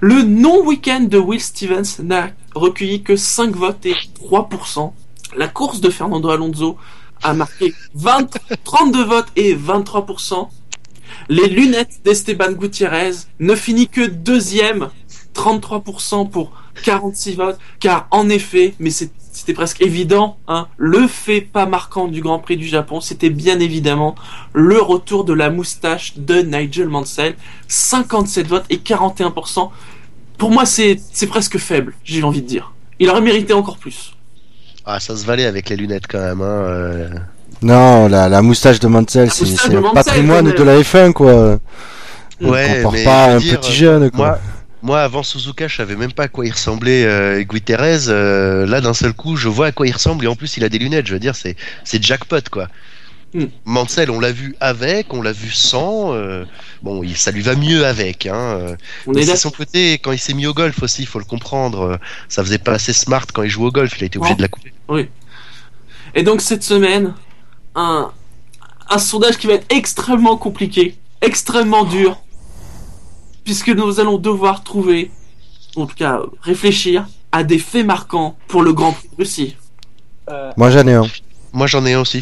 [0.00, 4.92] Le non-week-end de Will Stevens n'a recueilli que 5 votes et 3%.
[5.36, 6.78] La course de Fernando Alonso
[7.22, 10.48] a marqué 20, 32 votes et 23%.
[11.28, 14.90] Les lunettes d'Esteban Gutiérrez ne finit que deuxième,
[15.34, 21.66] 33% pour 46 votes, car en effet, mais c'était presque évident, hein, le fait pas
[21.66, 24.14] marquant du Grand Prix du Japon, c'était bien évidemment
[24.52, 27.36] le retour de la moustache de Nigel Mansell,
[27.68, 29.70] 57 votes et 41%.
[30.38, 32.72] Pour moi, c'est c'est presque faible, j'ai envie de dire.
[33.00, 34.14] Il aurait mérité encore plus.
[34.90, 36.40] Ah, ça se valait avec les lunettes quand même.
[36.40, 36.44] Hein.
[36.44, 37.08] euh.
[37.60, 41.58] Non, la, la moustache de Mansell, c'est le patrimoine de la F1, quoi.
[42.40, 44.26] Ouais, On compare mais pas un dire, petit jeune, quoi.
[44.26, 44.38] Moi,
[44.82, 48.08] moi, avant Suzuka, je savais même pas à quoi il ressemblait euh, Guiterres.
[48.08, 50.64] Euh, là, d'un seul coup, je vois à quoi il ressemble et en plus, il
[50.64, 51.06] a des lunettes.
[51.06, 52.68] Je veux dire, c'est c'est jackpot, quoi.
[53.34, 53.44] Hmm.
[53.66, 56.14] Mansell, on l'a vu avec, on l'a vu sans.
[56.14, 56.44] euh,
[56.82, 58.24] bon, il- ça lui va mieux avec.
[58.26, 58.34] Hein.
[58.34, 58.76] euh,
[59.06, 59.40] On mais est c'est d'accord.
[59.42, 61.80] son côté, quand il s'est mis au golf aussi, il faut le comprendre.
[61.82, 61.96] euh,
[62.28, 63.92] Ça faisait pas assez smart quand il jouait au golf.
[63.98, 64.72] Il a été obligé de la couper.
[66.14, 67.12] Et donc cette semaine,
[67.74, 68.10] un,
[68.88, 72.18] un sondage qui va être extrêmement compliqué, extrêmement dur,
[73.44, 75.10] puisque nous allons devoir trouver,
[75.76, 79.56] en tout cas réfléchir, à des faits marquants pour le Grand Prix de Russie.
[80.30, 81.06] Euh, Moi, j'en ai un.
[81.52, 82.20] Moi, j'en ai un aussi.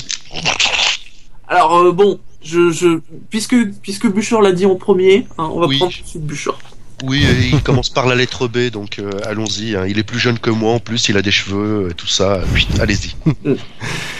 [1.48, 3.01] Alors euh, bon, je, je,
[3.31, 5.78] puisque puisque Bouchard l'a dit en premier, hein, on va Oui.
[5.78, 6.59] prendre tout de suite Bouchard.
[7.05, 9.77] Oui, euh, il commence par la lettre B, donc euh, allons-y.
[9.77, 9.85] hein.
[9.86, 12.40] Il est plus jeune que moi en plus, il a des cheveux, tout ça.
[12.55, 13.14] Oui, allez-y.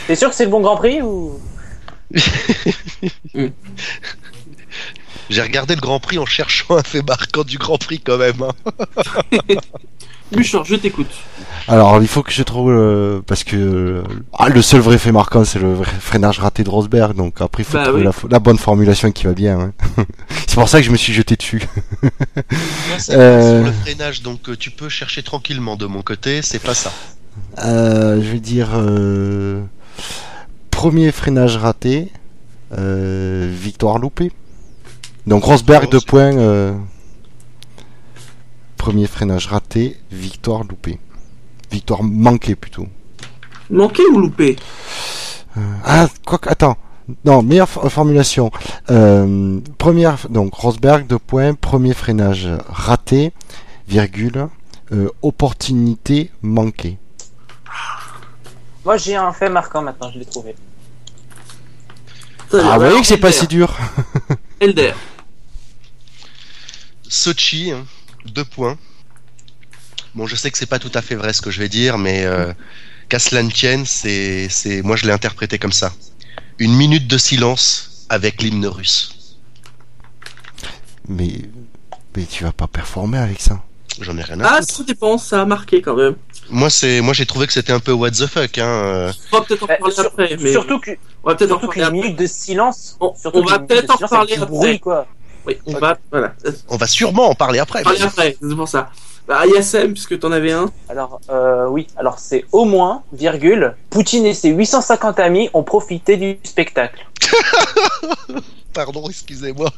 [0.07, 1.41] T'es sûr que c'est le bon Grand Prix ou?
[5.31, 8.43] J'ai regardé le Grand Prix en cherchant un fait marquant du Grand Prix quand même.
[8.43, 8.75] hein.
[10.33, 11.07] Bouchard, je t'écoute.
[11.69, 14.03] Alors, il faut que je trouve euh, parce que euh,
[14.37, 17.15] ah, le seul vrai fait marquant, c'est le vrai freinage raté de Rosberg.
[17.15, 18.05] Donc après, il faut Bah trouver oui.
[18.25, 19.61] la, la bonne formulation qui va bien.
[19.61, 19.73] hein.
[20.49, 21.63] c'est pour ça que je me suis jeté dessus.
[22.03, 22.11] Moi,
[23.11, 23.61] Euh.
[23.63, 26.93] sur le freinage, donc euh, tu peux chercher tranquillement de mon côté, c'est pas ça.
[27.65, 29.63] Euh, je vais dire euh,
[30.73, 32.11] premier freinage raté,
[32.77, 34.33] euh, victoire loupée.
[35.27, 36.37] Donc Rosberg Oh, deux c'est- points.
[36.37, 36.75] euh,
[38.77, 40.99] premier freinage raté, victoire loupée.
[41.71, 42.87] Victoire manquée plutôt.
[43.71, 44.57] Manqué ou loupé
[45.85, 46.77] Ah, quoi que, attends.
[47.25, 48.51] Non, meilleure for- formulation.
[48.91, 51.55] Euh, première, donc Rosberg, deux points.
[51.55, 53.33] Premier freinage raté,
[53.89, 54.49] virgule,
[54.93, 56.99] euh, opportunité manquée.
[58.85, 60.55] Moi j'ai un fait marquant maintenant, je l'ai trouvé.
[62.53, 63.77] Ah, vous voyez que c'est pas si dur.
[64.61, 64.93] Elder.
[67.09, 67.85] Sochi, hein,
[68.27, 68.77] deux points.
[70.15, 71.99] Bon, je sais que c'est pas tout à fait vrai ce que je vais dire,
[71.99, 72.53] mais euh,
[73.09, 75.93] qu'à cela ne tienne, c'est, c'est, moi je l'ai interprété comme ça.
[76.59, 79.37] Une minute de silence avec l'hymne russe.
[81.09, 81.33] mais,
[82.17, 83.63] mais tu vas pas performer avec ça.
[84.01, 84.75] J'en ai rien à Ah, foutre.
[84.75, 86.17] ça dépend, ça a marqué quand même.
[86.51, 88.67] Moi, c'est, moi, j'ai trouvé que c'était un peu what the fuck, hein.
[88.67, 89.13] euh.
[89.33, 90.91] On va peut-être en Bah, parler sur- après, mais Surtout que,
[91.25, 91.99] on va peut-être en surtout parler les après.
[92.03, 92.97] minutes de silence.
[93.01, 94.47] On- va peut-être en parler après.
[94.47, 95.07] bruit, quoi.
[95.47, 96.35] Oui, on va, voilà,
[96.69, 97.83] On va sûrement en parler après.
[97.83, 98.91] parler après, c'est pour ça.
[99.29, 100.71] Bah, Yassem, puisque t'en avais un.
[100.89, 106.17] Alors, euh, oui, alors c'est au moins, virgule, Poutine et ses 850 amis ont profité
[106.17, 107.07] du spectacle.
[108.73, 109.73] Pardon, excusez-moi.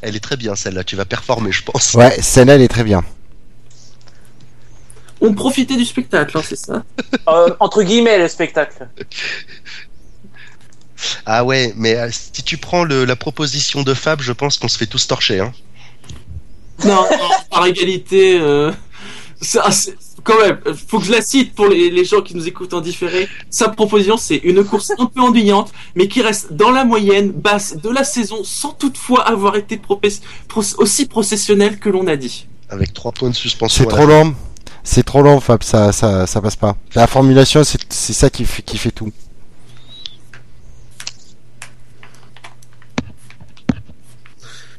[0.00, 0.82] Elle est très bien celle-là.
[0.84, 1.94] Tu vas performer, je pense.
[1.94, 3.04] Ouais, celle-là, elle est très bien.
[5.20, 6.82] On profitait du spectacle, hein, c'est ça?
[7.28, 8.88] Euh, entre guillemets, le spectacle.
[11.26, 14.68] Ah ouais, mais euh, si tu prends le, la proposition de Fab, je pense qu'on
[14.68, 15.40] se fait tous torcher.
[15.40, 15.52] Hein.
[16.84, 18.72] Non, non, par égalité, euh,
[19.40, 19.68] ça,
[20.24, 20.58] quand même,
[20.88, 23.28] faut que je la cite pour les, les gens qui nous écoutent en différé.
[23.50, 27.76] Sa proposition, c'est une course un peu ennuyante, mais qui reste dans la moyenne basse
[27.76, 30.00] de la saison, sans toutefois avoir été pro-
[30.78, 32.46] aussi processionnel que l'on a dit.
[32.68, 33.84] Avec trois points de suspension.
[33.84, 34.34] C'est trop long.
[34.82, 36.76] C'est trop long, Fab, ça, ça, ça passe pas.
[36.94, 39.12] La formulation, c'est c'est ça qui fait, qui fait tout.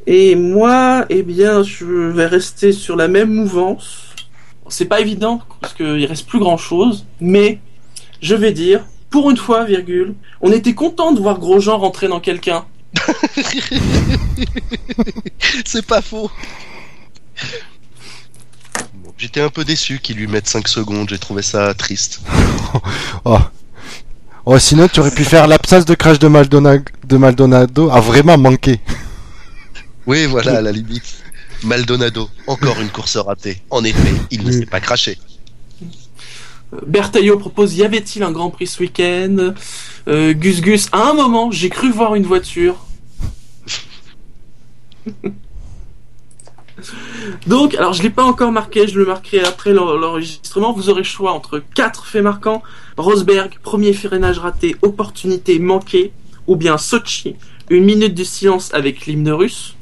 [0.08, 4.08] Et moi, eh bien, je vais rester sur la même mouvance.
[4.68, 7.60] C'est pas évident parce qu'il reste plus grand chose, mais
[8.22, 12.20] je vais dire, pour une fois, virgule, on était content de voir Grosjean rentrer dans
[12.20, 12.66] quelqu'un.
[15.66, 16.32] C'est pas faux.
[18.96, 21.10] Bon, J'étais un peu déçu qu'ils lui mettent 5 secondes.
[21.10, 22.22] J'ai trouvé ça triste.
[23.26, 23.38] Oh.
[24.46, 28.38] Oh, sinon, tu aurais pu faire l'absence de crash de, Maldona- de Maldonado a vraiment
[28.38, 28.80] manqué.
[30.08, 31.24] Oui, voilà, à la limite.
[31.64, 33.62] Maldonado, encore une course ratée.
[33.70, 35.18] En effet, il ne s'est pas craché.
[36.88, 39.54] Bertaillot propose y avait-il un Grand Prix ce week-end
[40.08, 42.78] Euh, Gus Gus, à un moment, j'ai cru voir une voiture.
[47.46, 50.74] Donc, alors je l'ai pas encore marqué, je le marquerai après l'en- l'enregistrement.
[50.74, 52.64] Vous aurez le choix entre quatre faits marquants
[52.98, 56.12] Rosberg, premier freinage raté, opportunité manquée,
[56.48, 57.36] ou bien Sochi,
[57.70, 59.76] une minute de silence avec l'hymne russe.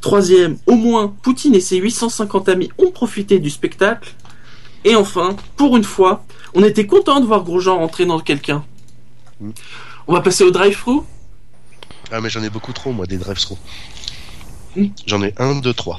[0.00, 4.14] Troisième, au moins, Poutine et ses 850 amis ont profité du spectacle.
[4.84, 8.64] Et enfin, pour une fois, on était content de voir Grosjean rentrer dans quelqu'un.
[9.40, 9.50] Mm.
[10.06, 11.04] On va passer au drive-through.
[12.10, 13.58] Ah, mais j'en ai beaucoup trop, moi, des drive-through.
[14.76, 14.86] Hmm.
[15.06, 15.98] J'en ai un, deux, trois.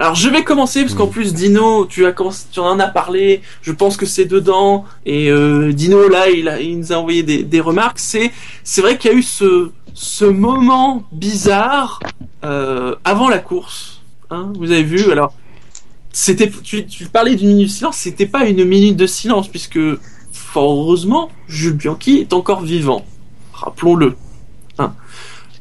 [0.00, 2.14] Alors je vais commencer parce qu'en plus Dino, tu as
[2.52, 3.42] tu en as parlé.
[3.62, 7.24] Je pense que c'est dedans et euh, Dino là, il, a, il nous a envoyé
[7.24, 7.98] des, des remarques.
[7.98, 8.30] C'est
[8.62, 12.00] c'est vrai qu'il y a eu ce ce moment bizarre
[12.44, 14.00] euh, avant la course.
[14.30, 15.32] Hein, vous avez vu alors.
[16.12, 17.96] C'était tu, tu parlais d'une minute de silence.
[17.96, 19.78] C'était pas une minute de silence puisque
[20.32, 23.04] fort heureusement Jules Bianchi est encore vivant.
[23.52, 24.14] Rappelons-le.
[24.78, 24.94] Hein.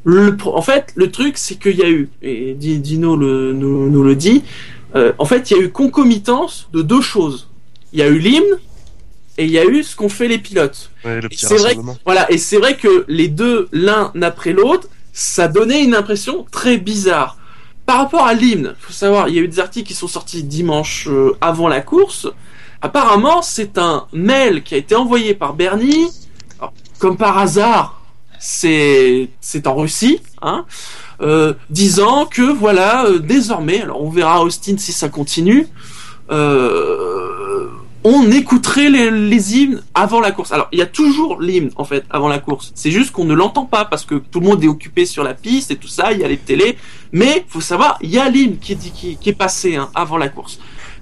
[0.03, 3.89] Le en fait, le truc, c'est qu'il y a eu, et Di- Dino le, nous,
[3.89, 4.43] nous le dit,
[4.95, 7.49] euh, en fait, il y a eu concomitance de deux choses.
[7.91, 8.57] Il y a eu l'hymne
[9.37, 10.89] et il y a eu ce qu'ont fait les pilotes.
[11.05, 15.47] Ouais, le c'est vrai, voilà, et c'est vrai que les deux, l'un après l'autre, ça
[15.47, 17.37] donnait une impression très bizarre.
[17.85, 20.43] Par rapport à l'hymne, faut savoir, il y a eu des articles qui sont sortis
[20.43, 22.27] dimanche euh, avant la course.
[22.81, 26.09] Apparemment, c'est un mail qui a été envoyé par Bernie.
[26.59, 28.01] Alors, comme par hasard,
[28.39, 30.65] c'est c'est en Russie, hein,
[31.21, 35.67] euh, disant que voilà, euh, désormais, alors on verra Austin si ça continue.
[36.29, 37.36] Euh,
[38.09, 40.51] on écouterait les, les hymnes avant la course.
[40.51, 42.71] Alors, il y a toujours l'hymne, en fait, avant la course.
[42.73, 45.33] C'est juste qu'on ne l'entend pas parce que tout le monde est occupé sur la
[45.33, 46.77] piste et tout ça, il y a les télés.
[47.11, 50.29] Mais, faut savoir, il y a l'hymne qui, qui, qui est passé hein, avant la
[50.29, 50.59] course.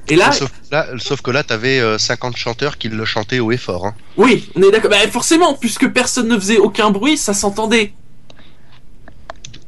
[0.07, 3.51] Et là, Sauf, là, sauf que là, t'avais euh, 50 chanteurs qui le chantaient haut
[3.51, 3.87] et fort.
[3.87, 3.95] Hein.
[4.17, 4.91] oui, on est d'accord.
[4.91, 7.93] Bah, forcément, puisque personne ne faisait aucun bruit, ça s'entendait.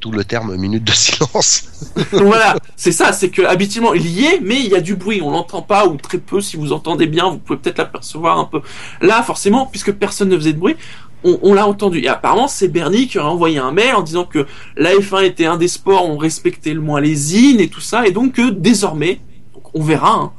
[0.08, 1.66] Tout le terme minute de silence.
[2.12, 5.22] Voilà, c'est ça, c'est que habituellement il y est, mais il y a du bruit,
[5.22, 6.40] on l'entend pas ou très peu.
[6.40, 8.62] Si vous entendez bien, vous pouvez peut-être l'apercevoir un peu.
[9.02, 10.76] Là, forcément, puisque personne ne faisait de bruit,
[11.24, 12.00] on, l'a entendu.
[12.00, 15.46] Et apparemment, c'est Bernie qui aurait envoyé un mail en disant que la F1 était
[15.46, 18.34] un des sports où on respectait le moins les hymnes et tout ça, et donc
[18.34, 19.20] que désormais,
[19.54, 20.14] donc on verra.
[20.14, 20.32] hein.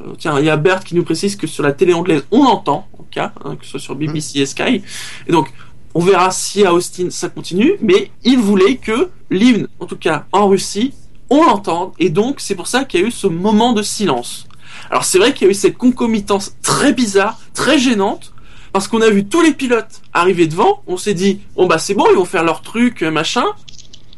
[0.00, 2.44] Euh, tiens, il y a Bert qui nous précise que sur la télé anglaise, on
[2.44, 4.82] l'entend, en cas, hein, que ce soit sur BBC et Sky.
[5.26, 5.52] Et donc,
[5.96, 10.26] on verra si à Austin ça continue, mais il voulait que l'hymne, en tout cas
[10.30, 10.92] en Russie,
[11.30, 14.46] on l'entende, et donc c'est pour ça qu'il y a eu ce moment de silence.
[14.90, 18.34] Alors c'est vrai qu'il y a eu cette concomitance très bizarre, très gênante,
[18.74, 21.94] parce qu'on a vu tous les pilotes arriver devant, on s'est dit, bon bah c'est
[21.94, 23.46] bon, ils vont faire leur truc, machin,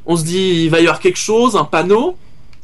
[0.05, 2.17] on se dit, il va y avoir quelque chose, un panneau,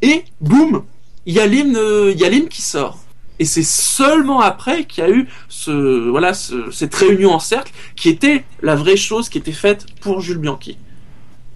[0.03, 0.82] et boum,
[1.24, 2.99] il y a l'hymne qui sort.
[3.40, 7.73] Et c'est seulement après qu'il y a eu ce, voilà, ce- cette réunion en cercle
[7.97, 10.78] qui était la vraie chose qui était faite pour Jules Bianchi.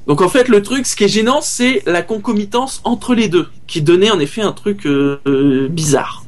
[0.08, 3.48] Donc en fait, le truc, ce qui est gênant, c'est la concomitance entre les deux,
[3.66, 6.24] qui donnait en effet un truc euh, euh, bizarre.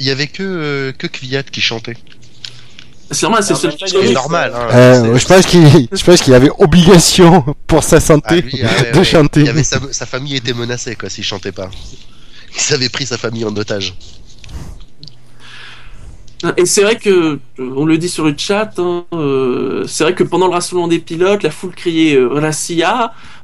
[0.00, 1.96] Il y avait que euh, que Kvyat qui chantait.
[3.12, 3.54] C'est normal, c'est
[4.54, 4.68] Ah.
[4.70, 8.60] Hein, Euh, je pense qu'il, je pense qu'il avait obligation pour sa Ah, santé lui,
[8.64, 9.04] ah, ouais, de ouais.
[9.04, 9.40] chanter.
[9.40, 11.70] Il y avait sa, sa famille était menacée quoi s'il chantait pas.
[12.56, 13.94] Ils avaient pris sa famille en otage.
[16.56, 20.14] Et c'est vrai que, euh, on le dit sur le chat, hein, euh, c'est vrai
[20.14, 22.50] que pendant le rassemblement des pilotes, la foule criait euh,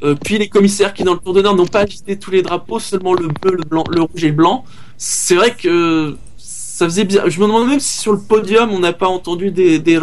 [0.02, 2.80] euh, puis les commissaires qui dans le Tour d'honneur n'ont pas agité tous les drapeaux,
[2.80, 4.64] seulement le bleu, le blanc, le rouge et le blanc.
[4.96, 7.30] C'est vrai que ça faisait bizarre.
[7.30, 10.00] Je me demande même si sur le podium on n'a pas entendu des, des.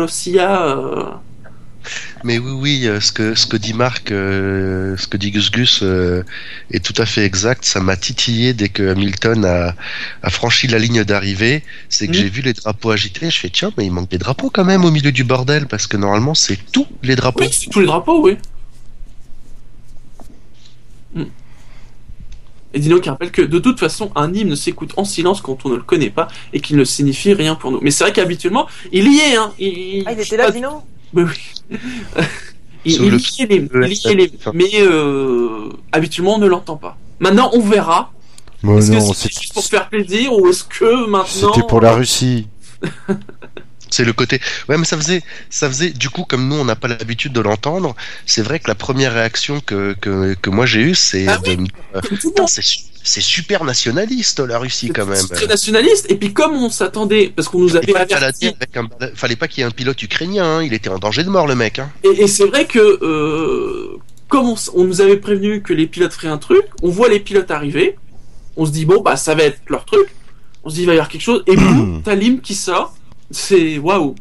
[2.24, 5.52] Mais oui, oui, euh, ce que ce que dit Marc, euh, ce que dit Gus
[5.52, 6.24] Gus euh,
[6.72, 7.66] est tout à fait exact.
[7.66, 9.76] Ça m'a titillé dès que Hamilton a,
[10.24, 11.64] a franchi la ligne d'arrivée.
[11.90, 13.30] C'est que j'ai vu les drapeaux agités.
[13.30, 15.88] Je fais tiens, mais il manque des drapeaux quand même au milieu du bordel parce
[15.88, 17.42] que normalement c'est tous les drapeaux.
[17.42, 18.38] Oui, c'est tous les drapeaux, oui.
[21.14, 21.26] Hmm.
[22.74, 25.70] Et Dino qui rappelle que de toute façon, un hymne s'écoute en silence quand on
[25.70, 27.80] ne le connaît pas et qu'il ne signifie rien pour nous.
[27.82, 29.54] Mais c'est vrai qu'habituellement, il y est, hein.
[29.58, 30.84] Il, Ah, il était là, Dino?
[31.14, 31.78] Mais oui.
[32.86, 34.30] il, Sur il le y est l'hymne, le il y est l'hymne.
[34.44, 34.52] F7.
[34.54, 36.98] Mais euh, habituellement, on ne l'entend pas.
[37.20, 38.12] Maintenant, on verra.
[38.64, 41.54] Est-ce que c'est c'est- juste pour faire plaisir ou est-ce que maintenant...
[41.54, 42.48] c'était pour la Russie.
[43.90, 44.40] C'est le côté.
[44.68, 45.92] Ouais, mais ça faisait, ça faisait.
[45.92, 47.96] Du coup, comme nous, on n'a pas l'habitude de l'entendre.
[48.26, 52.02] C'est vrai que la première réaction que que, que moi j'ai eue, c'est Ah euh,
[52.48, 55.16] c'est su- c'est super nationaliste la Russie quand même.
[55.16, 56.08] C'est très nationaliste.
[56.10, 59.36] Et puis comme on s'attendait, parce qu'on nous avait pas averti dire avec un- Fallait
[59.36, 60.44] pas qu'il y ait un pilote ukrainien.
[60.58, 60.64] hein.
[60.64, 61.78] Il était en danger de mort le mec.
[61.80, 61.92] Hein.
[62.04, 63.98] Et, et c'est vrai que euh,
[64.28, 67.52] comme on, nous avait prévenu que les pilotes feraient un truc, on voit les pilotes
[67.52, 67.96] arriver,
[68.58, 70.08] on se dit bon bah ça va être leur truc,
[70.64, 72.96] on se dit il va y avoir quelque chose, et boum, l'hymne qui sort,
[73.32, 74.16] c'est waouh,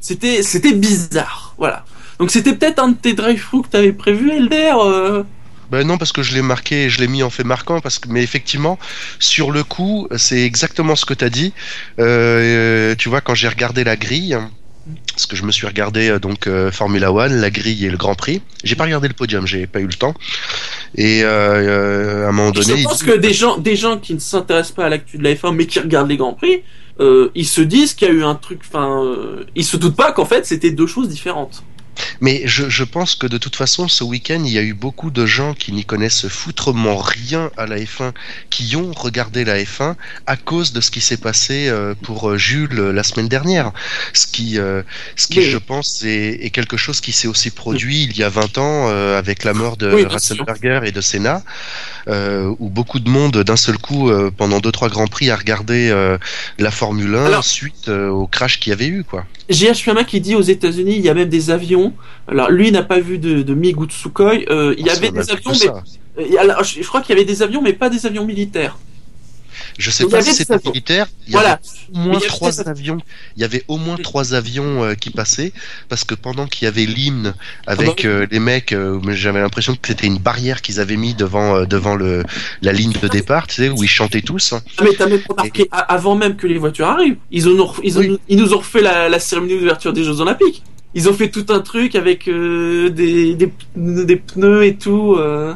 [0.00, 1.84] c'était c'était bizarre, voilà.
[2.18, 4.72] Donc c'était peut-être un de tes drive-through que t'avais prévu, Elder.
[4.76, 5.22] euh,
[5.70, 7.98] Ben non, parce que je l'ai marqué, et je l'ai mis en fait marquant, parce
[7.98, 8.78] que mais effectivement,
[9.18, 11.52] sur le coup, c'est exactement ce que t'as dit.
[12.00, 14.36] Euh, tu vois, quand j'ai regardé la grille,
[15.12, 17.98] parce que je me suis regardé euh, donc euh, Formula One, la grille et le
[17.98, 18.40] Grand Prix.
[18.64, 20.14] J'ai pas regardé le podium, j'ai pas eu le temps.
[20.96, 24.14] Et euh, euh, à un moment donné, je pense que des gens, des gens qui
[24.14, 26.62] ne s'intéressent pas à l'actu de la F1 mais qui regardent les grands prix,
[27.00, 28.60] euh, ils se disent qu'il y a eu un truc.
[28.66, 31.62] Enfin, euh, ils se doutent pas qu'en fait c'était deux choses différentes.
[32.20, 35.10] Mais je, je pense que de toute façon, ce week-end, il y a eu beaucoup
[35.10, 38.12] de gens qui n'y connaissent foutrement rien à la F1,
[38.50, 39.94] qui ont regardé la F1
[40.26, 43.72] à cause de ce qui s'est passé euh, pour euh, Jules euh, la semaine dernière.
[44.12, 44.82] Ce qui, euh,
[45.16, 45.44] ce qui Oui.
[45.50, 48.88] je pense, est, est quelque chose qui s'est aussi produit il y a 20 ans
[48.88, 50.04] euh, avec la mort de Oui.
[50.04, 51.42] Ratzenberger et de Senna,
[52.08, 55.36] euh, où beaucoup de monde, d'un seul coup, euh, pendant deux trois grands prix, a
[55.36, 56.18] regardé euh,
[56.58, 59.26] la Formule 1 Alors- suite euh, au crash qu'il y avait eu, quoi.
[59.50, 61.92] GH Fiamma qui dit aux États-Unis, il y a même des avions.
[62.26, 64.34] Alors lui n'a pas vu de, de MiG ou de Sukhoi.
[64.50, 65.52] Euh, il y Ah, avait des avions,
[66.18, 68.76] mais alors, je crois qu'il y avait des avions, mais pas des avions militaires.
[69.78, 71.06] Je sais pas si c'était militaire.
[71.26, 71.52] Il y Voilà.
[71.52, 71.60] avait
[71.94, 72.98] au moins trois avions.
[73.36, 75.52] Il y avait au moins trois avions euh, qui passaient
[75.88, 77.34] parce que pendant qu'il y avait l'hymne
[77.68, 81.64] avec euh, les mecs, euh, j'avais l'impression que c'était une barrière qu'ils avaient mis devant
[81.64, 82.24] devant le
[82.60, 84.52] la ligne de départ, tu sais, où ils chantaient tous.
[84.52, 87.16] Ah, mais t'as même remarqué avant même que les voitures arrivent.
[87.30, 88.18] Ils, ont, ils, ont- Oui.
[88.28, 90.64] ils nous ont refait la, la cérémonie d'ouverture des Jeux Olympiques.
[90.94, 93.46] Ils ont fait tout un truc avec euh, des, des,
[93.76, 95.14] pneus- des pneus et tout.
[95.18, 95.54] euh.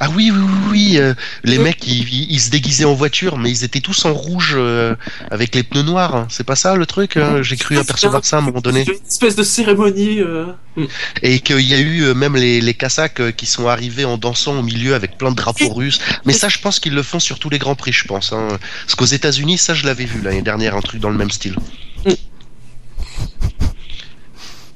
[0.00, 1.64] Ah oui, oui, oui, oui, euh, les Oui.
[1.64, 4.94] mecs, ils, se déguisaient en voiture, mais ils étaient tous en rouge euh,
[5.30, 6.14] avec les pneus noirs.
[6.14, 6.26] hein.
[6.30, 8.84] C'est pas ça le truc hein J'ai cru apercevoir ça à un moment donné.
[8.86, 10.20] Une espèce de cérémonie.
[10.20, 10.46] euh.
[10.76, 10.84] Mm.
[11.22, 14.18] Et qu'il y a eu euh, même les, les Kazakhs euh, qui sont arrivés en
[14.18, 16.00] dansant au milieu avec plein de drapeaux russes.
[16.24, 18.32] Mais ça, je pense qu'ils le font sur tous les grands prix, je pense.
[18.32, 18.48] Hein.
[18.82, 21.56] Parce qu'aux États-Unis, ça, je l'avais vu l'année dernière, un truc dans le même style.
[22.04, 22.10] Mm.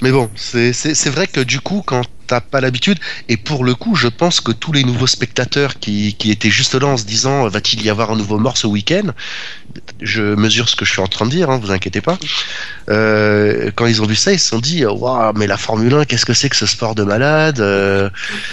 [0.01, 2.99] Mais bon, c'est vrai que du coup, quand t'as pas l'habitude,
[3.29, 6.87] et pour le coup, je pense que tous les nouveaux spectateurs qui, étaient juste là
[6.87, 9.09] en se disant euh, va-t-il y avoir un nouveau mort ce week-end?
[10.01, 12.19] Je mesure ce que je suis en train de dire, hein, vous inquiétez pas.
[12.91, 16.05] Euh, quand ils ont vu ça, ils se sont dit waouh, mais la Formule 1,
[16.05, 18.11] qu'est-ce que c'est que ce sport de malade Euh,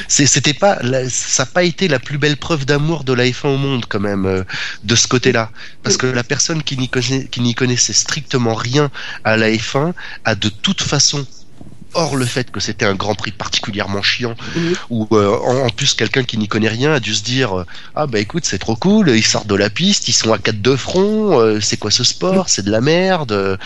[0.07, 0.79] C'était pas,
[1.09, 3.99] ça n'a pas été la plus belle preuve d'amour de la F1 au monde quand
[3.99, 4.45] même
[4.83, 5.51] de ce côté-là,
[5.83, 8.89] parce que la personne qui n'y connaissait, connaissait strictement rien
[9.25, 9.93] à la F1
[10.23, 11.25] a de toute façon
[11.95, 14.73] Or, le fait que c'était un Grand Prix particulièrement chiant, Mhm.
[14.89, 17.65] où euh, en, en plus quelqu'un qui n'y connaît rien a dû se dire euh,
[17.95, 20.61] ah bah écoute c'est trop cool, ils sortent de la piste, ils sont à quatre
[20.61, 23.57] de front, euh, c'est quoi ce sport, c'est de la merde.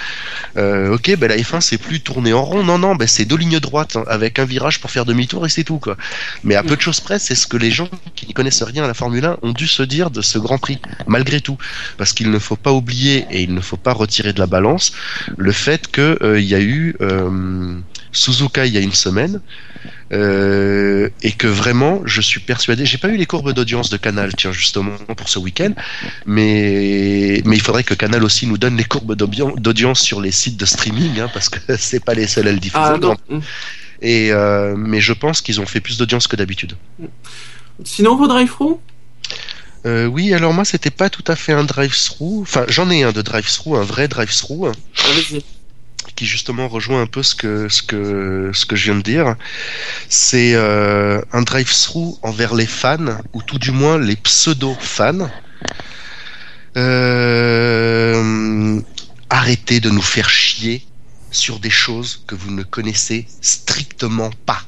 [0.58, 3.36] euh, ok, bah la F1 c'est plus tourner en rond, non non, bah c'est deux
[3.38, 5.98] lignes droites hein, avec un virage pour faire demi-tour et c'est tout quoi.
[6.44, 8.84] Mais à peu de choses près, c'est ce que les gens qui n'y connaissent rien
[8.84, 11.58] à la Formule 1 ont dû se dire de ce Grand Prix, malgré tout,
[11.98, 14.92] parce qu'il ne faut pas oublier et il ne faut pas retirer de la balance
[15.38, 17.80] le fait que euh, il y a eu euh,
[18.12, 19.42] Suzuka il y a une semaine.
[20.12, 22.86] Euh, et que vraiment, je suis persuadé.
[22.86, 25.74] J'ai pas eu les courbes d'audience de Canal, tiens justement pour ce week-end,
[26.26, 30.58] mais mais il faudrait que Canal aussi nous donne les courbes d'audience sur les sites
[30.58, 32.84] de streaming, hein, parce que c'est pas les seuls à le diffuser.
[32.84, 33.16] Ah, non.
[34.02, 36.76] Et euh, mais je pense qu'ils ont fait plus d'audience que d'habitude.
[37.84, 38.76] Sinon, vos drive-thru
[39.86, 42.42] Euh, oui, alors moi c'était pas tout à fait un drive-thru.
[42.42, 44.72] Enfin, j'en ai un de drive-thru, un vrai drive-thru Ah.
[46.20, 49.36] Qui justement rejoint un peu ce que ce que ce que je viens de dire.
[50.10, 55.30] C'est euh, un drive-thru envers les fans ou tout du moins les pseudo-fans.
[56.76, 58.82] Euh,
[59.30, 60.86] arrêtez de nous faire chier
[61.32, 64.64] sur des choses que vous ne connaissez strictement pas.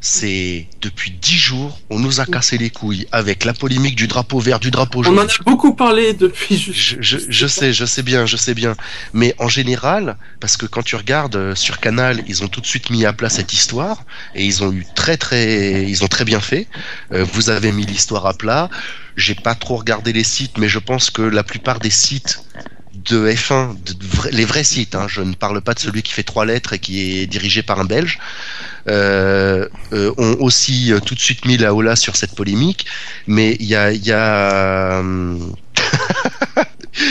[0.00, 4.38] C'est depuis dix jours, on nous a cassé les couilles avec la polémique du drapeau
[4.38, 5.18] vert, du drapeau On jaune.
[5.18, 6.58] en a beaucoup parlé depuis.
[6.58, 6.72] Je...
[6.72, 8.74] Je, je, je sais, je sais bien, je sais bien.
[9.12, 12.66] Mais en général, parce que quand tu regardes euh, sur Canal, ils ont tout de
[12.66, 14.04] suite mis à plat cette histoire
[14.34, 16.68] et ils ont eu très très, ils ont très bien fait.
[17.12, 18.68] Euh, vous avez mis l'histoire à plat.
[19.16, 22.40] J'ai pas trop regardé les sites, mais je pense que la plupart des sites
[23.04, 26.12] de F1, de vra- les vrais sites, hein, je ne parle pas de celui qui
[26.12, 28.18] fait trois lettres et qui est dirigé par un Belge,
[28.88, 32.86] euh, euh, ont aussi euh, tout de suite mis la hola sur cette polémique.
[33.26, 35.02] Mais il y a,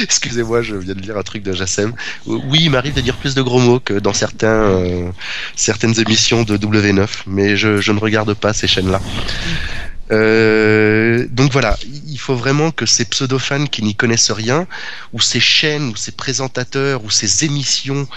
[0.04, 1.94] Excusez-moi, je viens de lire un truc de Jassem.
[2.26, 7.08] Oui, il m'arrive de dire plus de gros mots que dans certaines émissions de W9,
[7.28, 9.00] mais je, je ne regarde pas ces chaînes-là.
[10.12, 11.78] Euh, donc voilà,
[12.08, 14.68] il faut vraiment que ces pseudo-fans qui n'y connaissent rien,
[15.14, 18.08] ou ces chaînes, ou ces présentateurs, ou ces émissions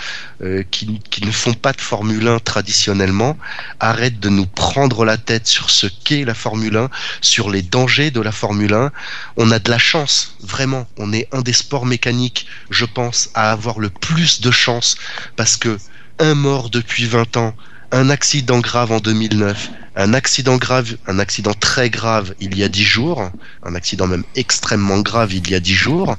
[0.43, 3.39] euh, qui, qui ne font pas de Formule 1 traditionnellement,
[3.81, 6.91] arrêtent de nous prendre la tête sur ce qu'est la Formule 1,
[7.21, 8.93] sur les dangers de la Formule 1.
[9.37, 10.87] On a de la chance, vraiment.
[10.99, 14.97] On est un des sports mécaniques, je pense, à avoir le plus de chance,
[15.37, 15.79] parce que
[16.19, 17.55] un mort depuis 20 ans,
[17.91, 22.69] un accident grave en 2009, un accident grave, un accident très grave il y a
[22.69, 23.31] dix jours,
[23.63, 26.17] un accident même extrêmement grave il y a dix jours.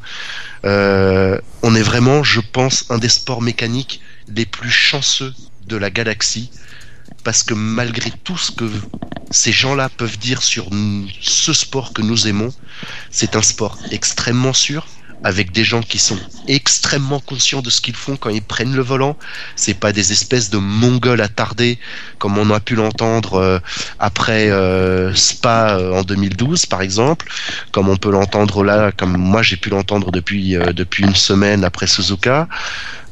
[0.66, 4.02] Euh, on est vraiment, je pense, un des sports mécaniques
[4.36, 5.34] les plus chanceux
[5.68, 6.50] de la galaxie,
[7.24, 8.70] parce que malgré tout ce que
[9.32, 10.70] ces gens-là peuvent dire sur
[11.22, 12.52] ce sport que nous aimons,
[13.12, 14.88] c'est un sport extrêmement sûr,
[15.24, 16.18] avec des gens qui sont
[16.48, 19.18] extrêmement conscients de ce qu'ils font quand ils prennent le volant.
[19.56, 21.78] C'est pas des espèces de mongols attardés
[22.18, 23.60] comme on a pu l'entendre euh,
[24.00, 27.28] après euh, Spa euh, en 2012 par exemple,
[27.72, 31.64] comme on peut l'entendre là, comme moi j'ai pu l'entendre depuis euh, depuis une semaine
[31.64, 32.48] après Suzuka,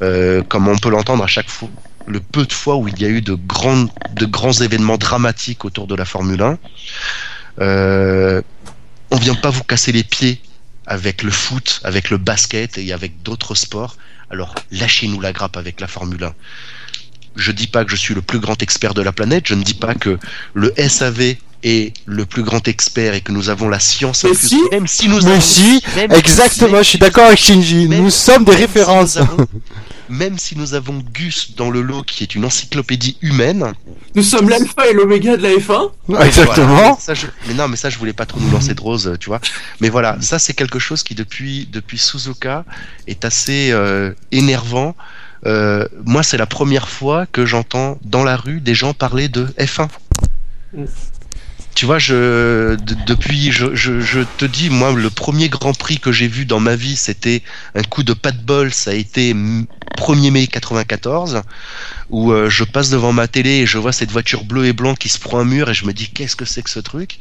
[0.02, 1.68] euh, comme on peut l'entendre à chaque fois
[2.06, 5.64] le peu de fois où il y a eu de grands de grands événements dramatiques
[5.64, 6.58] autour de la Formule 1.
[7.60, 8.42] Euh,
[9.10, 10.40] on vient pas vous casser les pieds
[10.88, 13.96] avec le foot, avec le basket et avec d'autres sports.
[14.30, 16.34] Alors lâchez-nous la grappe avec la Formule 1.
[17.36, 19.62] Je dis pas que je suis le plus grand expert de la planète, je ne
[19.62, 20.18] dis pas que
[20.54, 24.60] le SAV est le plus grand expert et que nous avons la science Mais si.
[24.72, 27.88] même si nous Mais avons- si, exactement, je suis d'accord avec Shinji.
[27.88, 29.16] Nous sommes des si références.
[29.16, 29.46] nous avons-
[30.08, 33.72] même si nous avons Gus dans le lot qui est une encyclopédie humaine,
[34.14, 35.90] Nous sommes l'alpha et l'oméga de la F1.
[36.24, 36.66] Exactement.
[36.74, 36.96] Voilà.
[36.98, 39.28] Ça, je- Mais non, mais ça, je voulais pas trop nous lancer de rose, tu
[39.28, 39.40] vois.
[39.80, 42.64] Mais voilà, ça, c'est quelque chose qui, depuis, depuis Suzuka,
[43.06, 44.96] est assez euh, énervant.
[45.46, 49.46] Euh, moi, c'est la première fois que j'entends dans la rue des gens parler de
[49.58, 49.88] F1.
[50.74, 50.84] Mm.
[51.76, 55.98] Tu vois, je, de- depuis, je, je, je te dis, moi, le premier Grand Prix
[56.00, 57.40] que j'ai vu dans ma vie, c'était
[57.76, 58.72] un coup de pas de bol.
[58.72, 59.32] Ça a été
[59.96, 61.42] 1er mai 94,
[62.10, 64.94] où euh, je passe devant ma télé et je vois cette voiture bleue et blanc
[64.94, 67.18] qui se prend un mur et je me dis, qu'est-ce que c'est que ce truc?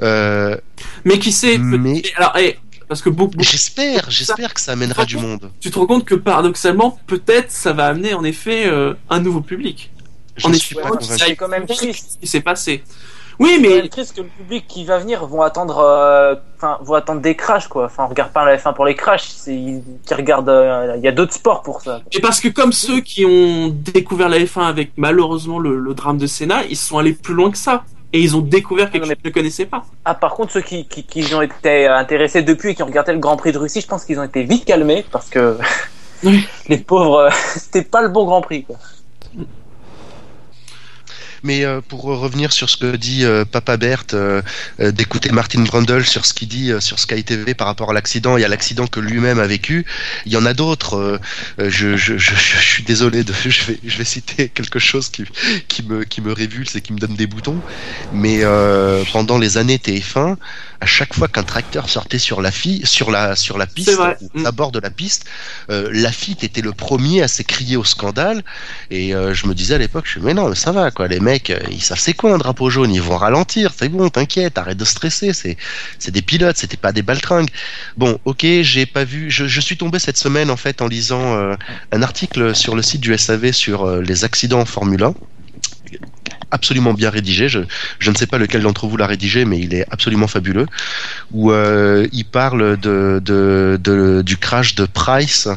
[0.00, 0.56] Euh,
[1.04, 2.58] Mais qui sait Mais- Alors, eh,
[2.88, 5.50] parce que beaucoup, beaucoup- J'espère, j'espère que ça amènera du monde.
[5.60, 9.40] tu te rends compte que paradoxalement, peut-être, ça va amener en effet euh, un nouveau
[9.40, 9.90] public.
[10.36, 11.22] Je En effet, suis pas convaincu.
[11.26, 12.12] C'est quand même triste.
[12.14, 12.82] Ce qui s'est passé.
[13.38, 17.20] Oui, mais triste que le public qui va venir vont attendre, euh, enfin, vont attendre
[17.20, 17.86] des crashs quoi.
[17.86, 20.48] Enfin, on regarde pas la F1 pour les crashs, c'est ils- regardent.
[20.48, 22.00] euh, Il y a d'autres sports pour ça.
[22.12, 26.18] Et parce que comme ceux qui ont découvert la F1 avec malheureusement le, le drame
[26.18, 27.84] de Senna, ils sont allés plus loin que ça.
[28.14, 29.84] Et ils ont découvert quelque Ah, chose mais- qu'ils ne connaissaient pas.
[30.04, 33.12] Ah, par contre, ceux qui, qui, qui ont été intéressés depuis et qui ont regardé
[33.14, 35.56] le Grand Prix de Russie, je pense qu'ils ont été vite calmés parce que
[36.22, 36.46] Oui.
[36.68, 38.76] les pauvres, euh, c'était pas le bon Grand Prix quoi.
[41.44, 44.42] Mais euh, pour revenir sur ce que dit euh, Papa Berthe, euh,
[44.80, 47.92] euh, d'écouter Martin Brundle sur ce qu'il dit euh, sur Sky TV par rapport à
[47.92, 49.84] l'accident et à l'accident que lui-même a vécu,
[50.24, 50.96] il y en a d'autres.
[50.96, 51.18] euh,
[51.58, 55.24] je, je, je, je suis désolé, de, je, vais, je vais citer quelque chose qui,
[55.66, 57.64] qui, me, qui me révulse et qui me donne des boutons.
[58.12, 58.42] Mais
[59.12, 60.36] pendant les années TF1,
[60.82, 63.90] à chaque fois qu'un tracteur sortait sur la, fi- sur la, sur la piste,
[64.20, 65.26] ou à bord de la piste,
[65.70, 68.42] euh, Lafitte était le premier à s'écrier au scandale.
[68.90, 71.06] Et euh, je me disais à l'époque, je me mais non, mais ça va, quoi.
[71.08, 74.08] Les mecs, euh, ils savent c'est quoi un drapeau jaune, ils vont ralentir, c'est bon,
[74.08, 75.56] t'inquiète, arrête de stresser, c'est,
[75.98, 77.50] c'est des pilotes, c'était pas des baltringues.
[77.96, 81.34] Bon, ok, j'ai pas vu, je, je suis tombé cette semaine, en fait, en lisant
[81.36, 81.54] euh,
[81.92, 85.14] un article sur le site du SAV sur les accidents en Formule 1
[86.52, 87.48] absolument bien rédigé.
[87.48, 87.60] Je,
[88.10, 90.66] ne sais pas lequel d'entre vous l'a rédigé, mais il est absolument fabuleux.
[91.32, 95.48] Où euh, il parle de, du crash de Price,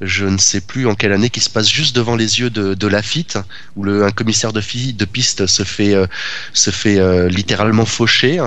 [0.00, 2.74] je ne sais plus en quelle année, qui se passe juste devant les yeux de,
[2.74, 3.38] de Lafitte,
[3.76, 4.60] où un commissaire de,
[4.92, 6.06] de piste se fait, euh,
[6.54, 8.40] se fait euh, littéralement faucher.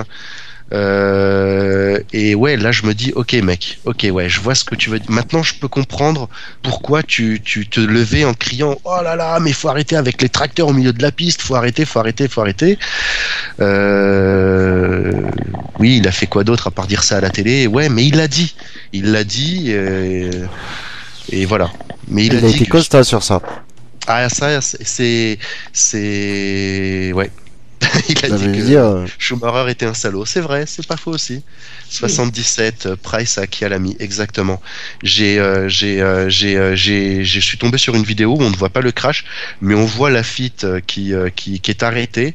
[0.72, 4.74] Euh, et ouais, là je me dis, ok mec, ok ouais, je vois ce que
[4.74, 5.10] tu veux dire.
[5.10, 6.28] Maintenant je peux comprendre
[6.62, 10.28] pourquoi tu, tu te levais en criant, oh là là, mais faut arrêter avec les
[10.30, 12.78] tracteurs au milieu de la piste, faut arrêter, faut arrêter, faut arrêter.
[13.60, 15.30] Euh,
[15.78, 17.66] oui, il a fait quoi d'autre à part dire ça à la télé?
[17.66, 18.54] Ouais, mais il l'a dit,
[18.92, 20.46] il l'a dit, euh,
[21.30, 21.70] et voilà.
[22.08, 23.40] Mais il, Il, a, a dit été que- constant sur ça.
[24.06, 25.38] ah ça, c'est,
[25.72, 27.30] c'est, ouais.
[28.08, 30.24] il a dit que dire, euh, Schumacher était un salaud.
[30.24, 31.42] C'est vrai, c'est pas faux aussi.
[31.88, 34.60] 77, euh, Price à Kialami, exactement.
[35.02, 38.50] J'ai, euh, j'ai, euh, j'ai, euh, j'ai, je suis tombé sur une vidéo où on
[38.50, 39.24] ne voit pas le crash,
[39.60, 42.34] mais on voit Lafitte euh, qui, qui, qui est arrêté.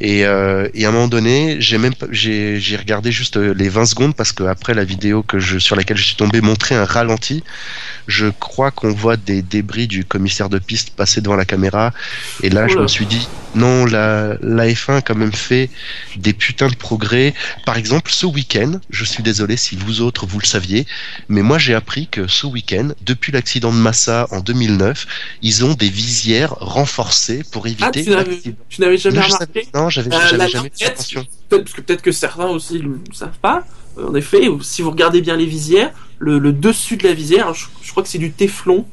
[0.00, 3.68] Et, euh, et à un moment donné, j'ai même j'ai j'ai regardé juste euh, les
[3.68, 6.74] 20 secondes parce que après la vidéo que je sur laquelle je suis tombé montrait
[6.74, 7.44] un ralenti.
[8.06, 11.92] Je crois qu'on voit des débris du commissaire de piste passer devant la caméra.
[12.42, 15.70] Et là, je me suis dit non, la, la F1 a quand même fait
[16.16, 17.32] des putains de progrès.
[17.64, 20.86] Par exemple, ce week-end, je suis désolé si vous autres vous le saviez,
[21.28, 25.06] mais moi j'ai appris que ce week-end, depuis l'accident de Massa en 2009,
[25.42, 28.56] ils ont des visières renforcées pour Ah, éviter tu n'avais, l'accident.
[28.68, 29.44] tu n'avais jamais Non, remarqué?
[29.72, 31.24] Savais- non, j'avais Euh, jamais fait attention.
[31.48, 33.64] peut-être, parce que peut-être que certains aussi ne le savent pas.
[33.98, 37.52] Euh, En effet, si vous regardez bien les visières, le, le dessus de la visière,
[37.54, 38.86] je, je crois que c'est du téflon.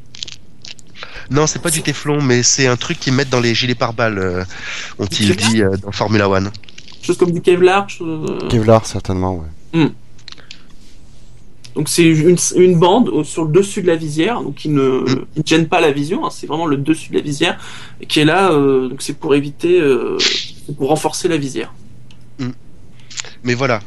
[1.29, 4.19] Non, c'est pas du téflon, mais c'est un truc qu'ils mettent dans les gilets pare-balles,
[4.19, 4.43] euh,
[4.99, 6.51] ont-ils dit euh, dans Formula One.
[7.01, 7.89] Chose comme du Kevlar.
[7.89, 9.35] chose- euh, Kevlar, certainement,
[9.73, 9.89] ouais.
[11.75, 15.25] Donc c'est une, une bande sur le dessus de la visière, donc qui ne, Mm.
[15.37, 16.25] ne gêne pas la vision.
[16.25, 17.57] hein, c'est vraiment le dessus de la visière
[18.07, 18.51] qui est là.
[18.51, 20.17] euh, donc c'est pour éviter, euh,
[20.77, 21.73] pour renforcer la visière.
[23.43, 23.81] Mais voilà,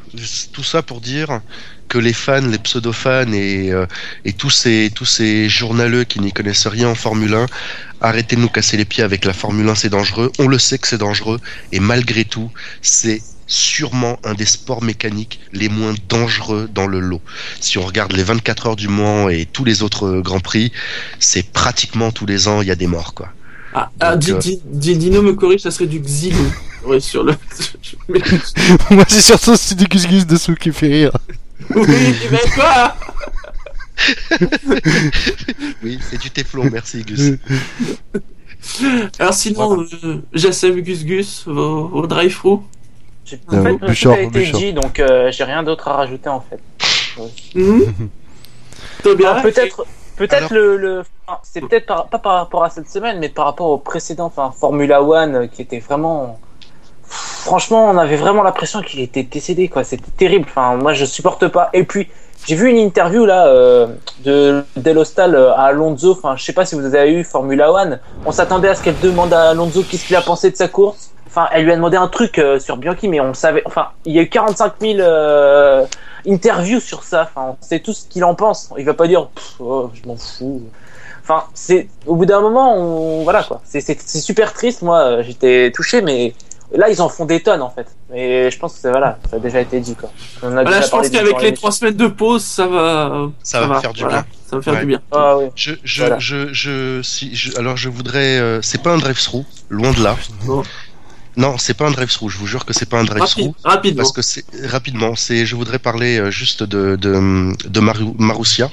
[0.52, 1.40] tout ça pour dire
[1.88, 3.86] que les fans, les pseudo-fans et, euh,
[4.24, 7.46] et tous ces tous ces journaleux qui n'y connaissent rien en Formule 1,
[8.00, 10.30] arrêtez de nous casser les pieds avec la Formule 1, c'est dangereux.
[10.40, 11.40] On le sait que c'est dangereux
[11.72, 12.50] et malgré tout,
[12.82, 17.20] c'est sûrement un des sports mécaniques les moins dangereux dans le lot.
[17.60, 20.72] Si on regarde les 24 heures du Mans et tous les autres euh, grands prix,
[21.18, 23.28] c'est pratiquement tous les ans il y a des morts quoi.
[23.74, 26.38] Ah, ah, Donc, Di- euh, Di- Di- Dino me corrige, ça serait du Xilo.
[26.86, 27.32] Ouais, sur le.
[28.90, 31.12] Moi, c'est surtout c'est du Gus Gus dessous qui fait rire.
[31.74, 31.86] oui,
[32.30, 32.94] mais quoi
[35.82, 37.38] Oui, c'est du téflon, merci Gus.
[39.18, 42.62] Alors sinon, euh, Jassem Gus Gus, vos, vos drive-through
[43.24, 44.60] J'ai- Euh, En fait, Bouchard, tout a été Bouchard.
[44.60, 46.60] dit, donc euh, j'ai rien d'autre à rajouter en fait.
[47.54, 49.34] Bien.
[49.36, 49.84] Ah, peut-être,
[50.16, 53.28] peut-être Alors- le, le, enfin, c'est peut-être par- pas par rapport à cette semaine, mais
[53.28, 56.38] par rapport au précédent, enfin Formula One, euh, qui était vraiment,
[57.06, 59.84] franchement, on avait vraiment l'impression qu'il était décédé, quoi.
[59.84, 60.46] C'était terrible.
[60.48, 61.70] Enfin, moi, je supporte pas.
[61.72, 62.08] Et puis,
[62.46, 63.86] j'ai vu une interview là euh,
[64.24, 66.12] de Delostal euh, à Alonso.
[66.12, 68.00] Enfin, je sais pas si vous avez eu Formula One.
[68.26, 71.10] On s'attendait à ce qu'elle demande à Alonso qu'est-ce qu'il a pensé de sa course.
[71.36, 73.62] Enfin, elle lui a demandé un truc euh, sur Bianchi, mais on savait.
[73.64, 75.84] Enfin, il y a eu 45 000 euh,
[76.28, 77.22] interviews sur ça.
[77.34, 78.70] Enfin, on sait tout ce qu'il en pense.
[78.78, 79.28] Il va pas dire,
[79.58, 80.62] oh, je m'en fous.
[81.22, 83.60] Enfin, c'est au bout d'un moment, on voilà quoi.
[83.64, 83.80] C'est
[84.20, 84.82] super triste.
[84.82, 86.34] Moi, euh, j'étais touché, mais
[86.72, 87.86] là, ils en font des tonnes en fait.
[88.10, 90.10] Mais je pense que c'est voilà, ça a déjà été dit quoi.
[90.42, 93.26] On a Voilà, déjà je pense qu'avec les trois semaines de pause, ça va.
[93.42, 94.24] Ça va faire du bien.
[94.46, 94.80] Ça va faire Ouais.
[94.80, 95.00] du bien.
[95.10, 95.46] Ah oui.
[95.56, 96.18] Je, je, Voilà.
[96.20, 100.14] je, je, si, je- alors je voudrais, euh, c'est pas un drive-through, loin de là.
[100.46, 100.62] Non.
[101.36, 102.30] Non, c'est pas un drive-through.
[102.30, 103.46] Je vous jure que c'est pas un drive-through.
[103.46, 104.02] Rapide, rapidement.
[104.02, 108.70] Parce que c'est rapidement, c'est, je voudrais parler euh, juste de de, de Maru- Marussia.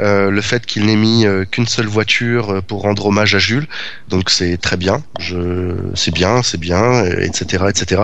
[0.00, 3.38] Euh, le fait qu'il n'ait mis euh, qu'une seule voiture euh, pour rendre hommage à
[3.38, 3.66] Jules,
[4.08, 5.02] donc c'est très bien.
[5.18, 8.02] Je, c'est bien, c'est bien, etc., etc.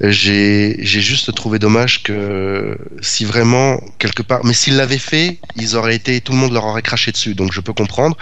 [0.00, 5.94] J'ai, juste trouvé dommage que si vraiment quelque part, mais s'ils l'avaient fait, ils auraient
[5.94, 7.34] été, tout le monde leur aurait craché dessus.
[7.34, 8.16] Donc je peux comprendre.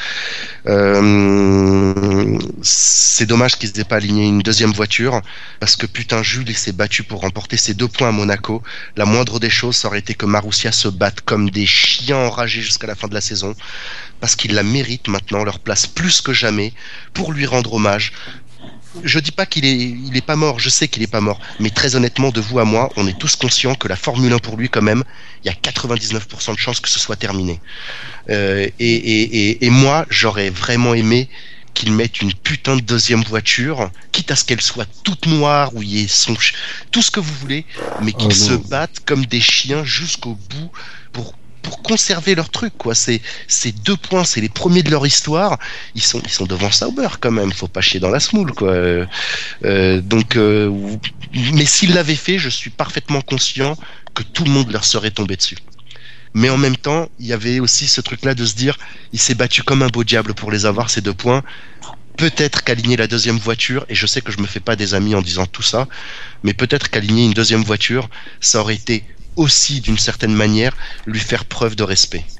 [2.62, 5.20] C'est dommage qu'ils n'aient pas aligné une deuxième voiture
[5.60, 8.62] parce que putain Jules s'est battu pour remporter ses deux points à Monaco.
[8.96, 12.62] La moindre des choses, ça aurait été que Marussia se batte comme des chiens enragés
[12.62, 13.54] jusqu'à la fin de la saison
[14.20, 16.72] parce qu'ils la méritent maintenant leur place plus que jamais
[17.14, 18.12] pour lui rendre hommage.
[19.04, 21.38] Je dis pas qu'il est, il est pas mort, je sais qu'il est pas mort,
[21.60, 24.38] mais très honnêtement, de vous à moi, on est tous conscients que la Formule 1
[24.38, 25.04] pour lui, quand même,
[25.44, 27.60] il y a 99% de chances que ce soit terminé.
[28.30, 31.28] Euh, et, et, et, et moi, j'aurais vraiment aimé
[31.76, 35.82] qu'il mette une putain de deuxième voiture, quitte à ce qu'elle soit toute noire, où
[35.82, 36.34] il y ait son
[36.90, 37.66] tout ce que vous voulez,
[38.00, 40.70] mais qu'ils Oh se battent comme des chiens jusqu'au bout
[41.12, 41.34] pour
[41.66, 42.94] pour conserver leur truc quoi.
[42.94, 45.58] C'est ces deux points, c'est les premiers de leur histoire.
[45.96, 47.50] Ils sont ils sont devant Sauber quand même.
[47.52, 48.70] Faut pas chier dans la smoule quoi.
[48.70, 49.04] Euh,
[49.64, 50.70] euh, donc, euh,
[51.54, 53.76] mais s'ils l'avaient fait, je suis parfaitement conscient
[54.14, 55.58] que tout le monde leur serait tombé dessus.
[56.34, 58.76] Mais en même temps, il y avait aussi ce truc-là de se dire,
[59.12, 61.42] il s'est battu comme un beau diable pour les avoir ces deux points.
[62.16, 65.14] Peut-être qu'aligner la deuxième voiture, et je sais que je me fais pas des amis
[65.14, 65.88] en disant tout ça,
[66.44, 68.08] mais peut-être qu'aligner une deuxième voiture,
[68.40, 69.02] ça aurait été
[69.36, 70.76] aussi d'une certaine manière
[71.06, 72.24] lui faire preuve de respect.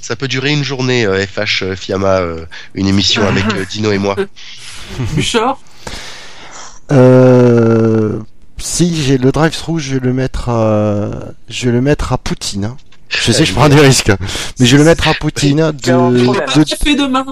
[0.00, 3.92] Ça peut durer une journée, euh, FH euh, Fiamma, euh, une émission avec euh, Dino
[3.92, 4.14] et moi.
[5.14, 5.58] Bouchard
[6.92, 8.18] Euh,
[8.58, 11.10] si j'ai le drive-through, je vais le mettre à,
[11.48, 12.66] je vais le mettre à Poutine.
[12.66, 12.76] hein.
[13.08, 14.10] Je sais, je prends des risques,
[14.58, 17.24] mais je vais le mettre à Poutine de, de, café demain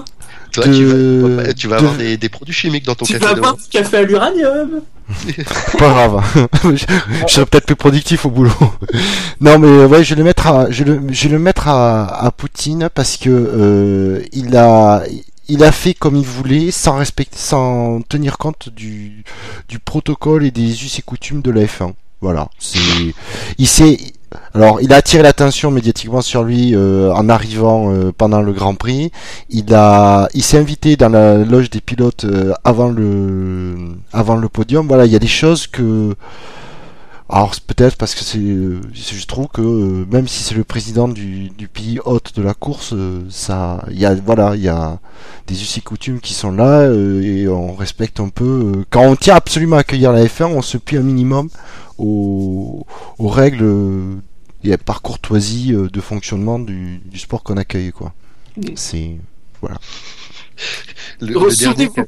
[0.51, 3.13] Toi, De- tu vas, tu vas avoir de- des, des produits chimiques dans ton Tu
[3.13, 3.25] café.
[3.25, 3.41] vas demain.
[3.41, 4.81] boire du café à l'uranium
[5.77, 6.47] pas grave.
[6.63, 6.85] je,
[7.27, 8.51] je serai peut-être plus productif au boulot.
[9.41, 12.05] non, mais ouais, je vais le mettre à, je le, je vais le mettre à,
[12.25, 15.03] à Poutine parce que euh, il a,
[15.47, 19.23] il a fait comme il voulait, sans respecter, sans tenir compte du,
[19.67, 21.93] du protocole et des us et coutumes de la F1.
[22.21, 22.79] Voilà, c'est,
[23.57, 23.97] il s'est,
[24.55, 28.75] alors il a attiré l'attention médiatiquement sur lui euh, en arrivant euh, pendant le Grand
[28.75, 29.11] Prix.
[29.49, 33.75] Il a, il s'est invité dans la loge des pilotes euh, avant le,
[34.11, 34.87] avant le podium.
[34.87, 36.13] Voilà, il y a des choses que,
[37.29, 41.99] alors peut-être parce que c'est, je trouve que même si c'est le président du, pays
[42.05, 42.93] hôte de la course,
[43.31, 44.99] ça, il y a, voilà, il y a
[45.47, 48.83] des us et coutumes qui sont là et on respecte un peu.
[48.91, 51.49] quand on tient absolument à accueillir la F1, on se plie un minimum
[51.97, 52.85] aux,
[53.19, 54.21] règles
[54.63, 58.13] et par courtoisie euh, de fonctionnement du, du sport qu'on accueille, quoi.
[58.75, 59.17] C'est
[61.19, 62.05] Le, le dernier, Souvenez-vous- qui a-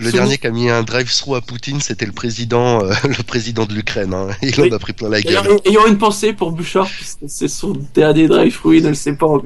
[0.00, 3.64] le dernier qui a mis un drive-through à Poutine, c'était le président, euh, le président
[3.66, 4.14] de l'Ukraine.
[4.14, 4.28] Hein.
[4.42, 4.70] Il Oui.
[4.72, 5.58] en a pris plein la Ayant, gueule.
[5.64, 9.26] ayant une pensée pour Bouchard, puisque c'est son dernier drive-through, il ne le sait pas
[9.26, 9.42] encore.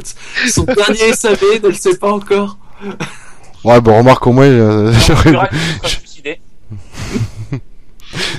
[0.48, 2.58] Son dernier SAV, il ne le sait pas encore.
[3.64, 4.44] ouais, bon, remarque au moins.
[4.44, 5.32] euh, j'aurais-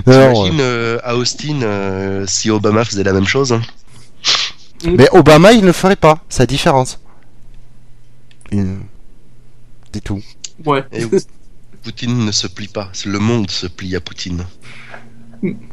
[0.05, 3.61] T'imagines euh, à Austin euh, si Obama faisait la même chose hein
[4.85, 6.19] Mais Obama, il ne le ferait pas.
[6.39, 6.99] La différence.
[8.51, 8.81] Une-
[9.93, 10.21] C'est tout.
[10.65, 10.83] Ouais.
[10.91, 11.19] Et oui,
[11.83, 12.89] Poutine ne se plie pas.
[12.93, 14.45] C'est Le monde se plie à Poutine.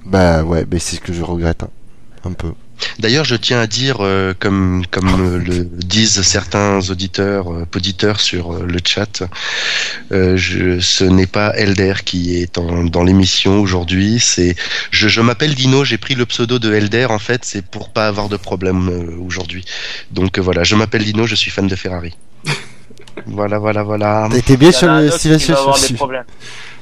[0.05, 1.63] Bah ouais, mais c'est ce que je regrette.
[1.63, 1.71] hein.
[2.25, 2.53] Un peu.
[2.99, 8.21] D'ailleurs, je tiens à dire, euh, comme comme euh, le disent certains auditeurs, euh, auditeurs
[8.21, 9.23] sur euh, le chat,
[10.13, 14.19] euh, je, ce n'est pas Elder qui est en- dans l'émission aujourd'hui.
[14.21, 14.57] C'est
[14.91, 17.07] je, je m'appelle Dino, j'ai pris le pseudo de Elder.
[17.11, 19.65] En fait, c'est pour pas avoir de problème euh, aujourd'hui.
[20.11, 22.17] Donc euh, voilà, je m'appelle Dino, je suis fan de Ferrari.
[23.27, 24.29] voilà, voilà, voilà.
[24.47, 25.11] T'es bien sur le.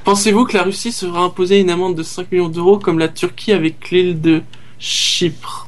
[0.05, 3.53] Pensez-vous que la Russie sera imposée une amende de 5 millions d'euros comme la Turquie
[3.53, 4.43] avec l'île de
[4.79, 5.68] Chypre?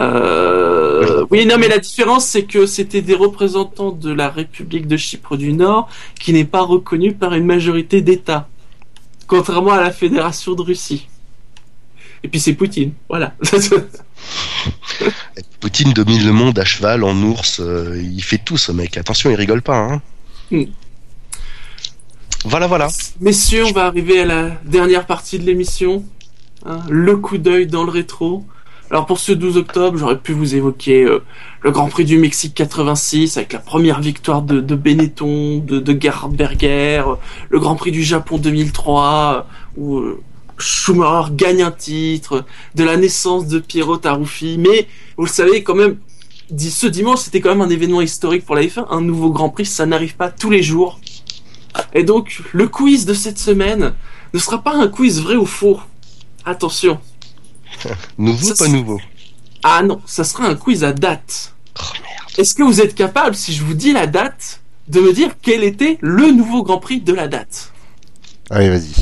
[0.00, 1.26] Euh...
[1.30, 5.36] Oui, non, mais la différence, c'est que c'était des représentants de la République de Chypre
[5.36, 5.88] du Nord
[6.18, 8.48] qui n'est pas reconnue par une majorité d'États,
[9.26, 11.08] contrairement à la Fédération de Russie.
[12.24, 13.34] Et puis c'est Poutine, voilà.
[15.60, 18.96] Poutine domine le monde à cheval, en ours, euh, il fait tout ce mec.
[18.96, 19.76] Attention, il rigole pas.
[19.76, 20.02] Hein.
[20.50, 20.64] Mm.
[22.44, 22.88] Voilà, voilà.
[23.20, 26.04] Messieurs, on va arriver à la dernière partie de l'émission.
[26.66, 28.44] hein, le coup d'œil dans le rétro.
[28.92, 31.22] Alors pour ce 12 octobre, j'aurais pu vous évoquer euh,
[31.62, 35.98] le Grand Prix du Mexique 86 avec la première victoire de, de Benetton, de, de
[35.98, 37.14] Gerhard euh,
[37.48, 40.20] le Grand Prix du Japon 2003 euh, où euh,
[40.58, 42.44] Schumacher gagne un titre,
[42.74, 44.58] de la naissance de Piero Taruffi.
[44.58, 44.86] Mais
[45.16, 45.96] vous le savez quand même,
[46.58, 48.88] ce dimanche c'était quand même un événement historique pour la F1.
[48.90, 51.00] Un nouveau Grand Prix, ça n'arrive pas tous les jours.
[51.94, 53.94] Et donc, le quiz de cette semaine
[54.34, 55.80] ne sera pas un quiz vrai ou faux.
[56.44, 56.98] Attention.
[58.18, 59.00] Nouveau, Ça, pas nouveau.
[59.62, 61.54] Ah non, ça sera un quiz à date.
[62.38, 65.62] Est-ce que vous êtes capable, si je vous dis la date, de me dire quel
[65.64, 67.72] était le nouveau Grand Prix de la date?
[68.50, 68.92] Allez, vas-y.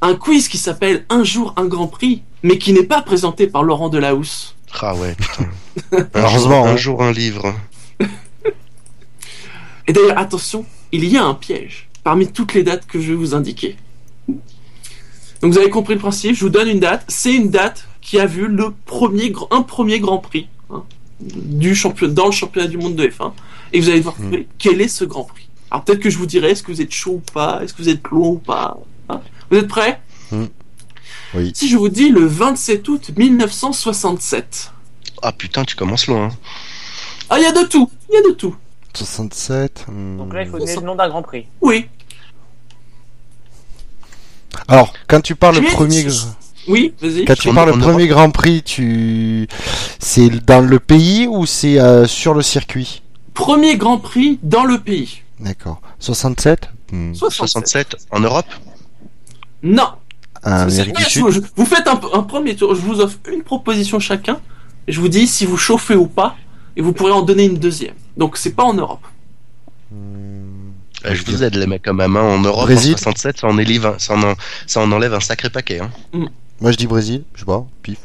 [0.00, 3.62] Un quiz qui s'appelle Un jour un Grand Prix, mais qui n'est pas présenté par
[3.64, 4.54] Laurent Delahousse.
[4.80, 5.48] Ah ouais, putain.
[6.14, 6.76] Heureusement, Un hein.
[6.76, 7.54] jour un livre.
[9.86, 13.16] Et d'ailleurs, attention, il y a un piège parmi toutes les dates que je vais
[13.16, 13.76] vous indiquer.
[15.42, 17.04] Donc vous avez compris le principe, je vous donne une date.
[17.08, 20.82] C'est une date qui a vu le premier, un premier Grand Prix hein,
[21.20, 23.32] du champion, dans le championnat du monde de F1.
[23.72, 25.48] Et vous allez devoir trouver quel est ce Grand Prix.
[25.70, 27.60] Alors peut-être que je vous dirai, est-ce que vous êtes chaud ou pas?
[27.62, 28.78] Est-ce que vous êtes long ou pas?
[29.10, 29.20] Hein?
[29.50, 30.00] Vous êtes prêts?
[31.34, 31.52] Oui.
[31.54, 34.72] Si je vous dis le 27 août 1967.
[35.22, 36.26] Ah putain, tu commences loin.
[36.28, 36.36] hein.
[37.28, 38.56] Ah, il y a de tout Il y a de tout
[38.94, 39.84] 67.
[39.88, 40.16] hmm.
[40.16, 41.46] Donc là, il faut donner le nom d'un Grand Prix.
[41.60, 41.86] Oui.
[44.68, 46.06] Alors, quand tu parles le premier,
[46.68, 47.24] Oui, vas-y.
[47.24, 47.82] quand tu parles le Europe.
[47.90, 49.48] premier Grand Prix, tu,
[49.98, 53.02] c'est dans le pays ou c'est euh, sur le circuit?
[53.34, 55.22] Premier Grand Prix dans le pays.
[55.40, 55.80] D'accord.
[55.98, 57.12] 67 Hmm.
[57.12, 58.46] 67 en Europe?
[59.62, 59.88] Non.
[60.46, 62.74] Je- vous faites un, un premier tour.
[62.74, 64.40] Je vous offre une proposition chacun.
[64.86, 66.34] Et je vous dis si vous chauffez ou pas.
[66.76, 67.94] Et vous pourrez en donner une deuxième.
[68.16, 69.04] Donc c'est pas en Europe.
[69.92, 70.47] Hmm.
[71.04, 72.16] Euh, Je vous aide les mecs quand même.
[72.16, 72.22] hein.
[72.22, 72.94] En Europe, Brésil.
[72.94, 74.34] en 67, ça en, élève un- ça, en,
[74.66, 75.80] ça en enlève un sacré paquet.
[75.80, 75.90] Hein.
[76.60, 77.22] Moi, je dis Brésil.
[77.34, 77.64] Je sais pas.
[77.82, 77.98] Pif.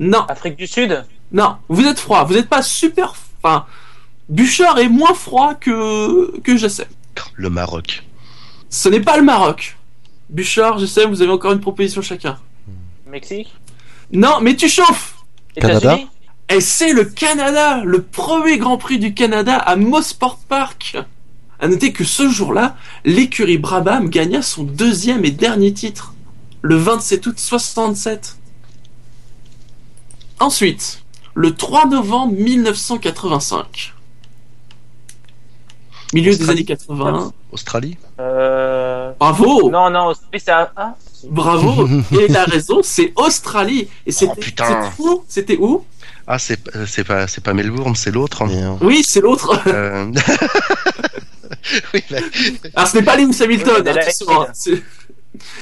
[0.00, 1.04] Non, Afrique du Sud?
[1.32, 1.56] Non.
[1.68, 2.24] Vous êtes froid.
[2.24, 3.14] Vous n'êtes pas super.
[3.42, 3.66] Enfin,
[4.28, 6.88] Bouchard est moins froid que que je sais.
[7.34, 8.02] Le Maroc.
[8.70, 9.76] Ce n'est pas le Maroc.
[10.30, 12.38] Bouchard, je sais, vous avez encore une proposition chacun.
[13.06, 13.52] Mexique?
[14.12, 15.16] Non, mais tu chauffes.
[15.54, 15.98] Canada?
[16.48, 20.96] Et c'est le Canada, le premier Grand Prix du Canada à Mosport Park.
[21.62, 22.74] À noter que ce jour-là,
[23.04, 26.12] l'écurie Brabham gagna son deuxième et dernier titre,
[26.60, 28.36] le 27 août 67.
[30.40, 33.94] Ensuite, le 3 novembre 1985.
[36.12, 37.32] Milieu des années 80.
[37.52, 39.12] Australie euh...
[39.20, 40.72] Bravo Non, non, Australie, c'est à...
[40.74, 40.96] Ah,
[41.28, 43.88] Bravo Et la raison, c'est Australie.
[44.04, 44.90] Et c'était putain.
[44.90, 45.24] c'était où?
[45.28, 45.84] C'était où?
[46.26, 48.44] Ah, c'est euh, c'est pas, c'est pas Melbourne, c'est l'autre.
[48.46, 48.78] Merde.
[48.80, 49.60] Oui, c'est l'autre.
[49.66, 50.06] Euh,
[51.94, 52.22] oui, mais-
[52.74, 54.08] Alors ce n'est pas Lewis Hamilton, Oui, Adélaïde.
[54.08, 54.82] attention, hein, c'est-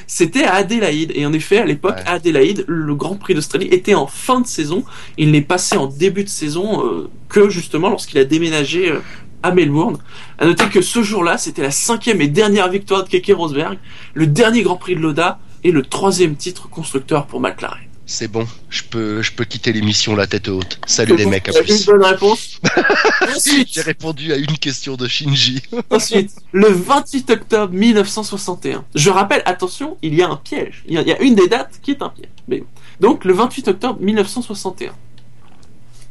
[0.07, 1.13] C'était à Adélaïde.
[1.15, 2.05] Et en effet, à l'époque, Ouais.
[2.07, 4.85] à Adélaïde, le Grand Prix d'Australie était en fin de saison.
[5.17, 8.99] Il n'est passé en début de saison euh, que justement lorsqu'il a déménagé euh,
[9.45, 9.99] à Melbourne.
[10.39, 13.79] À noter que ce jour-là, c'était la cinquième et dernière victoire de Keke Rosberg,
[14.15, 17.79] le dernier Grand Prix de Loda et le troisième titre constructeur pour McLaren.
[18.11, 20.81] C'est bon, je peux, je peux quitter l'émission la tête haute.
[20.85, 21.87] Salut les mecs, à plus.
[21.87, 22.61] Une bonne réponse.
[23.37, 25.63] Ensuite, J'ai répondu à une question de Shinji.
[25.91, 28.85] Ensuite, le 28 octobre 1961.
[28.97, 30.83] Je rappelle, attention, il y a un piège.
[30.89, 32.31] Il y a, il y a une des dates qui est un piège.
[32.49, 32.65] Mais,
[32.99, 34.91] donc, le 28 octobre 1961.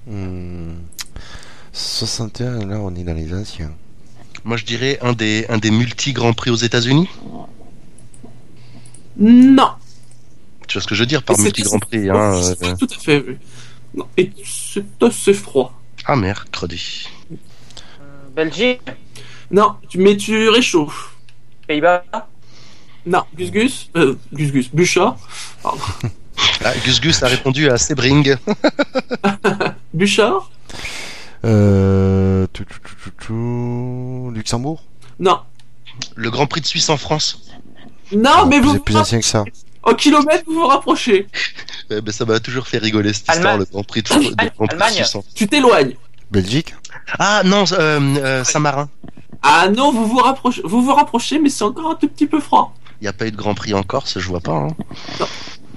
[0.08, 0.76] Hmm.
[1.74, 3.72] 61, là, on est dans les anciens.
[4.46, 7.10] Moi, je dirais un des, un des multi-grands prix aux États-Unis?
[9.18, 9.72] Non.
[10.70, 12.98] Tu vois ce que je veux dire par multi-grand prix c'est- hein, euh, Tout à
[13.00, 13.26] fait.
[13.28, 13.38] oui.
[13.96, 14.08] Non.
[14.18, 15.74] Et c'est assez froid.
[16.06, 17.10] Ah merde, credi.
[17.32, 17.36] euh,
[18.36, 18.82] Belgique
[19.52, 21.16] Non, tu- mais tu réchauffes.
[21.68, 22.04] Pays-Bas
[23.06, 25.18] Non, Gus Gus, euh, Gus Gus, Bouchard,
[26.64, 28.36] Ah, Gus Gus a répondu à Sebring.
[29.94, 30.50] Bouchard,
[31.46, 32.46] Euh...
[34.34, 34.84] Luxembourg?
[35.20, 35.40] Non.
[36.16, 37.42] Le Grand Prix de Suisse en France.
[38.12, 39.44] Non, mais vous, C'est plus ancien que ça.
[39.84, 41.28] En kilomètres, vous vous rapprochez.
[42.12, 44.74] Ça m'a toujours fait rigoler cette histoire, le Grand Prix de, le Grand Prix de
[44.74, 45.04] Allemagne.
[45.36, 45.96] Tu t'éloignes.
[46.32, 46.76] Belgique
[47.18, 48.90] Ah non, euh, euh, Saint-Marin.
[49.42, 52.40] Ah non, vous vous rapprochez, vous vous rapprochez, mais c'est encore un tout petit peu
[52.40, 52.74] froid.
[53.02, 54.52] Il n'y a pas eu de Grand Prix en Corse, je vois pas.
[54.52, 54.68] Hein.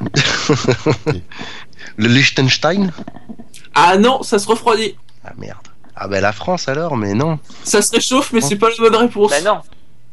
[1.97, 2.93] le Liechtenstein
[3.75, 4.97] Ah non, ça se refroidit.
[5.25, 5.69] Ah merde.
[5.95, 7.39] Ah ben la France alors, mais non.
[7.65, 9.31] Ça se réchauffe, mais c'est pas la bonne réponse.
[9.31, 9.61] Bah non.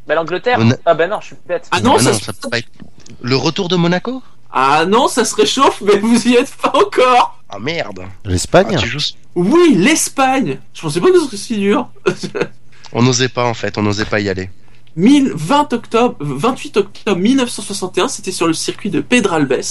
[0.07, 1.67] Bah l'Angleterre a- Ah bah non, je suis bête.
[1.71, 2.67] Ah non, ça, non, se- ça peut pas être...
[3.21, 4.21] Le retour de Monaco?
[4.51, 7.39] Ah non, ça se réchauffe, mais vous y êtes pas encore.
[7.49, 8.01] Ah merde.
[8.25, 8.99] L'Espagne Ah, tu joues...
[9.35, 10.59] Oui, l'Espagne.
[10.73, 11.89] Je pensais pas que ce serait si dur.
[12.91, 14.49] On n'osait pas en fait, on n'osait pas y aller.
[14.95, 19.61] 1000 20 octobre, 28 octobre 1961, c'était sur le circuit de Pedralbes.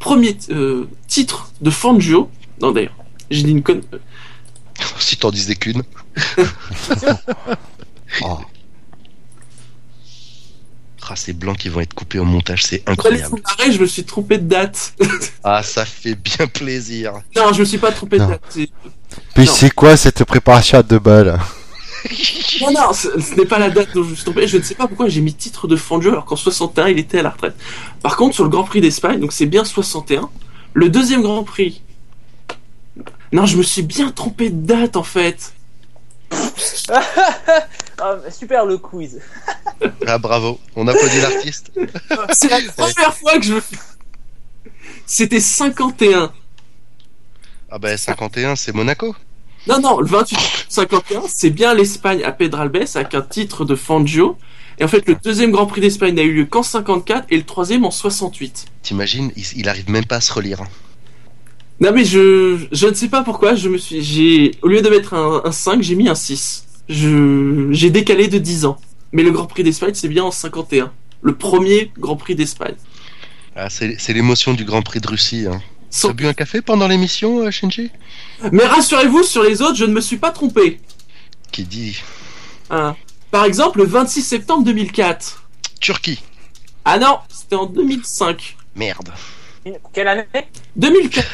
[0.00, 2.28] Premier euh, titre de Fangio.
[2.60, 2.96] Non d'ailleurs,
[3.30, 3.82] j'ai dit une conne.
[4.98, 5.82] si t'en disais qu'une.
[8.22, 8.38] Oh.
[11.10, 13.40] Ah, ces blancs qui vont être coupés au montage, c'est incroyable.
[13.44, 14.94] arrêter, je me suis trompé de date.
[15.44, 17.14] Ah, ça fait bien plaisir.
[17.34, 18.42] non, je me suis pas trompé de date.
[18.50, 18.68] c'est-
[19.34, 19.52] Puis Non.
[19.54, 21.38] c'est quoi cette préparation à deux balles
[22.60, 24.46] Non, non, ce, ce n'est pas la date dont je me suis trompé.
[24.46, 27.20] Je ne sais pas pourquoi j'ai mis titre de Fangio alors qu'en 61 il était
[27.20, 27.54] à la retraite.
[28.02, 30.28] Par contre, sur le Grand Prix d'Espagne, donc c'est bien 61.
[30.74, 31.80] Le deuxième Grand Prix.
[33.32, 35.54] Non, je me suis bien trompé de date en fait.
[38.00, 39.20] Ah, super le quiz.
[40.06, 41.72] Ah bravo, on applaudit l'artiste.
[42.32, 43.76] C'est la première fois que je me fais.
[45.06, 46.32] C'était 51.
[47.70, 49.14] Ah bah 51, c'est Monaco.
[49.66, 50.38] Non, non, le 28
[50.68, 54.38] 51, c'est bien l'Espagne à Pedralbes avec un titre de Fangio.
[54.78, 57.42] Et en fait, le deuxième Grand Prix d'Espagne n'a eu lieu qu'en 54 et le
[57.42, 58.66] troisième en 68.
[58.82, 60.62] T'imagines, il, il arrive même pas à se relire.
[61.80, 64.88] Non mais je, je ne sais pas pourquoi, je me suis, j'ai, au lieu de
[64.88, 66.66] mettre un, un 5, j'ai mis un 6.
[66.88, 68.78] Je, j'ai décalé de 10 ans.
[69.12, 70.92] Mais le Grand Prix d'Espagne, c'est bien en 51.
[71.22, 72.74] Le premier Grand Prix d'Espagne.
[73.56, 75.46] Ah, c'est c'est l'émotion du Grand Prix de Russie.
[75.50, 75.60] Hein.
[75.90, 77.90] Sans- T'as bu un café pendant l'émission, euh, Shinji?
[78.52, 80.80] Mais rassurez-vous, sur les autres, je ne me suis pas trompé.
[81.50, 81.98] Qui dit?
[82.70, 82.94] Hein.
[83.30, 85.42] Par exemple, le 26 septembre 2004.
[85.80, 86.22] Turquie.
[86.84, 88.56] Ah non, c'était en 2005.
[88.76, 89.10] Merde.
[89.92, 90.26] Quelle année?
[90.76, 91.26] 2004.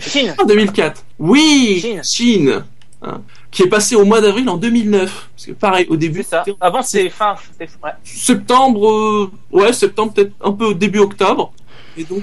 [0.00, 0.34] Chine.
[0.38, 1.04] Ah, 2004.
[1.18, 2.04] Oui, Chine.
[2.04, 2.64] Chine.
[3.02, 3.22] Hein.
[3.56, 5.30] Qui est passé au mois d'avril en 2009.
[5.34, 6.42] Parce que pareil, au début, ça.
[6.44, 7.36] c'était Avant, c'est fin.
[7.58, 7.90] Ouais.
[8.04, 11.54] septembre, euh, ouais, septembre, peut-être un peu au début octobre.
[11.96, 12.22] Et donc,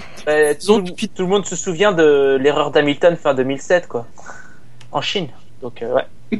[0.69, 4.05] ont tout, tout le monde se souvient de l'erreur d'Hamilton fin 2007, quoi.
[4.91, 5.29] En Chine.
[5.63, 6.39] Donc, euh, ouais.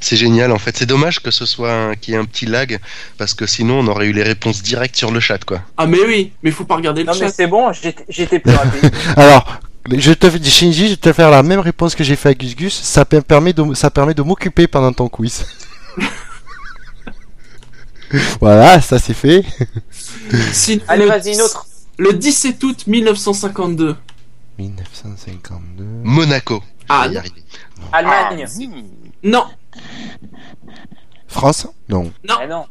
[0.00, 0.76] C'est génial en fait.
[0.76, 2.78] C'est dommage que ce soit qu'il y ait un petit lag
[3.18, 5.60] parce que sinon on aurait eu les réponses directes sur le chat quoi.
[5.76, 7.32] ah mais oui, mais faut pas regarder le Non, mais chat.
[7.32, 7.72] c'est bon,
[8.08, 8.90] j'étais plus rapide.
[9.16, 9.60] Alors,
[9.90, 12.34] je te dis Shinji, je vais te faire la même réponse que j'ai fait à
[12.34, 12.74] Gus Gus.
[12.74, 15.46] Ça pe- permet de, ça permet de m'occuper pendant ton quiz.
[18.40, 19.44] voilà, ça c'est fait.
[20.52, 21.66] Sinon, Allez, le vas-y, 10 une autre.
[21.98, 23.96] Le 17 août 1952.
[24.58, 25.84] 1952.
[26.04, 26.62] Monaco.
[26.88, 27.20] Ah, non.
[27.92, 28.46] Allemagne.
[29.22, 29.44] Non,
[31.26, 31.66] France?
[31.88, 32.12] Non.
[32.48, 32.64] Non.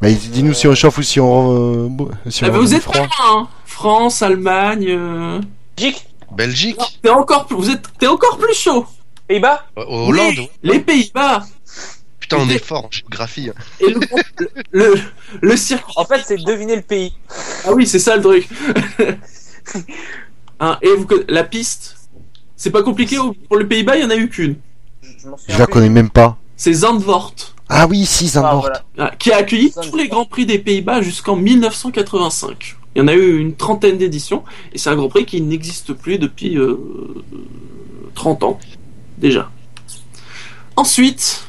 [0.00, 1.88] Mais dis-nous si on chauffe ou si on, euh,
[2.30, 2.94] si Ah, on bah, vous êtes froid.
[2.94, 3.08] pas loin.
[3.42, 3.48] Hein.
[3.66, 4.86] France, Allemagne.
[4.88, 5.40] euh,
[5.76, 6.06] Belgique.
[6.32, 6.78] Belgique.
[6.78, 8.86] non, T'es encore plus, vous êtes, t'es encore plus chaud.
[9.26, 9.66] Pays-Bas.
[9.78, 10.34] Euh, Hollande.
[10.38, 11.44] Oui, les Pays-Bas.
[12.20, 13.50] Putain, on est fort en géographie.
[13.50, 13.60] hein.
[13.80, 14.00] Et le,
[14.38, 14.94] le, le,
[15.40, 15.92] le circuit.
[15.96, 17.14] En fait, c'est deviner le pays.
[17.64, 18.48] Ah oui, c'est ça le truc.
[20.60, 21.96] Hein, et vous, la piste,
[22.56, 23.16] c'est pas compliqué.
[23.48, 24.56] Pour le Pays-Bas, il y en a eu qu'une.
[25.02, 26.36] Je Je la connais même pas.
[26.56, 27.34] C'est Zandvoort.
[27.68, 28.60] Ah oui, si, Ah, Zandvoort.
[28.62, 28.82] voilà.
[28.98, 29.90] Ah, qui a accueilli Zandvoort.
[29.92, 32.76] tous les grands prix des Pays-Bas jusqu'en 1985.
[32.98, 34.42] Il y en a eu une trentaine d'éditions,
[34.72, 36.76] et c'est un grand prix qui n'existe plus depuis euh,
[38.16, 38.58] 30 ans,
[39.18, 39.52] déjà.
[40.74, 41.46] Ensuite,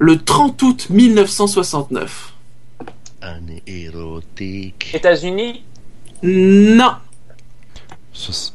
[0.00, 2.34] le 30 août 1969.
[3.22, 4.90] Année érotique.
[4.92, 5.62] États-Unis?
[6.24, 6.94] Non,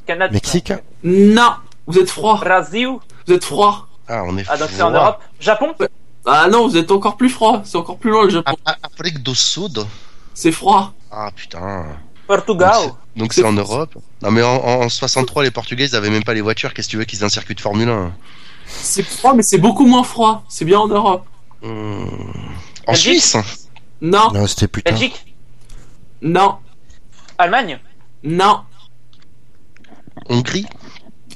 [0.05, 0.33] Canada?
[0.33, 0.73] Mexique?
[1.05, 1.53] Non,
[1.87, 2.97] vous êtes froid, Brésil.
[3.27, 3.87] vous êtes froid.
[4.09, 4.99] Ah, on est Ah, donc c'est en froid.
[4.99, 5.21] Europe.
[5.39, 5.73] Japon?
[6.25, 8.57] Ah non, vous êtes encore plus froid, c'est encore plus loin le Japon.
[8.83, 9.85] Afrique du Sud.
[10.33, 10.93] C'est froid.
[11.09, 11.85] Ah putain.
[12.27, 12.73] Portugal.
[13.15, 13.53] Donc C'est en.
[13.53, 13.95] Europe.
[14.21, 16.73] Non mais en, en 63 les Portugais ils avaient même pas les voitures.
[16.73, 18.13] Qu'est-ce que tu veux qu'ils aient un circuit de Formule 1
[18.67, 20.43] C'est froid, mais c'est beaucoup moins froid.
[20.49, 21.25] C'est bien en Europe.
[21.63, 22.07] En
[22.87, 23.37] Belgique Suisse?
[24.01, 24.91] Non, Non, c'était putain.
[24.91, 25.35] Belgique.
[26.21, 26.57] non,
[27.37, 27.79] Allemagne?
[28.23, 28.61] non.
[30.29, 30.65] Hongrie?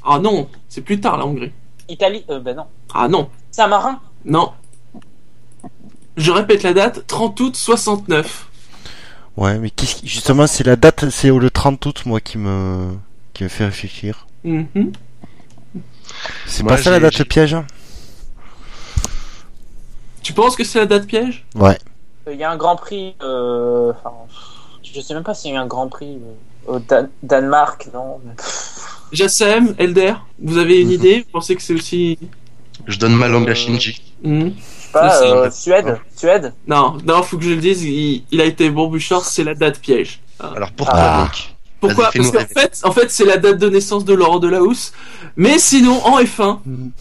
[0.04, 1.52] Ah non, c'est plus tard la Hongrie.
[1.88, 2.26] Italie?
[2.30, 2.66] Euh, ben non.
[2.94, 4.00] Ah non, Saint-Marin?
[4.26, 4.52] non.
[6.18, 8.49] Je répète la date, 30 août 69.
[9.40, 12.90] Ouais, mais qu'est-ce qui- justement, c'est la date, c'est le 30 août, moi, qui me,
[13.34, 14.28] qui me fait réfléchir.
[14.44, 14.68] Mhm.
[16.46, 17.56] C'est Moi, pas ça la date j'ai- piège
[20.24, 21.46] Tu penses que c'est la date piège?
[21.56, 21.78] Ouais.
[22.30, 23.16] Il y a un Grand Prix.
[23.24, 23.92] Euh...
[23.92, 24.14] Enfin,
[24.84, 26.18] je sais même pas s'il y a eu un Grand Prix
[26.68, 28.20] euh, au Dan- Danemark, non.
[29.12, 30.94] Jassem, Elder, vous avez une Mhm.
[30.94, 31.20] idée?
[31.22, 32.20] Vous pensez que c'est aussi...
[32.88, 34.02] Je donne ma langue Euh, à Shinji.
[34.24, 34.54] Mhm.
[34.92, 35.20] Pas.
[35.20, 36.00] C'est- euh, Suède.
[36.16, 36.54] Suède.
[36.68, 39.56] Non, non, faut que je le dise, il, il a été bon Bouchard, c'est la
[39.56, 40.22] date piège.
[40.40, 41.24] Alors pourquoi Ah.
[41.24, 44.92] donc Pourquoi Parce qu'en fait, en fait c'est la date de naissance de Laurent Delahousse.
[45.38, 46.60] Mais sinon, en F1,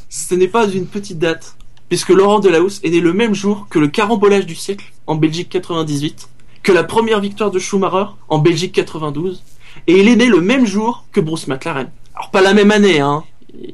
[0.08, 1.54] ce n'est pas une petite date.
[1.88, 5.48] Puisque Laurent Delahousse est né le même jour que le carambolage du siècle en Belgique
[5.48, 6.28] 98,
[6.62, 9.42] que la première victoire de Schumacher en Belgique 92,
[9.86, 11.88] et il est né le même jour que Bruce McLaren.
[12.14, 13.24] Alors pas la même année, hein.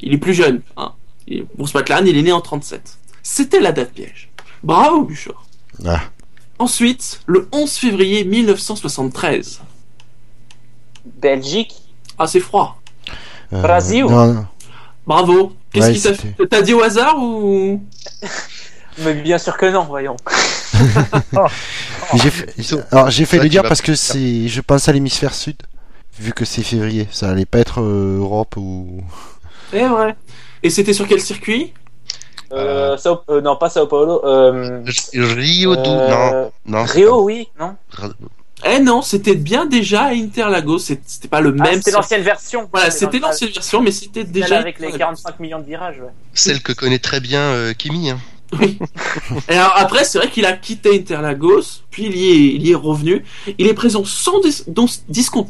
[0.01, 0.61] Il est plus jeune.
[0.77, 0.93] Hein.
[1.57, 2.99] Bruce McLaren, il est né en 37.
[3.25, 4.31] C'était la date piège.
[4.63, 5.43] Bravo, Bouchard.
[5.85, 6.03] Ah.
[6.59, 9.61] Ensuite, le 11 février 1973.
[11.05, 11.75] Belgique.
[12.19, 12.81] Ah, c'est froid.
[13.53, 14.05] Euh, Brésil.
[14.05, 14.47] Non, non.
[15.07, 15.55] Bravo.
[15.73, 16.35] Qu'est-ce Ouais, qui t'a fait?
[16.49, 17.83] T'as dit au hasard ou?
[18.99, 20.17] Mais bien sûr que non, voyons.
[22.15, 22.55] J'ai fait,
[22.93, 25.57] alors j'ai fait le dire parce que c'est, je pense à l'hémisphère sud,
[26.21, 27.09] vu que c'est février.
[27.11, 29.03] Ça allait pas être euh, Europe ou.
[29.73, 30.15] C'est vrai.
[30.63, 31.73] Et c'était sur quel circuit?
[32.55, 34.23] Euh, Sao- euh, non, pas Sao Paulo.
[34.25, 34.83] Euh,
[35.15, 35.91] Rio du...
[36.67, 37.75] Non, Rio, oui, non
[38.65, 40.79] Eh non, c'était bien déjà à Interlagos.
[40.79, 41.75] C'était pas le Ah, même.
[41.83, 42.69] c'était l'ancienne version.
[42.73, 45.99] Voilà, c'était l'ancienne version, mais c'était déjà avec les 45 millions de virages.
[46.01, 46.13] Ouais.
[46.33, 48.11] Celle que connaît très bien euh, Kimi.
[48.11, 48.19] Hein.
[48.61, 48.79] Oui.
[49.49, 52.71] Et alors après, c'est vrai qu'il a quitté Interlagos, puis il y est, il y
[52.71, 53.25] est revenu.
[53.59, 55.47] Il est présent sans, dis- donc, discon-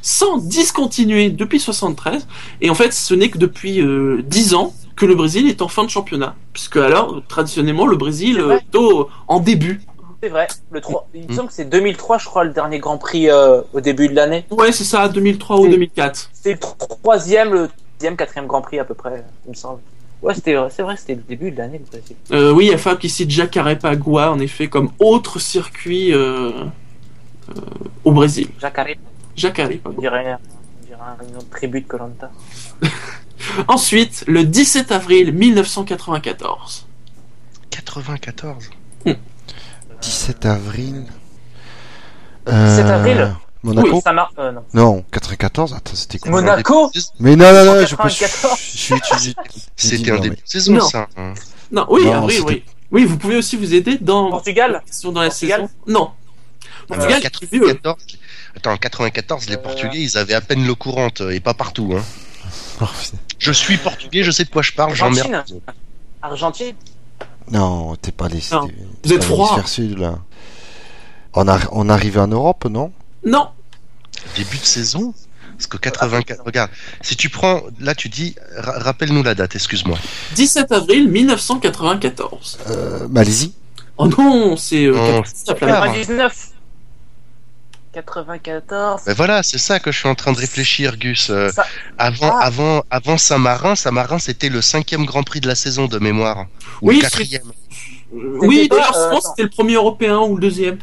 [0.00, 2.26] sans discontinuer depuis 73.
[2.62, 5.68] Et en fait, ce n'est que depuis euh, 10 ans que le Brésil est en
[5.68, 6.34] fin de championnat.
[6.52, 8.56] Puisque alors, traditionnellement, le Brésil vrai.
[8.56, 9.80] euh, est au- en début.
[10.22, 10.46] C'est vrai.
[10.70, 11.08] Le 3...
[11.14, 11.36] Il me Mm.
[11.36, 14.44] semble que c'est 2003, je crois, le dernier Grand Prix euh, au début de l'année.
[14.50, 15.70] Ouais, c'est ça, 2003 ou Oui.
[15.70, 16.28] 2004.
[16.34, 17.68] C'est le troisième, le
[17.98, 19.80] deuxième, quatrième Grand Prix à peu près, il me semble.
[20.22, 22.14] Ouais, c'était, c'est vrai, c'était le début de l'année, le Brésil.
[22.32, 26.50] Euh, oui, il y a Fab qui cite Jacarepaguá, en effet, comme autre circuit euh,
[27.48, 27.60] euh,
[28.04, 28.48] au Brésil.
[28.60, 29.98] Jacaré, on Jacarepaguá.
[29.98, 30.36] dirait,
[30.82, 31.00] on dirait
[31.30, 32.30] une autre tribu de Colanta.
[33.68, 36.86] Ensuite, le 17 avril 1994.
[37.70, 38.70] 94.
[40.00, 41.04] 17 avril.
[42.46, 44.32] 17 avril Monaco Oui, ça marche.
[44.38, 44.64] Euh, non.
[44.72, 45.74] Non, 94.
[45.74, 48.58] Attends, c'était quoi Monaco Mais non, non, non, je, 94.
[48.58, 49.34] je, je suis étudié.
[49.76, 50.88] C'était un début de saison, Non.
[50.88, 51.06] ça.
[51.18, 51.34] hein.
[51.70, 52.64] Non, oui, Non, avril, oui.
[52.90, 55.70] Oui, vous pouvez aussi vous aider dans, Portugal dans la Portugal saison.
[55.86, 56.10] Non.
[56.88, 57.60] Portugal, c'est vieux.
[57.60, 57.96] 94,
[58.56, 59.58] Attends, en 94, les Euh.
[59.58, 61.94] Portugais, ils avaient à peine l'eau courante, euh, et pas partout.
[61.96, 62.02] Hein.
[63.40, 65.44] Je suis portugais, je sais de quoi je parle, j'emmerde.
[66.22, 66.74] Argentine
[67.50, 68.42] Non, t'es pas les.
[68.52, 68.68] Non.
[69.02, 70.18] Vous êtes froid sud, là.
[71.32, 71.58] On, a...
[71.72, 72.92] on arrive en Europe, non?
[73.24, 73.48] Non
[74.36, 75.14] Début de saison?
[75.56, 76.42] Parce que 84.
[76.44, 77.62] Regarde, si tu prends.
[77.80, 78.34] Là, tu dis.
[78.56, 79.98] Rappelle-nous la date, excuse-moi.
[80.34, 82.58] 17 avril 1994.
[82.68, 83.54] Euh, Malaisie
[83.96, 84.84] Oh non, c'est.
[84.84, 85.22] Euh,
[85.94, 86.50] 19
[87.92, 91.28] 94 Ben voilà, c'est ça que je suis en train de réfléchir, Gus.
[91.30, 91.64] Euh, Ça-
[91.98, 92.44] avant, Ah.
[92.44, 96.46] avant, avant Saint-Marin, Saint-Marin, c'était le cinquième Grand Prix de la saison de mémoire.
[96.82, 97.42] Ou Oui, le c'est- quatrième.
[98.14, 100.78] Euh, Oui, d'ailleurs, euh, je pense que c'était le premier européen ou le deuxième.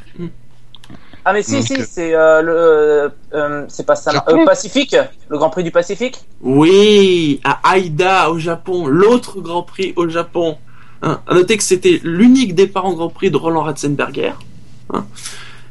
[1.29, 4.45] Ah mais si Donc, si euh, c'est euh, le euh, euh, c'est pas ça euh,
[4.45, 4.95] Pacifique
[5.27, 6.21] le Grand Prix du Pacifique?
[6.41, 10.57] Oui, à Aida au Japon, l'autre Grand Prix au Japon.
[11.01, 14.33] Hein, à noter que c'était l'unique départ en Grand Prix de Roland Ratzenberger.
[14.93, 15.05] Hein.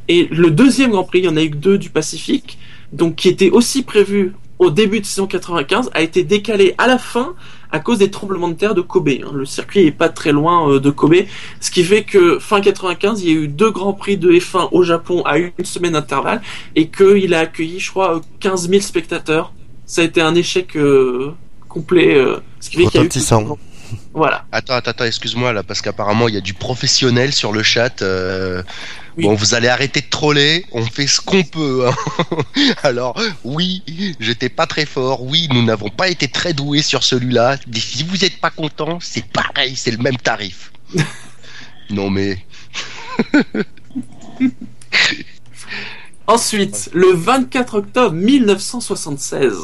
[0.08, 2.58] Et le deuxième Grand Prix, il y en a eu deux du Pacifique,
[2.92, 6.98] donc qui était aussi prévu au début de saison 95, a été décalé à la
[6.98, 7.34] fin
[7.70, 9.08] à cause des tremblements de terre de Kobe.
[9.08, 9.30] hein.
[9.34, 11.16] Le circuit est pas très loin euh, de Kobe,
[11.60, 14.68] ce qui fait que fin 95, il y a eu deux Grands Prix de F1
[14.72, 16.40] au Japon à une semaine d'intervalle
[16.74, 19.52] et qu'il a accueilli, je crois, euh, 15 000 spectateurs.
[19.84, 21.32] Ça a été un échec euh,
[21.68, 23.10] complet, euh, ce qui fait qu'il y a eu.
[24.14, 24.44] Voilà.
[24.52, 28.02] Attends, attends, attends, excuse-moi là, parce qu'apparemment il y a du professionnel sur le chat.
[28.02, 28.62] euh,
[29.16, 29.24] Oui.
[29.24, 31.86] Bon, vous allez arrêter de troller, on fait ce qu'on peut.
[31.88, 31.94] hein.
[32.82, 33.82] Alors, oui,
[34.20, 35.22] j'étais pas très fort.
[35.22, 37.56] Oui, nous n'avons pas été très doués sur celui-là.
[37.74, 40.72] Si vous n'êtes pas content, c'est pareil, c'est le même tarif.
[41.90, 42.38] non mais,
[46.26, 49.54] Ensuite, le 24 octobre 1976.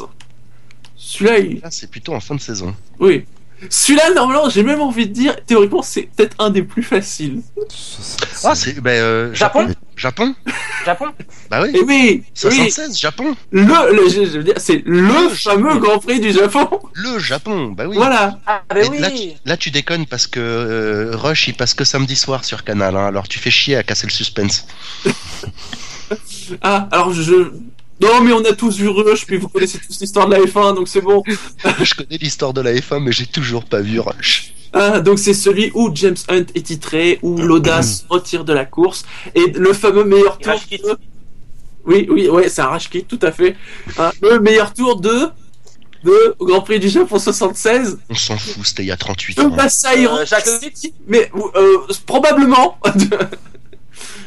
[0.95, 1.59] Celui-là, il...
[1.59, 2.73] là c'est plutôt en fin de saison.
[2.99, 3.25] oui.
[3.69, 7.41] Celui-là, normalement, j'ai même envie de dire, théoriquement, c'est peut-être un des plus faciles.
[8.43, 10.33] Ah, c'est ben euh, Japon Japon.
[10.85, 11.05] Japon
[11.49, 11.69] Bah oui.
[11.75, 13.35] Et oui, oui, 76, Japon.
[13.51, 13.61] le,
[13.95, 15.79] le- je, je veux dire, c'est le, Le fameux Japon.
[15.79, 16.67] Grand Prix du Japon.
[16.93, 17.67] Le Japon.
[17.71, 17.95] Bah oui.
[17.95, 18.39] Voilà.
[18.47, 21.83] Ah ben là, tu, oui là, tu déconnes parce que euh, Rush il passe que
[21.83, 22.97] samedi soir sur Canal.
[22.97, 24.65] Hein, alors tu fais chier à casser le suspense.
[26.61, 27.51] Ah, alors je...
[28.03, 30.75] Non, mais on a tous vu Rush, puis vous connaissez tous l'histoire de la F1,
[30.75, 31.23] donc c'est bon.
[31.81, 34.53] Je connais l'histoire de la F1, mais j'ai toujours pas vu Rush.
[34.73, 38.65] Ah, donc c'est celui où James Hunt est titré, où l'audace se retire de la
[38.65, 39.05] course,
[39.35, 40.53] et le fameux meilleur tour.
[40.71, 40.97] De-
[41.85, 43.55] Oui, oui, ouais, c'est un rage kit, tout à fait.
[43.97, 45.27] Hein, le meilleur tour de
[46.03, 49.37] de au Grand Prix du Japon 76 On s'en fout, c'était il y a 38
[49.37, 49.49] de ans.
[49.51, 50.25] Masahiro Euh,
[51.07, 52.77] mais euh, probablement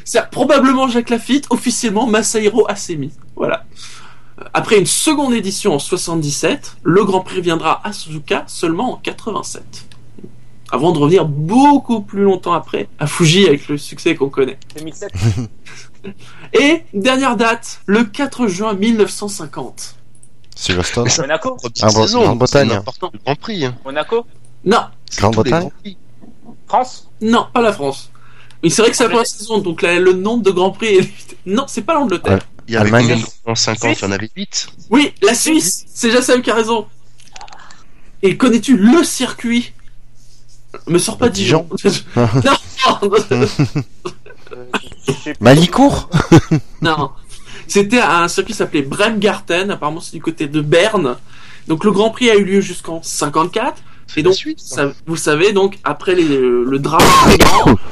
[0.04, 3.12] c'est probablement Jacques Lafitte officiellement Masahiro Asemi.
[3.34, 3.64] Voilà.
[4.52, 9.86] Après une seconde édition en 77 le Grand Prix viendra à Suzuka seulement en 87
[10.72, 14.58] avant de revenir beaucoup plus longtemps après à Fuji avec le succès qu'on connaît.
[14.76, 15.12] 2007
[16.52, 19.96] et dernière date le 4 juin 1950
[20.54, 21.08] Silverstone.
[21.18, 21.56] Monaco.
[21.82, 22.80] Ah, Grande-Bretagne.
[22.98, 23.68] quel Grand Prix.
[23.84, 24.26] Monaco.
[24.64, 24.84] Non.
[25.10, 25.98] C'est Grande tous les Bretagne Grands Prix.
[26.66, 27.10] France.
[27.20, 28.10] Non pas la France
[28.66, 30.96] mais c'est vrai que c'est la première saison donc là, le nombre de Grands Prix
[30.96, 31.10] est...
[31.46, 32.40] non c'est pas l'Angleterre Ouais.
[32.66, 34.66] Il y avait combien en 50 Suisse Il y en avait 8.
[34.90, 36.88] Oui, la Suisse, c'est Jassam qui a raison.
[38.22, 39.72] Et connais-tu le circuit?
[40.88, 41.68] Me sors pas Dijon.
[42.16, 42.56] non.
[45.40, 46.10] Malicourt
[46.82, 47.12] non.
[47.68, 51.14] C'était un circuit qui s'appelait Bremgarten, apparemment c'est du côté de Berne.
[51.68, 53.80] Donc le Grand Prix a eu lieu jusqu'en 54.
[54.16, 54.56] Et donc, Suisse.
[54.58, 57.02] ça- vous savez, donc après les- le drame,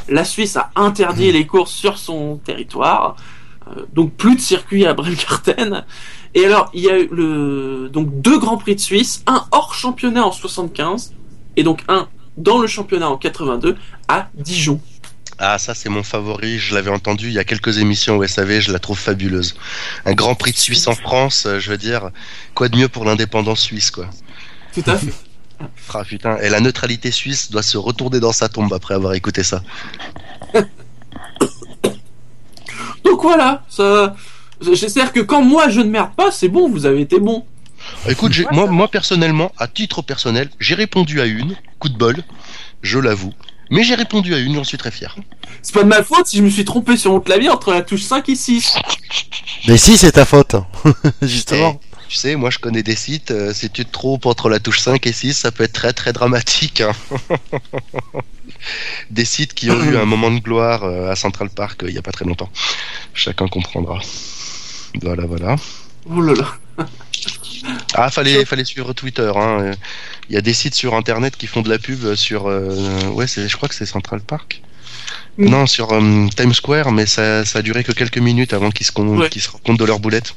[0.08, 3.16] la Suisse a interdit les courses sur son territoire.
[3.68, 5.84] Euh, donc plus de circuit à Bremgarten.
[6.34, 9.74] Et alors, il y a eu le, donc deux Grands Prix de Suisse, un hors
[9.74, 11.14] championnat en 75,
[11.56, 13.76] et donc un dans le championnat en 82
[14.08, 14.80] à Dijon.
[15.38, 16.58] Ah, ça, c'est mon favori.
[16.58, 18.60] Je l'avais entendu il y a quelques émissions au SAV.
[18.60, 19.56] Je la trouve fabuleuse.
[20.04, 22.10] Un grand prix de Suisse en France, euh, je veux dire,
[22.54, 24.06] quoi de mieux pour l'indépendance suisse, quoi?
[24.74, 25.12] Tout à fait.
[25.92, 26.38] Ah, putain.
[26.38, 29.62] Et la neutralité suisse doit se retourner dans sa tombe après avoir écouté ça.
[33.04, 34.16] Donc voilà, ça,
[34.72, 37.44] j'espère que quand moi je ne merde pas, c'est bon, vous avez été bon.
[38.08, 41.54] Écoute, j'ai- moi, moi, personnellement, à titre personnel, j'ai répondu à une.
[41.78, 42.16] Coup de bol,
[42.82, 43.34] je l'avoue.
[43.70, 45.14] Mais j'ai répondu à une, j'en suis très fier.
[45.62, 47.82] C'est pas de ma faute si je me suis trompé sur mon clavier entre la
[47.82, 48.76] touche 5 et 6.
[49.68, 50.56] Mais si, c'est ta faute.
[51.22, 51.78] Justement.
[52.08, 54.80] Tu sais, moi je connais des sites, euh, si tu te trompes entre la touche
[54.80, 56.80] 5 et 6, ça peut être très très dramatique.
[56.80, 56.92] hein.
[59.10, 61.94] des sites qui ont eu un moment de gloire euh, à Central Park euh, il
[61.94, 62.50] y a pas très longtemps.
[63.14, 64.00] Chacun comprendra.
[65.02, 65.56] Voilà, voilà.
[66.10, 66.86] Oh là là.
[67.94, 69.30] Ah, fallait, fallait suivre Twitter.
[69.34, 69.72] hein.
[70.28, 72.46] Il y a des sites sur Internet qui font de la pub sur...
[72.48, 74.62] euh, ouais, je crois que c'est Central Park.
[75.38, 75.48] Mm.
[75.48, 78.86] Non, sur euh, Times Square, mais ça, ça a duré que quelques minutes avant qu'ils
[78.86, 79.28] se, Ouais.
[79.30, 80.34] qu'ils se rendent compte de leur boulette.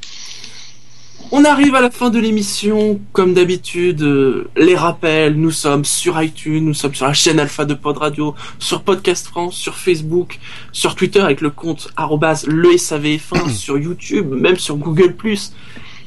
[1.32, 6.22] On arrive à la fin de l'émission, comme d'habitude, euh, les rappels, nous sommes sur
[6.22, 10.40] iTunes, nous sommes sur la chaîne Alpha de Pod Radio, sur Podcast France, sur Facebook,
[10.72, 15.14] sur Twitter avec le compte arrobase le SAVF1, sur YouTube, même sur Google+,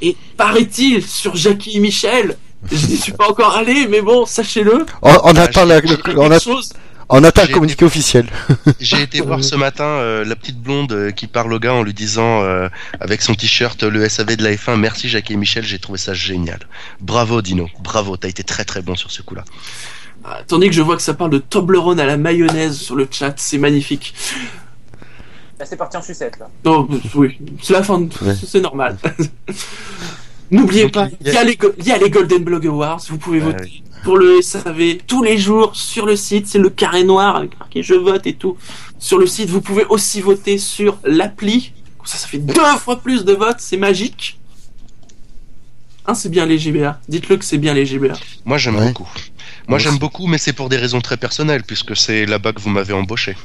[0.01, 2.36] et paraît-il sur Jackie et Michel.
[2.70, 4.86] Je n'y suis pas encore allé, mais bon, sachez-le.
[5.02, 6.72] On, on Ah, attend, la- le- quelque on, a- chose.
[7.11, 8.27] On attend le J'ai- communiqué officiel.
[8.81, 11.82] J'ai été voir ce matin euh, la petite blonde euh, qui parle au gars en
[11.82, 12.69] lui disant euh,
[13.01, 16.15] avec son t-shirt le SAV de la F1 merci Jacques et Michel j'ai trouvé ça
[16.15, 16.61] génial
[17.01, 19.45] bravo Dino bravo t'as été très très bon sur ce coup là
[20.24, 23.09] Ah, Tandis que je vois que ça parle de Toblerone à la mayonnaise sur le
[23.11, 24.15] chat, c'est magnifique.
[25.59, 26.49] Là, c'est parti en sucette, là.
[26.65, 28.09] Non, oui, c'est la fin, de...
[28.23, 28.35] Ouais.
[28.47, 28.97] c'est normal.
[30.51, 33.18] N'oubliez pas, il y a- les go- il y a les Golden Blog Awards, vous
[33.18, 37.05] pouvez Ouais, voter pour le SAV tous les jours sur le site, c'est le carré
[37.05, 38.56] noir avec marqué je vote et tout.
[38.98, 41.72] Sur le site, vous pouvez aussi voter sur l'appli,
[42.05, 44.39] ça ça fait deux fois plus de votes, c'est magique.
[46.06, 48.14] Hein, c'est bien les GBA, dites-le que c'est bien les GBA.
[48.44, 48.89] moi j'aime Ouais.
[48.89, 49.09] beaucoup
[49.68, 52.70] moi j'aime beaucoup mais c'est pour des raisons très personnelles puisque c'est là-bas que vous
[52.70, 53.36] m'avez embauché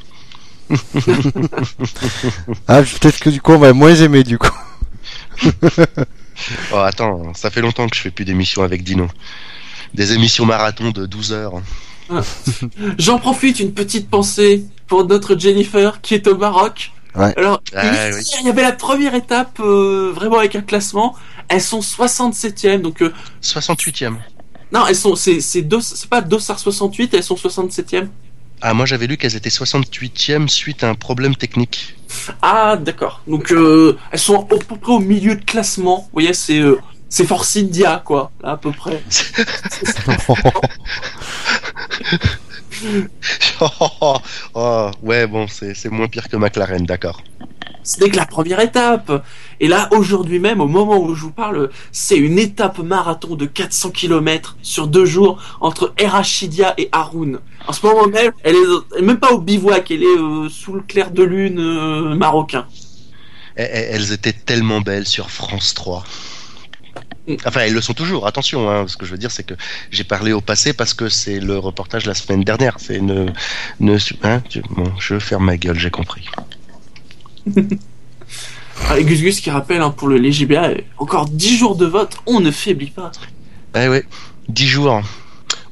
[2.66, 4.50] Ah, peut-être que du coup, on va moins aimer du coup.
[6.72, 9.08] oh attends ça fait longtemps que je fais plus d'émissions avec Dino
[9.94, 11.62] des émissions marathon de 12 heures
[12.98, 16.92] J'en profite, une petite pensée pour notre Jennifer qui est au Maroc.
[17.16, 17.32] Ouais.
[17.36, 18.22] Alors, Ah, oui.
[18.40, 21.16] il y avait la première étape, euh, vraiment avec un classement.
[21.48, 24.16] Elles sont 67e, donc euh, 68ème
[24.72, 28.08] non, elles sont, c'est, c'est, Dos- c'est pas Dossard 68, elles sont 67e.
[28.62, 31.96] Ah moi j'avais lu qu'elles étaient 68ème suite à un problème technique
[32.42, 33.22] Ah, d'accord.
[33.26, 35.98] Donc, euh, elles sont à peu près au milieu de classement.
[35.98, 36.78] Vous voyez, c'est, euh,
[37.08, 39.02] c'est Force India, quoi, là, à peu près.
[44.54, 47.22] oh, ouais bon c'est moins pire que McLaren d'accord
[47.86, 49.24] Ce n'est que la première étape.
[49.60, 53.46] Et là, aujourd'hui même, au moment où je vous parle, c'est une étape marathon de
[53.46, 57.38] 400 km sur deux jours entre Erachidia et Haroun.
[57.68, 60.80] En ce moment même, elle est, même pas au bivouac, elle est euh, sous le
[60.80, 62.66] clair de lune euh, marocain.
[63.56, 66.02] Eh, eh, Elles étaient tellement belles sur France 3.
[67.28, 67.36] Mm.
[67.46, 68.68] Enfin, elles le sont toujours, attention.
[68.68, 69.54] Hein, ce que je veux dire, c'est que
[69.92, 72.78] j'ai parlé au passé parce que c'est le reportage la semaine dernière.
[72.78, 73.26] C'est ne,
[73.78, 74.42] ne, hein,
[74.98, 76.28] je ferme ma gueule, j'ai compris.
[78.88, 82.40] Ah, Gus Gus qui rappelle hein, pour le LGBA, encore 10 jours de vote, on
[82.40, 83.10] ne faiblit pas.
[83.74, 84.04] Eh ouais,
[84.48, 85.00] 10 jours.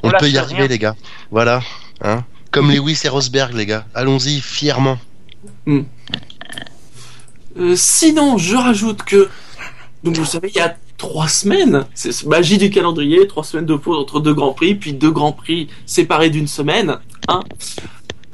[0.02, 0.68] On On peut y arriver, rien.
[0.68, 0.96] les gars.
[1.30, 1.62] Voilà.
[2.00, 2.24] Hein.
[2.50, 3.86] Comme Lewis et Rosberg, les gars.
[3.94, 4.98] Allons-y, fièrement.
[5.68, 5.84] Euh,
[7.76, 9.28] sinon, je rajoute que,
[10.02, 13.66] donc vous savez, il y a trois semaines, c'est c'est magie du calendrier, trois semaines
[13.66, 16.98] de pause entre deux grands prix, puis deux grands prix séparés d'une semaine.
[17.28, 17.40] Hein.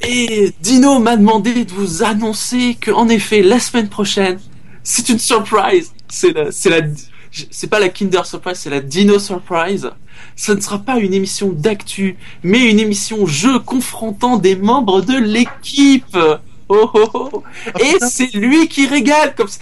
[0.02, 4.38] Et Dino m'a demandé de vous annoncer que, en effet, la semaine prochaine,
[4.82, 5.92] c'est une surprise.
[6.08, 6.80] C'est la, c'est la,
[7.50, 9.90] c'est pas la Kinder Surprise, c'est la Dino Surprise.
[10.36, 15.16] Ce ne sera pas une émission d'actu, mais une émission jeu confrontant des membres de
[15.16, 16.16] l'équipe.
[16.68, 17.42] Oh, oh, oh.
[17.80, 19.58] Et c'est lui qui régale comme ça.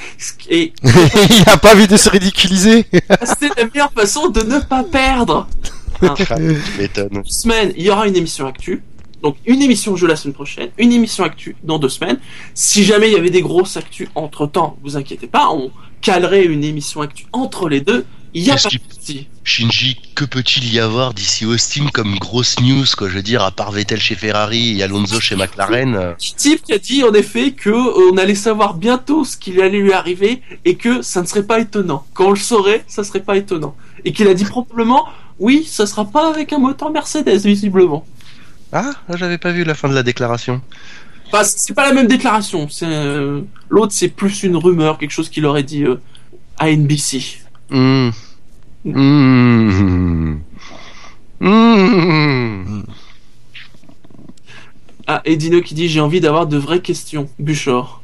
[0.50, 2.86] Et Il a pas envie de se ridiculiser.
[3.38, 5.48] c'est la meilleure façon de ne pas perdre.
[6.00, 6.14] Ah,
[6.78, 7.08] m'étonnes.
[7.10, 8.84] Deux semaines, il y aura une émission actu.
[9.22, 12.18] Donc une émission jeu la semaine prochaine, une émission actu dans deux semaines.
[12.54, 15.70] Si jamais il y avait des grosses actus entre temps, vous inquiétez pas, on
[16.00, 18.04] calerait une émission actu entre les deux.
[18.34, 19.26] Il y a Qu'est-ce pas qui- de souci.
[19.42, 23.08] Shinji, que peut-il y avoir d'ici Austin comme grosse news, quoi?
[23.08, 25.94] Je veux dire, à part Vettel chez Ferrari et Alonso chez McLaren.
[25.96, 29.60] euh, Type qui a dit en effet que euh, on allait savoir bientôt ce qui
[29.62, 32.04] allait lui arriver et que ça ne serait pas étonnant.
[32.12, 33.74] Quand on le saurait, ça serait pas étonnant.
[34.04, 35.06] Et qu'il a dit probablement,
[35.38, 38.04] oui, ça sera pas avec un moteur Mercedes visiblement.
[38.72, 40.60] Ah, j'avais pas vu la fin de la déclaration.
[41.26, 42.68] Enfin, c'est pas la même déclaration.
[42.68, 46.00] C'est euh, l'autre, c'est plus une rumeur, quelque chose qu'il aurait dit euh,
[46.58, 47.38] à NBC.
[47.70, 48.10] Hmm.
[48.84, 50.38] Hmm.
[51.40, 52.82] Hmm.
[55.06, 57.28] Ah, et Dino qui dit j'ai envie d'avoir de vraies questions.
[57.38, 58.02] Buchor.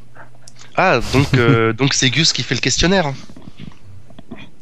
[0.77, 3.13] Ah, donc euh, donc c'est Gus qui fait le questionnaire.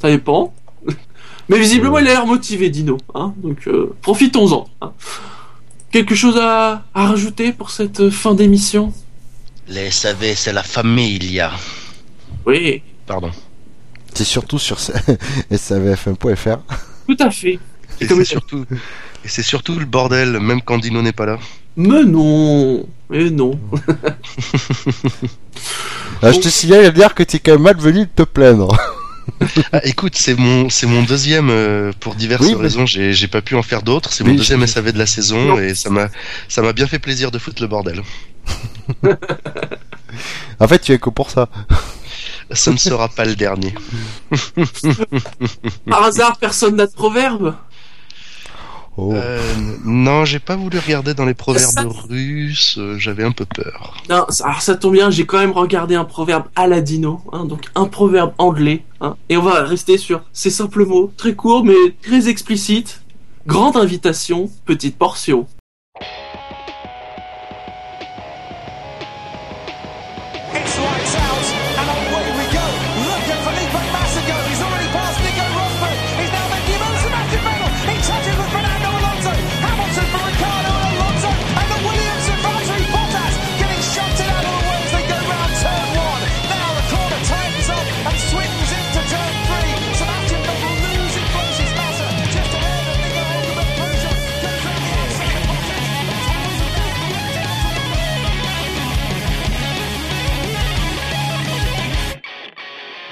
[0.00, 0.52] Ça dépend.
[1.48, 2.98] Mais visiblement, il a l'air motivé, Dino.
[3.14, 3.68] Hein Donc,
[4.00, 4.68] profitons-en.
[4.80, 4.92] hein.
[5.92, 8.92] Quelque chose à, à rajouter pour cette euh, fin d'émission?
[9.68, 11.52] Les SAV, c'est la famille, il y a.
[12.46, 13.30] Oui, Pardon.
[14.14, 16.58] C'est surtout sur savf1.fr.
[17.06, 17.58] tout à fait.
[18.00, 18.64] Et c'est surtout,
[19.24, 21.38] et c'est surtout le bordel, même quand Dino n'est pas là.
[21.76, 23.58] Mais non Mais non
[26.22, 28.76] Ah, je te signale à dire que t'es quand même malvenu de te plaindre.
[29.72, 33.40] Ah, écoute, c'est mon, c'est mon deuxième, euh, pour diverses Oui, raisons, j'ai, j'ai pas
[33.42, 34.12] pu en faire d'autres.
[34.12, 35.58] C'est Oui, mon deuxième SAV de la saison Non.
[35.60, 36.08] et ça m'a,
[36.48, 38.02] ça m'a bien fait plaisir de foutre le bordel.
[40.60, 41.48] En fait, tu es que pour ça.
[42.50, 43.74] Ça ne sera pas le dernier.
[45.88, 47.54] Par hasard, personne n'a de proverbe?
[48.98, 49.12] Oh.
[49.14, 49.40] Euh,
[49.84, 53.96] non, j'ai pas voulu regarder dans les proverbes Ça- russes, euh, j'avais un peu peur.
[54.10, 57.20] Non, ça- alors ça tombe bien, j'ai quand même regardé un proverbe à la Dino,
[57.32, 61.34] hein, donc un proverbe anglais, hein, et on va rester sur ces simples mots, très
[61.34, 63.00] courts mais très explicites.
[63.46, 65.46] Grande invitation, petite portion.